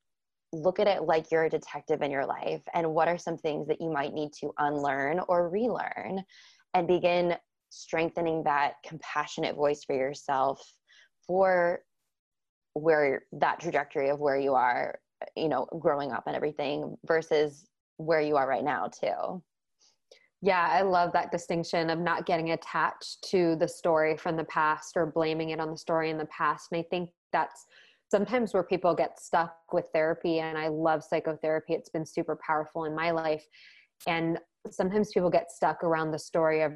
look 0.53 0.79
at 0.79 0.87
it 0.87 1.03
like 1.03 1.33
you're 1.33 1.47
a 1.47 1.51
detective 1.51 2.01
in 2.01 2.13
your 2.13 2.27
life 2.27 2.63
and 2.75 2.95
what 2.95 3.09
are 3.09 3.19
some 3.19 3.37
things 3.37 3.67
that 3.67 3.81
you 3.81 3.91
might 3.91 4.15
need 4.15 4.31
to 4.35 4.53
unlearn 4.59 5.21
or 5.27 5.49
relearn 5.49 6.23
and 6.75 6.87
begin 6.87 7.35
strengthening 7.71 8.45
that 8.45 8.75
compassionate 8.87 9.57
voice 9.57 9.83
for 9.83 9.97
yourself 9.97 10.63
for 11.27 11.81
where 12.75 13.23
that 13.33 13.59
trajectory 13.61 14.11
of 14.11 14.21
where 14.21 14.39
you 14.39 14.55
are 14.55 14.99
you 15.37 15.49
know 15.49 15.67
growing 15.79 16.13
up 16.13 16.25
and 16.27 16.37
everything 16.37 16.97
versus 17.07 17.67
where 17.97 18.21
you 18.21 18.37
are 18.37 18.49
right 18.49 18.65
now 18.65 18.89
too 18.89 19.43
yeah, 20.45 20.69
I 20.73 20.83
love 20.83 21.13
that 21.13 21.31
distinction 21.31 21.89
of 21.89 22.01
not 22.01 22.27
getting 22.27 22.51
attached 22.51 23.23
to 23.31 23.55
the 23.55 23.69
story 23.69 24.17
from 24.17 24.37
the 24.37 24.45
past 24.45 24.97
or 24.97 25.07
blaming 25.07 25.51
it 25.51 25.61
on 25.61 25.71
the 25.71 25.77
story 25.77 26.11
in 26.11 26.19
the 26.19 26.27
past. 26.27 26.69
And 26.73 26.81
I 26.81 26.83
think 26.91 27.11
that's 27.33 27.67
sometimes 28.11 28.53
where 28.53 28.65
people 28.65 28.93
get 28.93 29.21
stuck 29.21 29.55
with 29.73 29.87
therapy. 29.95 30.41
And 30.41 30.59
I 30.59 30.67
love 30.67 31.05
psychotherapy, 31.05 31.75
it's 31.75 31.91
been 31.91 32.05
super 32.05 32.37
powerful 32.45 32.87
in 32.87 32.95
my 32.95 33.13
life. 33.13 33.45
And 34.09 34.41
sometimes 34.69 35.13
people 35.13 35.31
get 35.31 35.53
stuck 35.53 35.85
around 35.85 36.11
the 36.11 36.19
story 36.19 36.63
of 36.63 36.73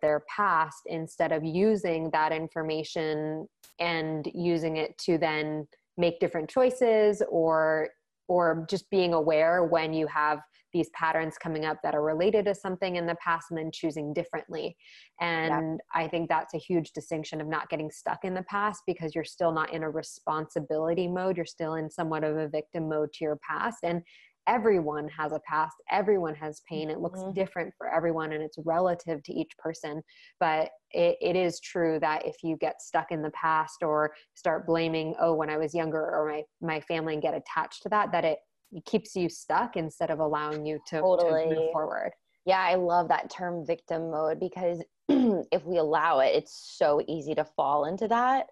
their 0.00 0.24
past 0.34 0.82
instead 0.86 1.30
of 1.30 1.44
using 1.44 2.08
that 2.12 2.32
information 2.32 3.46
and 3.78 4.30
using 4.34 4.78
it 4.78 4.96
to 4.96 5.18
then 5.18 5.68
make 5.96 6.20
different 6.20 6.48
choices 6.48 7.22
or 7.30 7.88
or 8.28 8.64
just 8.70 8.88
being 8.90 9.12
aware 9.12 9.64
when 9.64 9.92
you 9.92 10.06
have 10.06 10.40
these 10.72 10.88
patterns 10.90 11.36
coming 11.36 11.64
up 11.64 11.78
that 11.82 11.96
are 11.96 12.02
related 12.02 12.44
to 12.44 12.54
something 12.54 12.94
in 12.94 13.06
the 13.06 13.16
past 13.16 13.46
and 13.50 13.58
then 13.58 13.70
choosing 13.72 14.12
differently. 14.12 14.76
And 15.20 15.80
yeah. 15.94 16.02
I 16.04 16.06
think 16.06 16.28
that's 16.28 16.54
a 16.54 16.58
huge 16.58 16.92
distinction 16.92 17.40
of 17.40 17.48
not 17.48 17.68
getting 17.68 17.90
stuck 17.90 18.24
in 18.24 18.34
the 18.34 18.44
past 18.44 18.82
because 18.86 19.14
you're 19.14 19.24
still 19.24 19.52
not 19.52 19.72
in 19.72 19.82
a 19.82 19.90
responsibility 19.90 21.08
mode. 21.08 21.36
You're 21.36 21.44
still 21.44 21.74
in 21.74 21.90
somewhat 21.90 22.22
of 22.22 22.36
a 22.36 22.48
victim 22.48 22.88
mode 22.88 23.12
to 23.14 23.24
your 23.24 23.38
past. 23.46 23.78
And 23.82 24.02
everyone 24.46 25.08
has 25.08 25.32
a 25.32 25.40
past 25.46 25.76
everyone 25.90 26.34
has 26.34 26.62
pain 26.68 26.90
it 26.90 27.00
looks 27.00 27.20
mm-hmm. 27.20 27.32
different 27.32 27.72
for 27.76 27.92
everyone 27.92 28.32
and 28.32 28.42
it's 28.42 28.58
relative 28.64 29.22
to 29.22 29.32
each 29.32 29.50
person 29.58 30.02
but 30.38 30.70
it, 30.92 31.16
it 31.20 31.36
is 31.36 31.60
true 31.60 31.98
that 32.00 32.26
if 32.26 32.36
you 32.42 32.56
get 32.56 32.80
stuck 32.80 33.10
in 33.10 33.22
the 33.22 33.30
past 33.30 33.82
or 33.82 34.12
start 34.34 34.66
blaming 34.66 35.14
oh 35.20 35.34
when 35.34 35.50
i 35.50 35.56
was 35.56 35.74
younger 35.74 36.00
or 36.00 36.28
my 36.28 36.42
my 36.66 36.80
family 36.80 37.14
and 37.14 37.22
get 37.22 37.34
attached 37.34 37.82
to 37.82 37.88
that 37.88 38.10
that 38.12 38.24
it, 38.24 38.38
keeps 38.86 39.16
you 39.16 39.28
stuck 39.28 39.76
instead 39.76 40.12
of 40.12 40.20
allowing 40.20 40.64
you 40.64 40.78
to, 40.86 41.00
totally. 41.00 41.48
to 41.48 41.54
move 41.54 41.72
forward 41.72 42.12
yeah 42.46 42.60
i 42.60 42.74
love 42.74 43.08
that 43.08 43.30
term 43.30 43.66
victim 43.66 44.10
mode 44.10 44.38
because 44.38 44.82
if 45.08 45.64
we 45.64 45.78
allow 45.78 46.20
it 46.20 46.32
it's 46.34 46.76
so 46.78 47.02
easy 47.08 47.34
to 47.34 47.44
fall 47.56 47.84
into 47.84 48.06
that 48.08 48.46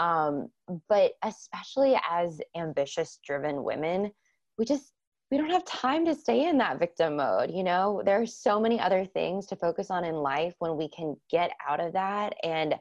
um, 0.00 0.48
but 0.88 1.12
especially 1.22 1.96
as 2.10 2.40
ambitious 2.56 3.20
driven 3.24 3.62
women 3.62 4.10
we 4.58 4.64
just 4.64 4.93
we 5.34 5.38
don't 5.38 5.50
have 5.50 5.64
time 5.64 6.04
to 6.04 6.14
stay 6.14 6.48
in 6.48 6.56
that 6.58 6.78
victim 6.78 7.16
mode 7.16 7.50
you 7.50 7.64
know? 7.64 8.00
There 8.04 8.22
are 8.22 8.26
so 8.26 8.60
many 8.60 8.78
other 8.78 9.04
things 9.04 9.46
to 9.46 9.56
focus 9.56 9.90
on 9.90 10.04
in 10.04 10.14
life 10.14 10.54
when 10.60 10.76
we 10.76 10.88
can 10.88 11.16
get 11.28 11.50
out 11.68 11.80
of 11.80 11.92
that 11.94 12.36
and 12.44 12.76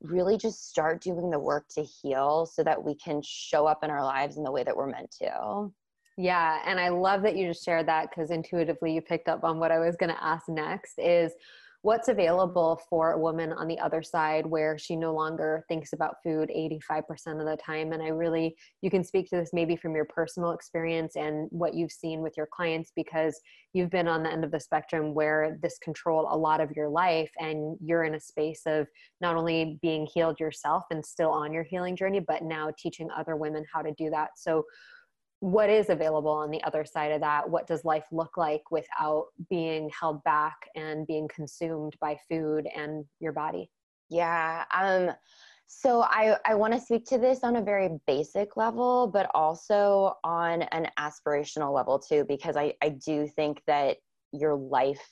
really 0.00 0.38
just 0.38 0.68
start 0.68 1.02
doing 1.02 1.30
the 1.30 1.38
work 1.40 1.66
to 1.70 1.82
heal 1.82 2.46
so 2.46 2.62
that 2.62 2.80
we 2.80 2.94
can 2.94 3.20
show 3.24 3.66
up 3.66 3.82
in 3.82 3.90
our 3.90 4.04
lives 4.04 4.36
in 4.36 4.44
the 4.44 4.52
way 4.52 4.62
that 4.62 4.76
we're 4.76 4.86
meant 4.86 5.10
to. 5.22 5.72
Yeah 6.16 6.60
and 6.64 6.78
i 6.78 6.90
love 6.90 7.22
that 7.22 7.34
you 7.34 7.48
just 7.48 7.64
shared 7.64 7.88
that 7.88 8.10
because 8.10 8.30
intuitively 8.30 8.94
you 8.94 9.00
picked 9.00 9.28
up 9.28 9.42
on 9.42 9.58
what 9.58 9.72
i 9.72 9.80
was 9.80 9.96
going 9.96 10.10
to 10.10 10.24
ask 10.24 10.48
next 10.48 10.96
is 10.98 11.32
what's 11.82 12.08
available 12.08 12.80
for 12.90 13.12
a 13.12 13.18
woman 13.18 13.52
on 13.52 13.66
the 13.66 13.78
other 13.78 14.02
side 14.02 14.44
where 14.44 14.76
she 14.76 14.96
no 14.96 15.14
longer 15.14 15.64
thinks 15.66 15.94
about 15.94 16.16
food 16.22 16.50
85% 16.50 17.40
of 17.40 17.46
the 17.46 17.58
time? 17.64 17.92
And 17.92 18.02
i 18.02 18.08
really 18.08 18.54
you 18.82 18.90
can 18.90 19.02
speak 19.02 19.30
to 19.30 19.36
this 19.36 19.50
maybe 19.52 19.76
from 19.76 19.94
your 19.94 20.04
personal 20.04 20.52
experience 20.52 21.16
and 21.16 21.48
what 21.50 21.74
you've 21.74 21.92
seen 21.92 22.20
with 22.20 22.36
your 22.36 22.48
clients 22.52 22.92
because 22.94 23.40
you've 23.72 23.90
been 23.90 24.08
on 24.08 24.22
the 24.22 24.30
end 24.30 24.44
of 24.44 24.50
the 24.50 24.60
spectrum 24.60 25.14
where 25.14 25.58
this 25.62 25.78
controlled 25.82 26.26
a 26.30 26.36
lot 26.36 26.60
of 26.60 26.70
your 26.72 26.88
life 26.88 27.30
and 27.38 27.78
you're 27.82 28.04
in 28.04 28.14
a 28.14 28.20
space 28.20 28.62
of 28.66 28.86
not 29.20 29.36
only 29.36 29.78
being 29.80 30.06
healed 30.12 30.38
yourself 30.38 30.84
and 30.90 31.04
still 31.04 31.30
on 31.30 31.52
your 31.52 31.64
healing 31.64 31.96
journey 31.96 32.20
but 32.20 32.42
now 32.42 32.70
teaching 32.78 33.08
other 33.16 33.36
women 33.36 33.64
how 33.72 33.80
to 33.80 33.92
do 33.92 34.10
that. 34.10 34.30
So 34.36 34.64
what 35.40 35.70
is 35.70 35.88
available 35.88 36.30
on 36.30 36.50
the 36.50 36.62
other 36.64 36.84
side 36.84 37.12
of 37.12 37.20
that? 37.20 37.48
What 37.48 37.66
does 37.66 37.84
life 37.84 38.04
look 38.12 38.36
like 38.36 38.70
without 38.70 39.26
being 39.48 39.90
held 39.98 40.22
back 40.22 40.56
and 40.76 41.06
being 41.06 41.28
consumed 41.28 41.96
by 42.00 42.18
food 42.28 42.66
and 42.74 43.04
your 43.20 43.32
body? 43.32 43.70
Yeah 44.08 44.64
um 44.74 45.10
so 45.72 46.02
i 46.02 46.36
i 46.44 46.52
want 46.52 46.74
to 46.74 46.80
speak 46.80 47.06
to 47.06 47.16
this 47.16 47.44
on 47.44 47.54
a 47.54 47.62
very 47.62 47.90
basic 48.08 48.56
level 48.56 49.06
but 49.06 49.30
also 49.34 50.14
on 50.24 50.62
an 50.62 50.88
aspirational 50.98 51.72
level 51.72 51.96
too 51.96 52.24
because 52.28 52.56
i 52.56 52.74
i 52.82 52.88
do 52.88 53.28
think 53.36 53.62
that 53.68 53.98
your 54.32 54.56
life 54.56 55.06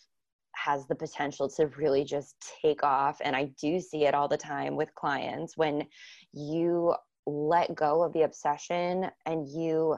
has 0.56 0.84
the 0.88 0.94
potential 0.96 1.48
to 1.48 1.68
really 1.78 2.04
just 2.04 2.34
take 2.60 2.82
off 2.82 3.18
and 3.22 3.36
i 3.36 3.44
do 3.62 3.78
see 3.78 4.04
it 4.04 4.14
all 4.14 4.26
the 4.26 4.36
time 4.36 4.74
with 4.74 4.92
clients. 4.96 5.56
When 5.56 5.86
you 6.32 6.94
let 7.26 7.74
go 7.74 8.02
of 8.02 8.12
the 8.12 8.22
obsession 8.22 9.06
and 9.26 9.46
you 9.48 9.96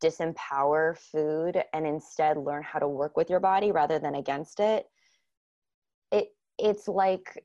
disempower 0.00 0.98
food 0.98 1.62
and 1.72 1.86
instead 1.86 2.36
learn 2.36 2.62
how 2.62 2.78
to 2.78 2.88
work 2.88 3.16
with 3.16 3.30
your 3.30 3.40
body 3.40 3.70
rather 3.70 3.98
than 3.98 4.16
against 4.16 4.58
it 4.60 4.86
it 6.10 6.32
it's 6.58 6.88
like 6.88 7.44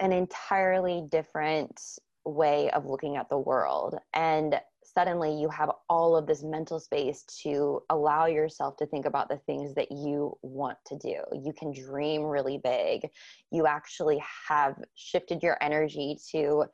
an 0.00 0.12
entirely 0.12 1.04
different 1.10 1.80
way 2.24 2.70
of 2.70 2.86
looking 2.86 3.16
at 3.16 3.28
the 3.28 3.38
world. 3.38 3.96
And 4.14 4.60
suddenly 4.82 5.40
you 5.40 5.48
have 5.48 5.70
all 5.88 6.16
of 6.16 6.26
this 6.26 6.42
mental 6.42 6.80
space 6.80 7.22
to 7.42 7.82
allow 7.90 8.26
yourself 8.26 8.76
to 8.78 8.86
think 8.86 9.06
about 9.06 9.28
the 9.28 9.38
things 9.46 9.74
that 9.74 9.92
you 9.92 10.36
want 10.42 10.78
to 10.86 10.98
do. 10.98 11.16
You 11.32 11.52
can 11.52 11.72
dream 11.72 12.22
really 12.22 12.58
big. 12.58 13.08
You 13.50 13.66
actually 13.66 14.22
have 14.48 14.76
shifted 14.94 15.42
your 15.42 15.56
energy 15.60 16.18
to 16.32 16.64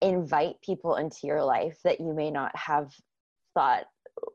invite 0.00 0.60
people 0.62 0.96
into 0.96 1.26
your 1.26 1.42
life 1.42 1.78
that 1.84 2.00
you 2.00 2.14
may 2.14 2.30
not 2.30 2.54
have 2.56 2.92
thought 3.58 3.86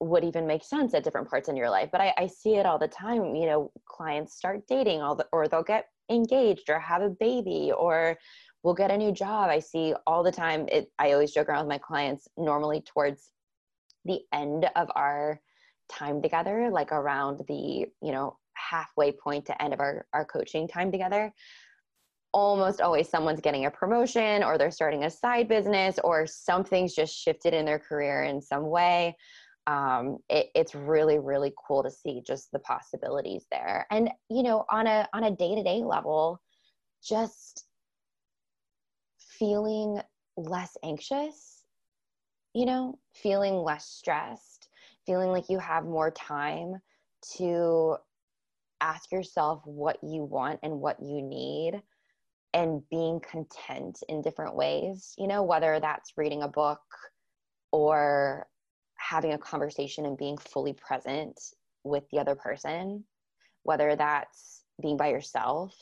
would 0.01 0.25
even 0.25 0.45
make 0.45 0.63
sense 0.63 0.93
at 0.93 1.03
different 1.03 1.29
parts 1.29 1.47
in 1.47 1.55
your 1.55 1.69
life. 1.69 1.89
But 1.91 2.01
I, 2.01 2.13
I 2.17 2.27
see 2.27 2.55
it 2.55 2.65
all 2.65 2.77
the 2.77 2.89
time. 2.89 3.35
You 3.35 3.45
know, 3.45 3.71
clients 3.85 4.35
start 4.35 4.63
dating, 4.67 5.01
all 5.01 5.15
the, 5.15 5.25
or 5.31 5.47
they'll 5.47 5.63
get 5.63 5.85
engaged 6.09 6.69
or 6.69 6.77
have 6.77 7.01
a 7.01 7.09
baby 7.09 7.71
or 7.71 8.17
will 8.63 8.73
get 8.73 8.91
a 8.91 8.97
new 8.97 9.13
job. 9.13 9.49
I 9.49 9.59
see 9.59 9.93
all 10.05 10.23
the 10.23 10.31
time. 10.31 10.67
It, 10.69 10.91
I 10.99 11.13
always 11.13 11.31
joke 11.31 11.47
around 11.47 11.65
with 11.65 11.73
my 11.73 11.77
clients. 11.77 12.27
Normally, 12.37 12.81
towards 12.81 13.31
the 14.03 14.19
end 14.33 14.69
of 14.75 14.89
our 14.95 15.39
time 15.89 16.21
together, 16.21 16.69
like 16.69 16.91
around 16.91 17.41
the 17.47 17.85
you 18.01 18.11
know 18.11 18.37
halfway 18.55 19.13
point 19.13 19.45
to 19.45 19.61
end 19.61 19.73
of 19.73 19.79
our 19.79 20.05
our 20.13 20.25
coaching 20.25 20.67
time 20.67 20.91
together, 20.91 21.31
almost 22.33 22.81
always 22.81 23.09
someone's 23.09 23.41
getting 23.41 23.65
a 23.65 23.71
promotion 23.71 24.43
or 24.43 24.57
they're 24.57 24.71
starting 24.71 25.03
a 25.03 25.09
side 25.09 25.47
business 25.47 25.99
or 26.03 26.25
something's 26.25 26.95
just 26.95 27.15
shifted 27.15 27.53
in 27.53 27.65
their 27.65 27.79
career 27.79 28.23
in 28.23 28.41
some 28.41 28.69
way. 28.69 29.15
Um, 29.65 30.17
it, 30.29 30.47
it's 30.55 30.75
really 30.75 31.19
really 31.19 31.53
cool 31.67 31.83
to 31.83 31.91
see 31.91 32.21
just 32.25 32.51
the 32.51 32.59
possibilities 32.59 33.45
there. 33.51 33.85
And 33.91 34.09
you 34.29 34.43
know 34.43 34.65
on 34.69 34.87
a 34.87 35.07
on 35.13 35.23
a 35.23 35.31
day-to-day 35.31 35.83
level 35.83 36.41
just 37.07 37.65
feeling 39.19 40.01
less 40.37 40.75
anxious 40.83 41.63
you 42.53 42.65
know 42.65 42.97
feeling 43.13 43.55
less 43.55 43.85
stressed 43.85 44.69
feeling 45.05 45.29
like 45.29 45.49
you 45.49 45.59
have 45.59 45.85
more 45.85 46.11
time 46.11 46.75
to 47.37 47.95
ask 48.81 49.11
yourself 49.11 49.61
what 49.65 49.97
you 50.03 50.23
want 50.23 50.59
and 50.63 50.73
what 50.73 51.01
you 51.01 51.21
need 51.21 51.81
and 52.53 52.81
being 52.89 53.19
content 53.19 53.99
in 54.09 54.21
different 54.21 54.55
ways, 54.55 55.13
you 55.17 55.27
know, 55.27 55.43
whether 55.43 55.79
that's 55.79 56.13
reading 56.17 56.43
a 56.43 56.47
book 56.47 56.81
or 57.71 58.47
having 58.97 59.33
a 59.33 59.37
conversation 59.37 60.05
and 60.05 60.17
being 60.17 60.37
fully 60.37 60.73
present 60.73 61.39
with 61.83 62.03
the 62.11 62.19
other 62.19 62.35
person, 62.35 63.03
whether 63.63 63.95
that's 63.95 64.63
being 64.81 64.97
by 64.97 65.09
yourself 65.09 65.75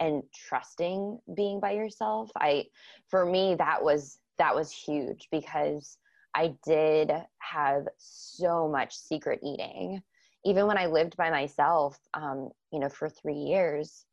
and 0.00 0.22
trusting 0.48 1.18
being 1.34 1.60
by 1.60 1.72
yourself. 1.72 2.30
I 2.36 2.66
for 3.08 3.26
me 3.26 3.56
that 3.56 3.82
was 3.82 4.18
that 4.38 4.54
was 4.54 4.70
huge 4.70 5.28
because 5.32 5.98
I 6.34 6.54
did 6.64 7.10
have 7.38 7.88
so 7.96 8.68
much 8.68 8.96
secret 8.96 9.40
eating. 9.42 10.02
Even 10.44 10.66
when 10.66 10.78
I 10.78 10.86
lived 10.86 11.16
by 11.16 11.30
myself, 11.30 11.98
um, 12.14 12.50
you 12.72 12.78
know, 12.78 12.88
for 12.88 13.08
three 13.08 13.34
years, 13.34 14.04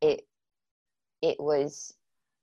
it 0.00 0.22
it 1.22 1.36
was 1.38 1.94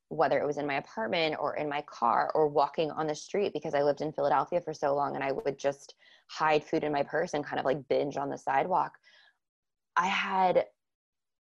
whether 0.10 0.40
it 0.40 0.46
was 0.46 0.58
in 0.58 0.68
my 0.68 0.76
apartment 0.76 1.36
or 1.40 1.56
in 1.56 1.68
my 1.68 1.82
car 1.82 2.32
or 2.36 2.48
walking 2.48 2.92
on 2.92 3.08
the 3.08 3.16
street 3.16 3.54
because 3.54 3.74
I 3.74 3.82
lived 3.82 4.02
in 4.02 4.12
Philadelphia 4.12 4.62
for 4.62 4.74
so 4.74 4.96
long 4.96 5.16
and 5.16 5.24
I 5.24 5.32
would 5.32 5.58
just 5.58 5.96
hide 6.28 6.64
food 6.64 6.84
in 6.84 6.92
my 6.92 7.04
purse 7.04 7.34
and 7.34 7.44
kind 7.44 7.60
of 7.60 7.66
like 7.66 7.88
binge 7.88 8.18
on 8.18 8.30
the 8.30 8.38
sidewalk. 8.38 8.94
I 9.96 10.08
had 10.08 10.66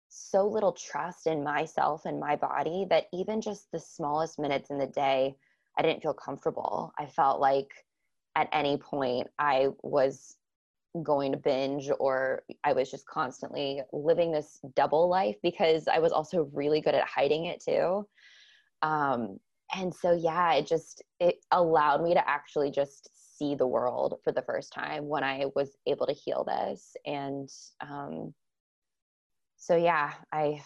so 0.09 0.47
little 0.47 0.72
trust 0.72 1.26
in 1.26 1.45
myself 1.45 2.05
and 2.05 2.18
my 2.18 2.37
body 2.37 2.87
that 2.91 3.07
even 3.12 3.41
just 3.41 3.70
the 3.72 3.79
smallest 3.79 4.39
minutes 4.39 4.70
in 4.70 4.79
the 4.79 4.87
day, 4.87 5.37
I 5.76 5.83
didn't 5.83 6.03
feel 6.03 6.14
comfortable. 6.14 6.93
I 6.99 7.07
felt 7.07 7.41
like 7.41 7.70
at 8.35 8.49
any 8.53 8.76
point 8.76 9.29
I 9.39 9.68
was 9.83 10.37
going 11.03 11.32
to 11.32 11.39
binge 11.39 11.91
or 12.01 12.43
I 12.64 12.72
was 12.72 12.91
just 12.91 13.07
constantly 13.07 13.82
living 13.93 14.32
this 14.32 14.61
double 14.74 15.09
life 15.09 15.36
because 15.43 15.86
I 15.86 15.99
was 15.99 16.12
also 16.12 16.51
really 16.53 16.80
good 16.80 16.95
at 16.95 17.07
hiding 17.07 17.47
it 17.47 17.62
too. 17.62 18.07
Um, 18.82 19.39
and 19.74 19.95
so 19.95 20.12
yeah 20.12 20.55
it 20.55 20.66
just 20.66 21.03
it 21.20 21.36
allowed 21.51 22.03
me 22.03 22.14
to 22.14 22.28
actually 22.28 22.70
just 22.70 23.11
see 23.39 23.55
the 23.55 23.66
world 23.66 24.18
for 24.24 24.32
the 24.32 24.43
first 24.43 24.72
time 24.72 25.07
when 25.07 25.22
i 25.22 25.45
was 25.55 25.76
able 25.86 26.07
to 26.07 26.12
heal 26.12 26.45
this 26.45 26.97
and 27.07 27.49
um 27.80 28.32
so 29.57 29.76
yeah 29.76 30.12
i 30.32 30.61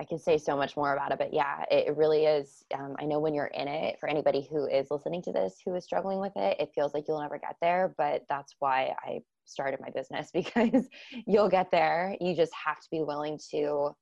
i 0.00 0.04
can 0.04 0.18
say 0.18 0.36
so 0.38 0.56
much 0.56 0.76
more 0.76 0.92
about 0.94 1.12
it 1.12 1.18
but 1.18 1.32
yeah 1.32 1.64
it, 1.70 1.96
really 1.96 2.24
is 2.24 2.64
um, 2.74 2.96
i 2.98 3.04
know 3.04 3.18
when 3.18 3.34
you're 3.34 3.46
in 3.46 3.68
it 3.68 3.98
for 4.00 4.08
anybody 4.08 4.48
who 4.50 4.66
is 4.66 4.90
listening 4.90 5.22
to 5.22 5.32
this 5.32 5.56
who 5.64 5.74
is 5.74 5.84
struggling 5.84 6.18
with 6.18 6.32
it 6.36 6.56
it 6.58 6.70
feels 6.74 6.94
like 6.94 7.04
you'll 7.06 7.20
never 7.20 7.38
get 7.38 7.56
there 7.60 7.94
but 7.96 8.24
that's 8.28 8.56
why 8.58 8.92
i 9.04 9.20
started 9.44 9.78
my 9.80 9.90
business 9.90 10.30
because 10.34 10.88
you'll 11.26 11.48
get 11.48 11.70
there 11.70 12.16
you 12.20 12.34
just 12.34 12.52
have 12.54 12.80
to 12.80 12.88
be 12.90 13.02
willing 13.02 13.38
to 13.50 13.94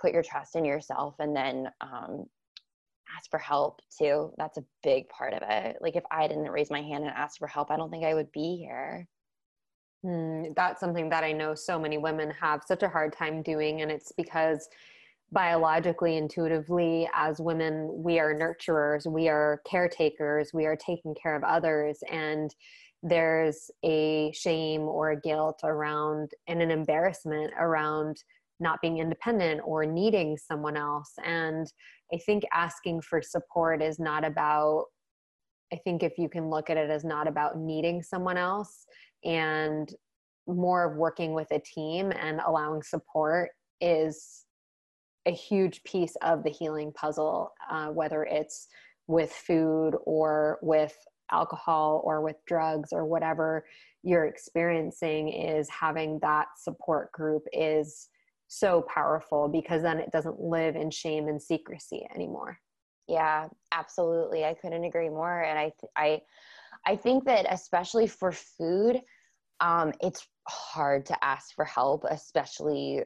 put 0.00 0.12
your 0.12 0.22
trust 0.22 0.54
in 0.54 0.64
yourself 0.64 1.16
and 1.18 1.34
then 1.34 1.68
um, 1.80 2.26
ask 3.16 3.30
for 3.30 3.38
help 3.38 3.80
too. 3.96 4.32
That's 4.38 4.58
a 4.58 4.64
big 4.82 5.08
part 5.08 5.32
of 5.32 5.42
it. 5.48 5.78
Like 5.80 5.96
if 5.96 6.04
I 6.10 6.28
didn't 6.28 6.50
raise 6.50 6.70
my 6.70 6.82
hand 6.82 7.04
and 7.04 7.12
ask 7.14 7.38
for 7.38 7.46
help, 7.46 7.70
I 7.70 7.76
don't 7.76 7.90
think 7.90 8.04
I 8.04 8.14
would 8.14 8.30
be 8.32 8.56
here. 8.56 9.06
Mm, 10.04 10.54
that's 10.54 10.80
something 10.80 11.08
that 11.08 11.24
I 11.24 11.32
know 11.32 11.54
so 11.54 11.78
many 11.78 11.98
women 11.98 12.30
have 12.40 12.62
such 12.64 12.82
a 12.82 12.88
hard 12.88 13.12
time 13.12 13.42
doing. 13.42 13.82
And 13.82 13.90
it's 13.90 14.12
because 14.12 14.68
biologically, 15.30 16.16
intuitively, 16.16 17.08
as 17.14 17.40
women, 17.40 17.90
we 18.02 18.18
are 18.18 18.34
nurturers, 18.34 19.10
we 19.10 19.28
are 19.28 19.60
caretakers, 19.68 20.50
we 20.54 20.66
are 20.66 20.76
taking 20.76 21.14
care 21.14 21.36
of 21.36 21.44
others. 21.44 21.98
And 22.10 22.54
there's 23.02 23.70
a 23.84 24.32
shame 24.32 24.82
or 24.82 25.10
a 25.10 25.20
guilt 25.20 25.60
around 25.64 26.32
and 26.48 26.62
an 26.62 26.70
embarrassment 26.70 27.52
around 27.58 28.16
not 28.60 28.80
being 28.80 28.98
independent 28.98 29.60
or 29.64 29.86
needing 29.86 30.36
someone 30.36 30.76
else. 30.76 31.12
And 31.24 31.70
I 32.12 32.18
think 32.18 32.42
asking 32.52 33.02
for 33.02 33.22
support 33.22 33.82
is 33.82 34.00
not 34.00 34.24
about, 34.24 34.86
I 35.72 35.76
think 35.76 36.02
if 36.02 36.18
you 36.18 36.28
can 36.28 36.48
look 36.48 36.70
at 36.70 36.76
it 36.76 36.90
as 36.90 37.04
not 37.04 37.28
about 37.28 37.58
needing 37.58 38.02
someone 38.02 38.38
else 38.38 38.86
and 39.24 39.88
more 40.46 40.90
of 40.90 40.96
working 40.96 41.34
with 41.34 41.48
a 41.52 41.60
team 41.60 42.10
and 42.12 42.40
allowing 42.44 42.82
support 42.82 43.50
is 43.80 44.46
a 45.26 45.32
huge 45.32 45.82
piece 45.84 46.16
of 46.22 46.42
the 46.42 46.50
healing 46.50 46.92
puzzle, 46.92 47.52
uh, 47.70 47.88
whether 47.88 48.24
it's 48.24 48.68
with 49.06 49.32
food 49.32 49.92
or 50.04 50.58
with 50.62 50.96
alcohol 51.30 52.02
or 52.04 52.22
with 52.22 52.36
drugs 52.46 52.90
or 52.92 53.04
whatever 53.04 53.64
you're 54.02 54.26
experiencing 54.26 55.28
is 55.28 55.68
having 55.68 56.18
that 56.22 56.46
support 56.56 57.12
group 57.12 57.42
is 57.52 58.08
so 58.46 58.84
powerful 58.92 59.48
because 59.48 59.82
then 59.82 59.98
it 59.98 60.10
doesn't 60.10 60.40
live 60.40 60.76
in 60.76 60.90
shame 60.90 61.28
and 61.28 61.42
secrecy 61.42 62.06
anymore. 62.14 62.58
Yeah, 63.08 63.48
absolutely. 63.72 64.44
I 64.44 64.54
couldn't 64.54 64.84
agree 64.84 65.08
more. 65.08 65.42
And 65.42 65.58
I, 65.58 65.72
I, 65.96 66.20
I 66.86 66.96
think 66.96 67.24
that 67.24 67.46
especially 67.50 68.06
for 68.06 68.32
food, 68.32 69.00
um, 69.60 69.92
it's 70.00 70.26
hard 70.48 71.06
to 71.06 71.24
ask 71.24 71.54
for 71.54 71.64
help, 71.64 72.04
especially 72.08 73.02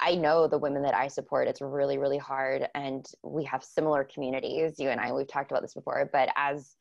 I 0.00 0.14
know 0.14 0.48
the 0.48 0.58
women 0.58 0.82
that 0.82 0.94
I 0.94 1.08
support, 1.08 1.48
it's 1.48 1.60
really, 1.60 1.98
really 1.98 2.18
hard. 2.18 2.68
And 2.74 3.06
we 3.22 3.44
have 3.44 3.62
similar 3.62 4.04
communities, 4.04 4.74
you 4.78 4.88
and 4.88 5.00
I, 5.00 5.12
we've 5.12 5.28
talked 5.28 5.50
about 5.50 5.62
this 5.62 5.74
before, 5.74 6.08
but 6.12 6.28
as 6.36 6.76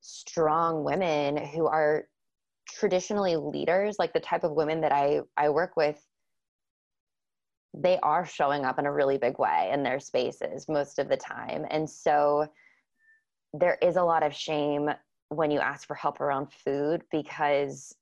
strong 0.00 0.84
women 0.84 1.36
who 1.36 1.66
are 1.66 2.04
traditionally 2.68 3.36
leaders, 3.36 3.96
like 3.98 4.12
the 4.12 4.20
type 4.20 4.44
of 4.44 4.52
women 4.52 4.80
that 4.80 4.92
I, 4.92 5.20
I 5.36 5.50
work 5.50 5.76
with, 5.76 6.02
they 7.74 7.98
are 8.02 8.24
showing 8.24 8.64
up 8.64 8.78
in 8.78 8.86
a 8.86 8.92
really 8.92 9.18
big 9.18 9.38
way 9.38 9.70
in 9.72 9.82
their 9.82 10.00
spaces 10.00 10.66
most 10.68 10.98
of 10.98 11.08
the 11.08 11.16
time. 11.16 11.66
And 11.70 11.88
so 11.88 12.46
there 13.52 13.78
is 13.82 13.96
a 13.96 14.02
lot 14.02 14.22
of 14.22 14.34
shame 14.34 14.88
when 15.28 15.50
you 15.50 15.60
ask 15.60 15.86
for 15.86 15.94
help 15.94 16.20
around 16.20 16.52
food 16.52 17.02
because 17.10 17.94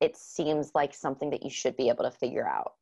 it 0.00 0.16
seems 0.16 0.70
like 0.74 0.94
something 0.94 1.30
that 1.30 1.42
you 1.42 1.50
should 1.50 1.76
be 1.76 1.88
able 1.90 2.04
to 2.04 2.10
figure 2.10 2.48
out 2.48 2.72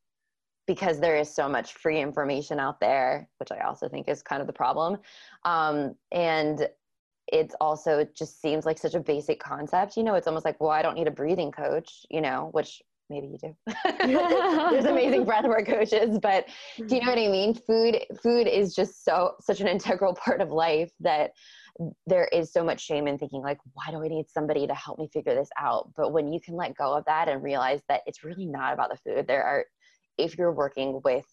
because 0.69 0.99
there 0.99 1.17
is 1.17 1.33
so 1.33 1.49
much 1.49 1.73
free 1.73 1.99
information 1.99 2.59
out 2.59 2.79
there, 2.79 3.27
which 3.39 3.51
I 3.51 3.65
also 3.65 3.89
think 3.89 4.07
is 4.07 4.21
kind 4.21 4.39
of 4.39 4.45
the 4.45 4.53
problem. 4.53 4.97
Um, 5.43 5.95
and 6.11 6.69
it's 7.33 7.55
also 7.59 7.97
it 7.97 8.15
just 8.15 8.39
seems 8.39 8.67
like 8.67 8.77
such 8.77 8.93
a 8.93 8.99
basic 8.99 9.39
concept. 9.39 9.97
You 9.97 10.03
know, 10.03 10.13
it's 10.13 10.27
almost 10.27 10.45
like, 10.45 10.61
well, 10.61 10.69
I 10.69 10.83
don't 10.83 10.93
need 10.93 11.07
a 11.07 11.11
breathing 11.11 11.51
coach, 11.51 12.05
you 12.11 12.21
know, 12.21 12.49
which 12.51 12.83
maybe 13.09 13.25
you 13.25 13.39
do. 13.39 13.55
There's 14.05 14.85
amazing 14.85 15.25
breathwork 15.25 15.65
coaches, 15.65 16.19
but 16.21 16.45
do 16.77 16.95
you 16.95 17.01
know 17.01 17.09
what 17.09 17.17
I 17.17 17.29
mean? 17.29 17.55
Food 17.55 18.03
food 18.21 18.45
is 18.45 18.75
just 18.75 19.03
so 19.03 19.31
such 19.41 19.61
an 19.61 19.67
integral 19.67 20.13
part 20.13 20.39
of 20.39 20.51
life 20.51 20.91
that 20.99 21.31
there 22.05 22.29
is 22.31 22.53
so 22.53 22.63
much 22.63 22.81
shame 22.81 23.07
in 23.07 23.17
thinking 23.17 23.41
like 23.41 23.57
why 23.71 23.85
do 23.89 24.03
i 24.03 24.07
need 24.09 24.25
somebody 24.29 24.67
to 24.67 24.73
help 24.73 24.99
me 24.99 25.07
figure 25.13 25.33
this 25.33 25.47
out 25.57 25.89
but 25.95 26.11
when 26.11 26.33
you 26.33 26.41
can 26.41 26.55
let 26.55 26.75
go 26.75 26.93
of 26.93 27.05
that 27.05 27.29
and 27.29 27.41
realize 27.41 27.81
that 27.87 28.01
it's 28.05 28.21
really 28.21 28.45
not 28.45 28.73
about 28.73 28.89
the 28.89 28.97
food 28.97 29.25
there 29.27 29.43
are 29.43 29.63
if 30.19 30.37
you're 30.37 30.51
working 30.51 31.01
with 31.03 31.25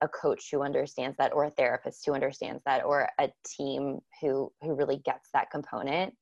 a 0.00 0.08
coach 0.08 0.48
who 0.50 0.62
understands 0.62 1.16
that 1.18 1.32
or 1.32 1.44
a 1.44 1.50
therapist 1.50 2.04
who 2.04 2.14
understands 2.14 2.62
that 2.66 2.84
or 2.84 3.08
a 3.18 3.30
team 3.46 4.00
who 4.20 4.52
who 4.60 4.74
really 4.74 4.98
gets 5.04 5.28
that 5.32 5.50
component 5.50 6.14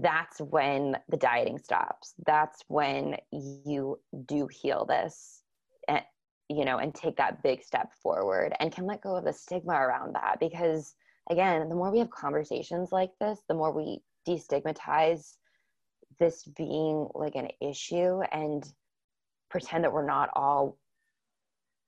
that's 0.00 0.40
when 0.40 0.96
the 1.08 1.16
dieting 1.16 1.58
stops. 1.58 2.14
That's 2.24 2.62
when 2.68 3.16
you 3.32 3.98
do 4.26 4.48
heal 4.50 4.86
this 4.86 5.42
and 5.88 6.02
you 6.48 6.64
know 6.64 6.78
and 6.78 6.94
take 6.94 7.16
that 7.16 7.42
big 7.42 7.62
step 7.62 7.92
forward 8.02 8.54
and 8.60 8.72
can 8.72 8.86
let 8.86 9.02
go 9.02 9.16
of 9.16 9.24
the 9.24 9.32
stigma 9.32 9.74
around 9.74 10.14
that 10.14 10.36
because 10.38 10.94
again 11.30 11.68
the 11.68 11.74
more 11.74 11.90
we 11.90 11.98
have 11.98 12.10
conversations 12.10 12.92
like 12.92 13.10
this 13.20 13.40
the 13.48 13.54
more 13.54 13.72
we 13.72 14.00
destigmatize 14.28 15.36
this 16.20 16.44
being 16.56 17.08
like 17.14 17.34
an 17.34 17.48
issue 17.60 18.20
and 18.32 18.64
pretend 19.52 19.84
that 19.84 19.92
we're 19.92 20.04
not 20.04 20.30
all 20.34 20.76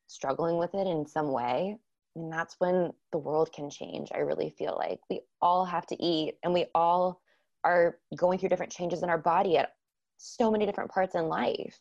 struggling 0.07 0.57
with 0.59 0.75
it 0.75 0.87
in 0.87 1.05
some 1.07 1.33
way 1.33 1.77
and 2.15 2.33
that's 2.33 2.55
when 2.59 2.93
the 3.11 3.19
world 3.19 3.51
can 3.53 3.69
change 3.69 4.11
i 4.15 4.19
really 4.19 4.55
feel 4.57 4.77
like 4.79 5.01
we 5.11 5.21
all 5.43 5.65
have 5.65 5.87
to 5.87 6.01
eat 6.01 6.35
and 6.45 6.55
we 6.55 6.67
all 6.75 7.21
are 7.65 7.99
going 8.17 8.39
through 8.39 8.51
different 8.51 8.73
changes 8.73 9.03
in 9.03 9.09
our 9.09 9.19
body 9.19 9.57
at 9.57 9.71
so 10.19 10.51
many 10.51 10.67
different 10.67 10.91
parts 10.91 11.15
in 11.15 11.29
life. 11.29 11.79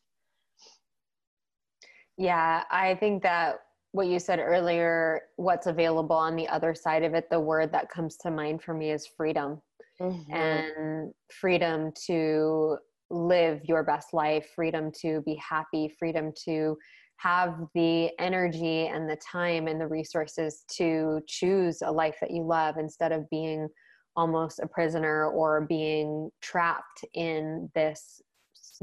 Yeah, 2.18 2.64
I 2.72 2.96
think 2.96 3.24
that 3.24 3.60
what 3.92 4.08
you 4.08 4.20
said 4.20 4.40
earlier, 4.40 5.24
what's 5.36 5.68
available 5.68 6.16
on 6.16 6.36
the 6.36 6.48
other 6.48 6.74
side 6.74 7.04
of 7.04 7.14
it, 7.14 7.30
the 7.30 7.40
word 7.40 7.72
that 7.74 7.90
comes 7.90 8.18
to 8.18 8.32
mind 8.32 8.64
for 8.64 8.74
me 8.74 8.92
is 8.92 9.08
freedom. 9.08 9.62
Mm-hmm. 10.02 10.34
And 10.34 11.14
freedom 11.32 11.92
to 12.08 12.78
live 13.14 13.62
your 13.66 13.84
best 13.84 14.14
life, 14.14 14.48
freedom 14.56 14.92
to 15.02 15.22
be 15.22 15.36
happy, 15.36 15.94
freedom 16.00 16.32
to 16.46 16.78
have 17.18 17.56
the 17.74 18.10
energy 18.20 18.88
and 18.88 19.10
the 19.10 19.18
time 19.18 19.68
and 19.68 19.80
the 19.80 19.88
resources 19.88 20.66
to 20.76 21.22
choose 21.28 21.82
a 21.82 21.92
life 21.92 22.18
that 22.20 22.32
you 22.32 22.44
love 22.44 22.76
instead 22.78 23.12
of 23.12 23.30
being 23.30 23.68
almost 24.16 24.60
a 24.60 24.68
prisoner 24.68 25.28
or 25.28 25.62
being 25.62 26.30
trapped 26.42 27.06
in 27.14 27.70
this 27.76 28.22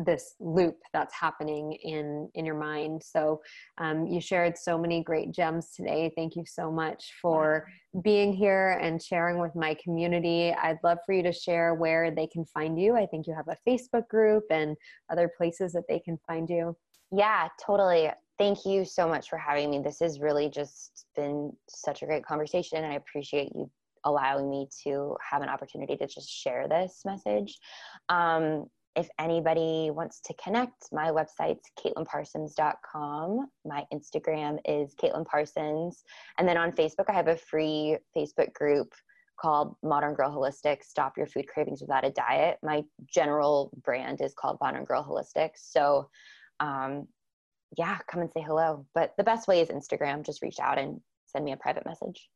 this 0.05 0.35
loop 0.41 0.77
that's 0.93 1.15
happening 1.15 1.73
in 1.83 2.29
in 2.35 2.45
your 2.45 2.59
mind. 2.59 3.03
So 3.03 3.41
um, 3.79 4.07
you 4.07 4.21
shared 4.21 4.57
so 4.57 4.79
many 4.79 5.03
great 5.03 5.33
gems 5.33 5.73
today. 5.77 6.13
Thank 6.17 6.37
you 6.37 6.45
so 6.47 6.71
much 6.71 7.13
for 7.21 7.67
being 8.03 8.33
here 8.33 8.79
and 8.83 9.03
sharing 9.03 9.39
with 9.39 9.55
my 9.55 9.77
community. 9.83 10.53
I'd 10.53 10.79
love 10.85 10.99
for 11.05 11.13
you 11.13 11.23
to 11.25 11.33
share 11.33 11.75
where 11.75 12.11
they 12.11 12.27
can 12.27 12.45
find 12.45 12.81
you. 12.81 12.97
I 12.97 13.07
think 13.07 13.27
you 13.27 13.35
have 13.35 13.49
a 13.49 13.57
facebook 13.69 14.09
group 14.09 14.45
and 14.51 14.77
other 15.11 15.31
places 15.37 15.73
that 15.73 15.85
they 15.89 15.99
can 15.99 16.19
find 16.27 16.49
you. 16.49 16.77
Yeah 17.13 17.49
totally. 17.65 18.11
Thank 18.39 18.65
you 18.65 18.85
so 18.85 19.07
much 19.07 19.29
for 19.29 19.37
having 19.37 19.71
me. 19.71 19.81
This 19.81 19.99
has 20.01 20.21
really 20.21 20.49
just 20.49 21.07
been 21.17 21.53
such 21.69 22.03
a 22.03 22.07
great 22.07 22.25
conversation 22.25 22.79
and 22.79 22.87
i 22.87 22.95
appreciate 22.95 23.51
you 23.55 23.71
allowing 24.05 24.49
me 24.49 24.69
to 24.85 25.17
have 25.29 25.43
an 25.43 25.49
opportunity 25.49 25.97
to 25.97 26.07
just 26.07 26.31
share 26.31 26.67
this 26.69 27.03
message. 27.05 27.59
Um, 28.09 28.67
if 28.97 29.09
anybody 29.19 29.91
wants 29.91 30.21
to 30.27 30.35
connect, 30.43 30.89
my 30.93 31.11
website's 31.11 31.71
caitlinparsons.com. 31.79 33.47
My 33.65 33.85
Instagram 33.93 34.59
is 34.65 34.95
Caitlin 34.97 35.25
Parsons. 35.27 36.03
And 36.39 36.49
then 36.49 36.57
on 36.57 36.73
Facebook, 36.73 37.05
I 37.09 37.13
have 37.13 37.29
a 37.29 37.37
free 37.37 37.99
Facebook 38.17 38.53
group 38.53 38.93
called 39.41 39.77
Modern 39.83 40.15
Girl 40.15 40.31
Holistic 40.31 40.83
Stop 40.83 41.17
Your 41.17 41.27
Food 41.27 41.47
Cravings 41.47 41.81
Without 41.81 42.05
a 42.05 42.11
Diet. 42.11 42.59
My 42.63 42.83
general 43.07 43.71
brand 43.83 44.21
is 44.21 44.35
called 44.35 44.59
Modern 44.61 44.85
Girl 44.85 45.05
Holistic. 45.05 45.51
So, 45.55 46.11
um, 46.59 47.07
yeah, 47.79 47.99
come 48.09 48.21
and 48.21 48.31
say 48.33 48.43
hello. 48.43 48.87
But 48.95 49.15
the 49.17 49.25
best 49.25 49.47
way 49.47 49.61
is 49.61 49.69
Instagram. 49.69 50.27
Just 50.27 50.43
reach 50.43 50.59
out 50.61 50.79
and 50.79 51.01
send 51.27 51.45
me 51.45 51.53
a 51.53 51.57
private 51.57 51.87
message 51.87 52.29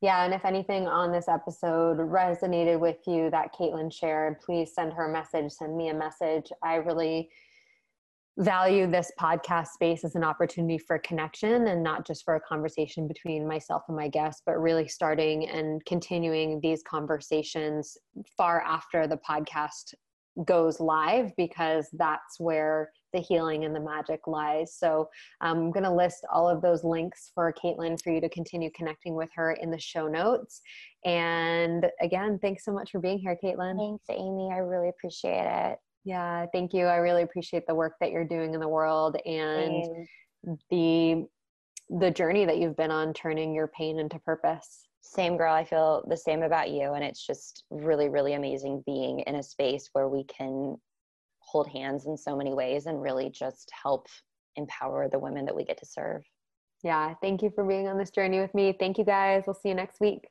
yeah, 0.00 0.24
and 0.24 0.34
if 0.34 0.44
anything 0.44 0.86
on 0.86 1.12
this 1.12 1.28
episode 1.28 1.98
resonated 1.98 2.78
with 2.78 2.98
you 3.06 3.30
that 3.30 3.54
Caitlin 3.54 3.92
shared, 3.92 4.40
please 4.40 4.74
send 4.74 4.92
her 4.92 5.08
a 5.08 5.12
message, 5.12 5.52
send 5.52 5.76
me 5.76 5.88
a 5.88 5.94
message. 5.94 6.52
I 6.62 6.74
really 6.74 7.30
value 8.38 8.90
this 8.90 9.12
podcast 9.18 9.68
space 9.68 10.04
as 10.04 10.16
an 10.16 10.24
opportunity 10.24 10.76
for 10.76 10.98
connection 10.98 11.68
and 11.68 11.82
not 11.82 12.04
just 12.04 12.24
for 12.24 12.34
a 12.34 12.40
conversation 12.40 13.06
between 13.06 13.46
myself 13.46 13.82
and 13.86 13.96
my 13.96 14.08
guests, 14.08 14.42
but 14.44 14.60
really 14.60 14.88
starting 14.88 15.48
and 15.48 15.84
continuing 15.84 16.60
these 16.60 16.82
conversations 16.82 17.96
far 18.36 18.60
after 18.62 19.06
the 19.06 19.18
podcast 19.18 19.94
goes 20.44 20.80
live 20.80 21.30
because 21.36 21.88
that's 21.92 22.40
where 22.40 22.90
the 23.14 23.20
healing 23.20 23.64
and 23.64 23.74
the 23.74 23.80
magic 23.80 24.26
lies. 24.26 24.74
So 24.76 25.08
um, 25.40 25.58
I'm 25.58 25.70
going 25.70 25.84
to 25.84 25.94
list 25.94 26.26
all 26.30 26.48
of 26.48 26.60
those 26.60 26.84
links 26.84 27.30
for 27.34 27.54
Caitlin 27.54 28.02
for 28.02 28.12
you 28.12 28.20
to 28.20 28.28
continue 28.28 28.70
connecting 28.76 29.14
with 29.14 29.30
her 29.34 29.52
in 29.52 29.70
the 29.70 29.78
show 29.78 30.08
notes. 30.08 30.60
And 31.06 31.86
again, 32.02 32.38
thanks 32.42 32.64
so 32.64 32.72
much 32.72 32.90
for 32.90 33.00
being 33.00 33.18
here, 33.18 33.38
Caitlin. 33.42 33.78
Thanks, 33.78 34.04
Amy. 34.10 34.50
I 34.52 34.58
really 34.58 34.88
appreciate 34.88 35.46
it. 35.46 35.78
Yeah, 36.04 36.44
thank 36.52 36.74
you. 36.74 36.84
I 36.84 36.96
really 36.96 37.22
appreciate 37.22 37.66
the 37.66 37.74
work 37.74 37.94
that 38.00 38.10
you're 38.10 38.26
doing 38.26 38.52
in 38.52 38.60
the 38.60 38.68
world 38.68 39.16
and 39.24 39.84
Same. 40.44 40.58
the 40.70 41.26
the 41.90 42.10
journey 42.10 42.46
that 42.46 42.58
you've 42.58 42.76
been 42.76 42.90
on 42.90 43.12
turning 43.12 43.54
your 43.54 43.68
pain 43.68 43.98
into 43.98 44.18
purpose. 44.18 44.86
Same 45.02 45.36
girl, 45.36 45.52
I 45.52 45.64
feel 45.64 46.02
the 46.08 46.16
same 46.16 46.42
about 46.42 46.70
you 46.70 46.92
and 46.94 47.04
it's 47.04 47.26
just 47.26 47.64
really 47.70 48.08
really 48.08 48.34
amazing 48.34 48.82
being 48.86 49.20
in 49.20 49.36
a 49.36 49.42
space 49.42 49.90
where 49.92 50.08
we 50.08 50.24
can 50.24 50.76
hold 51.54 51.68
hands 51.68 52.06
in 52.06 52.16
so 52.16 52.34
many 52.34 52.52
ways 52.52 52.86
and 52.86 53.00
really 53.00 53.30
just 53.30 53.70
help 53.80 54.08
empower 54.56 55.08
the 55.08 55.18
women 55.20 55.44
that 55.44 55.54
we 55.54 55.64
get 55.64 55.78
to 55.78 55.86
serve. 55.86 56.24
Yeah, 56.82 57.14
thank 57.22 57.42
you 57.42 57.52
for 57.54 57.62
being 57.62 57.86
on 57.86 57.96
this 57.96 58.10
journey 58.10 58.40
with 58.40 58.52
me. 58.54 58.74
Thank 58.76 58.98
you 58.98 59.04
guys. 59.04 59.44
We'll 59.46 59.54
see 59.54 59.68
you 59.68 59.76
next 59.76 60.00
week. 60.00 60.26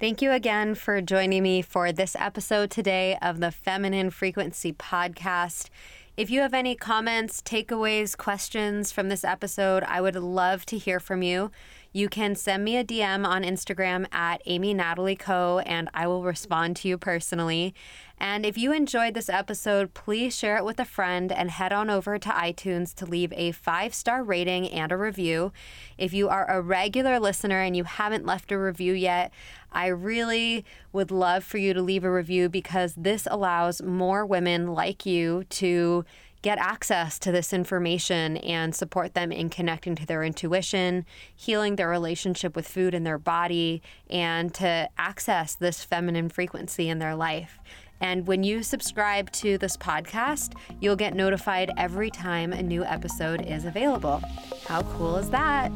Thank 0.00 0.22
you 0.22 0.32
again 0.32 0.74
for 0.76 1.02
joining 1.02 1.42
me 1.42 1.60
for 1.60 1.92
this 1.92 2.16
episode 2.18 2.70
today 2.70 3.18
of 3.20 3.40
the 3.40 3.50
Feminine 3.50 4.08
Frequency 4.08 4.72
Podcast. 4.72 5.68
If 6.16 6.30
you 6.30 6.40
have 6.40 6.54
any 6.54 6.74
comments, 6.74 7.42
takeaways, 7.42 8.16
questions 8.16 8.90
from 8.90 9.10
this 9.10 9.24
episode, 9.24 9.82
I 9.82 10.00
would 10.00 10.16
love 10.16 10.64
to 10.66 10.78
hear 10.78 11.00
from 11.00 11.22
you. 11.22 11.50
You 11.92 12.08
can 12.08 12.36
send 12.36 12.64
me 12.64 12.76
a 12.76 12.84
DM 12.84 13.26
on 13.26 13.42
Instagram 13.42 14.06
at 14.12 14.42
Amy 14.46 14.72
Natalie 14.74 15.16
Co. 15.16 15.58
and 15.58 15.90
I 15.92 16.06
will 16.06 16.22
respond 16.22 16.76
to 16.76 16.88
you 16.88 16.96
personally. 16.96 17.74
And 18.16 18.46
if 18.46 18.56
you 18.56 18.72
enjoyed 18.72 19.14
this 19.14 19.28
episode, 19.28 19.92
please 19.92 20.36
share 20.36 20.56
it 20.56 20.64
with 20.64 20.78
a 20.78 20.84
friend 20.84 21.32
and 21.32 21.50
head 21.50 21.72
on 21.72 21.90
over 21.90 22.16
to 22.16 22.28
iTunes 22.28 22.94
to 22.94 23.06
leave 23.06 23.32
a 23.32 23.50
five 23.50 23.92
star 23.92 24.22
rating 24.22 24.68
and 24.68 24.92
a 24.92 24.96
review. 24.96 25.52
If 25.98 26.12
you 26.12 26.28
are 26.28 26.48
a 26.48 26.62
regular 26.62 27.18
listener 27.18 27.60
and 27.60 27.76
you 27.76 27.82
haven't 27.82 28.24
left 28.24 28.52
a 28.52 28.58
review 28.58 28.92
yet, 28.92 29.32
I 29.72 29.88
really 29.88 30.64
would 30.92 31.10
love 31.10 31.42
for 31.42 31.58
you 31.58 31.74
to 31.74 31.82
leave 31.82 32.04
a 32.04 32.12
review 32.12 32.48
because 32.48 32.94
this 32.96 33.26
allows 33.28 33.82
more 33.82 34.24
women 34.24 34.74
like 34.74 35.06
you 35.06 35.42
to 35.50 36.04
get 36.42 36.58
access 36.58 37.18
to 37.18 37.32
this 37.32 37.52
information 37.52 38.38
and 38.38 38.74
support 38.74 39.14
them 39.14 39.30
in 39.30 39.50
connecting 39.50 39.94
to 39.96 40.06
their 40.06 40.22
intuition, 40.22 41.04
healing 41.34 41.76
their 41.76 41.88
relationship 41.88 42.56
with 42.56 42.66
food 42.66 42.94
and 42.94 43.06
their 43.06 43.18
body, 43.18 43.82
and 44.08 44.54
to 44.54 44.88
access 44.96 45.54
this 45.54 45.84
feminine 45.84 46.28
frequency 46.28 46.88
in 46.88 46.98
their 46.98 47.14
life. 47.14 47.58
And 48.00 48.26
when 48.26 48.42
you 48.42 48.62
subscribe 48.62 49.30
to 49.32 49.58
this 49.58 49.76
podcast, 49.76 50.54
you'll 50.80 50.96
get 50.96 51.14
notified 51.14 51.70
every 51.76 52.10
time 52.10 52.52
a 52.52 52.62
new 52.62 52.82
episode 52.82 53.44
is 53.44 53.66
available. 53.66 54.22
How 54.66 54.82
cool 54.82 55.16
is 55.16 55.28
that? 55.30 55.70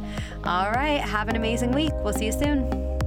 All 0.44 0.70
right, 0.70 1.00
have 1.00 1.28
an 1.28 1.36
amazing 1.36 1.72
week. 1.72 1.92
We'll 1.96 2.14
see 2.14 2.26
you 2.26 2.32
soon. 2.32 3.03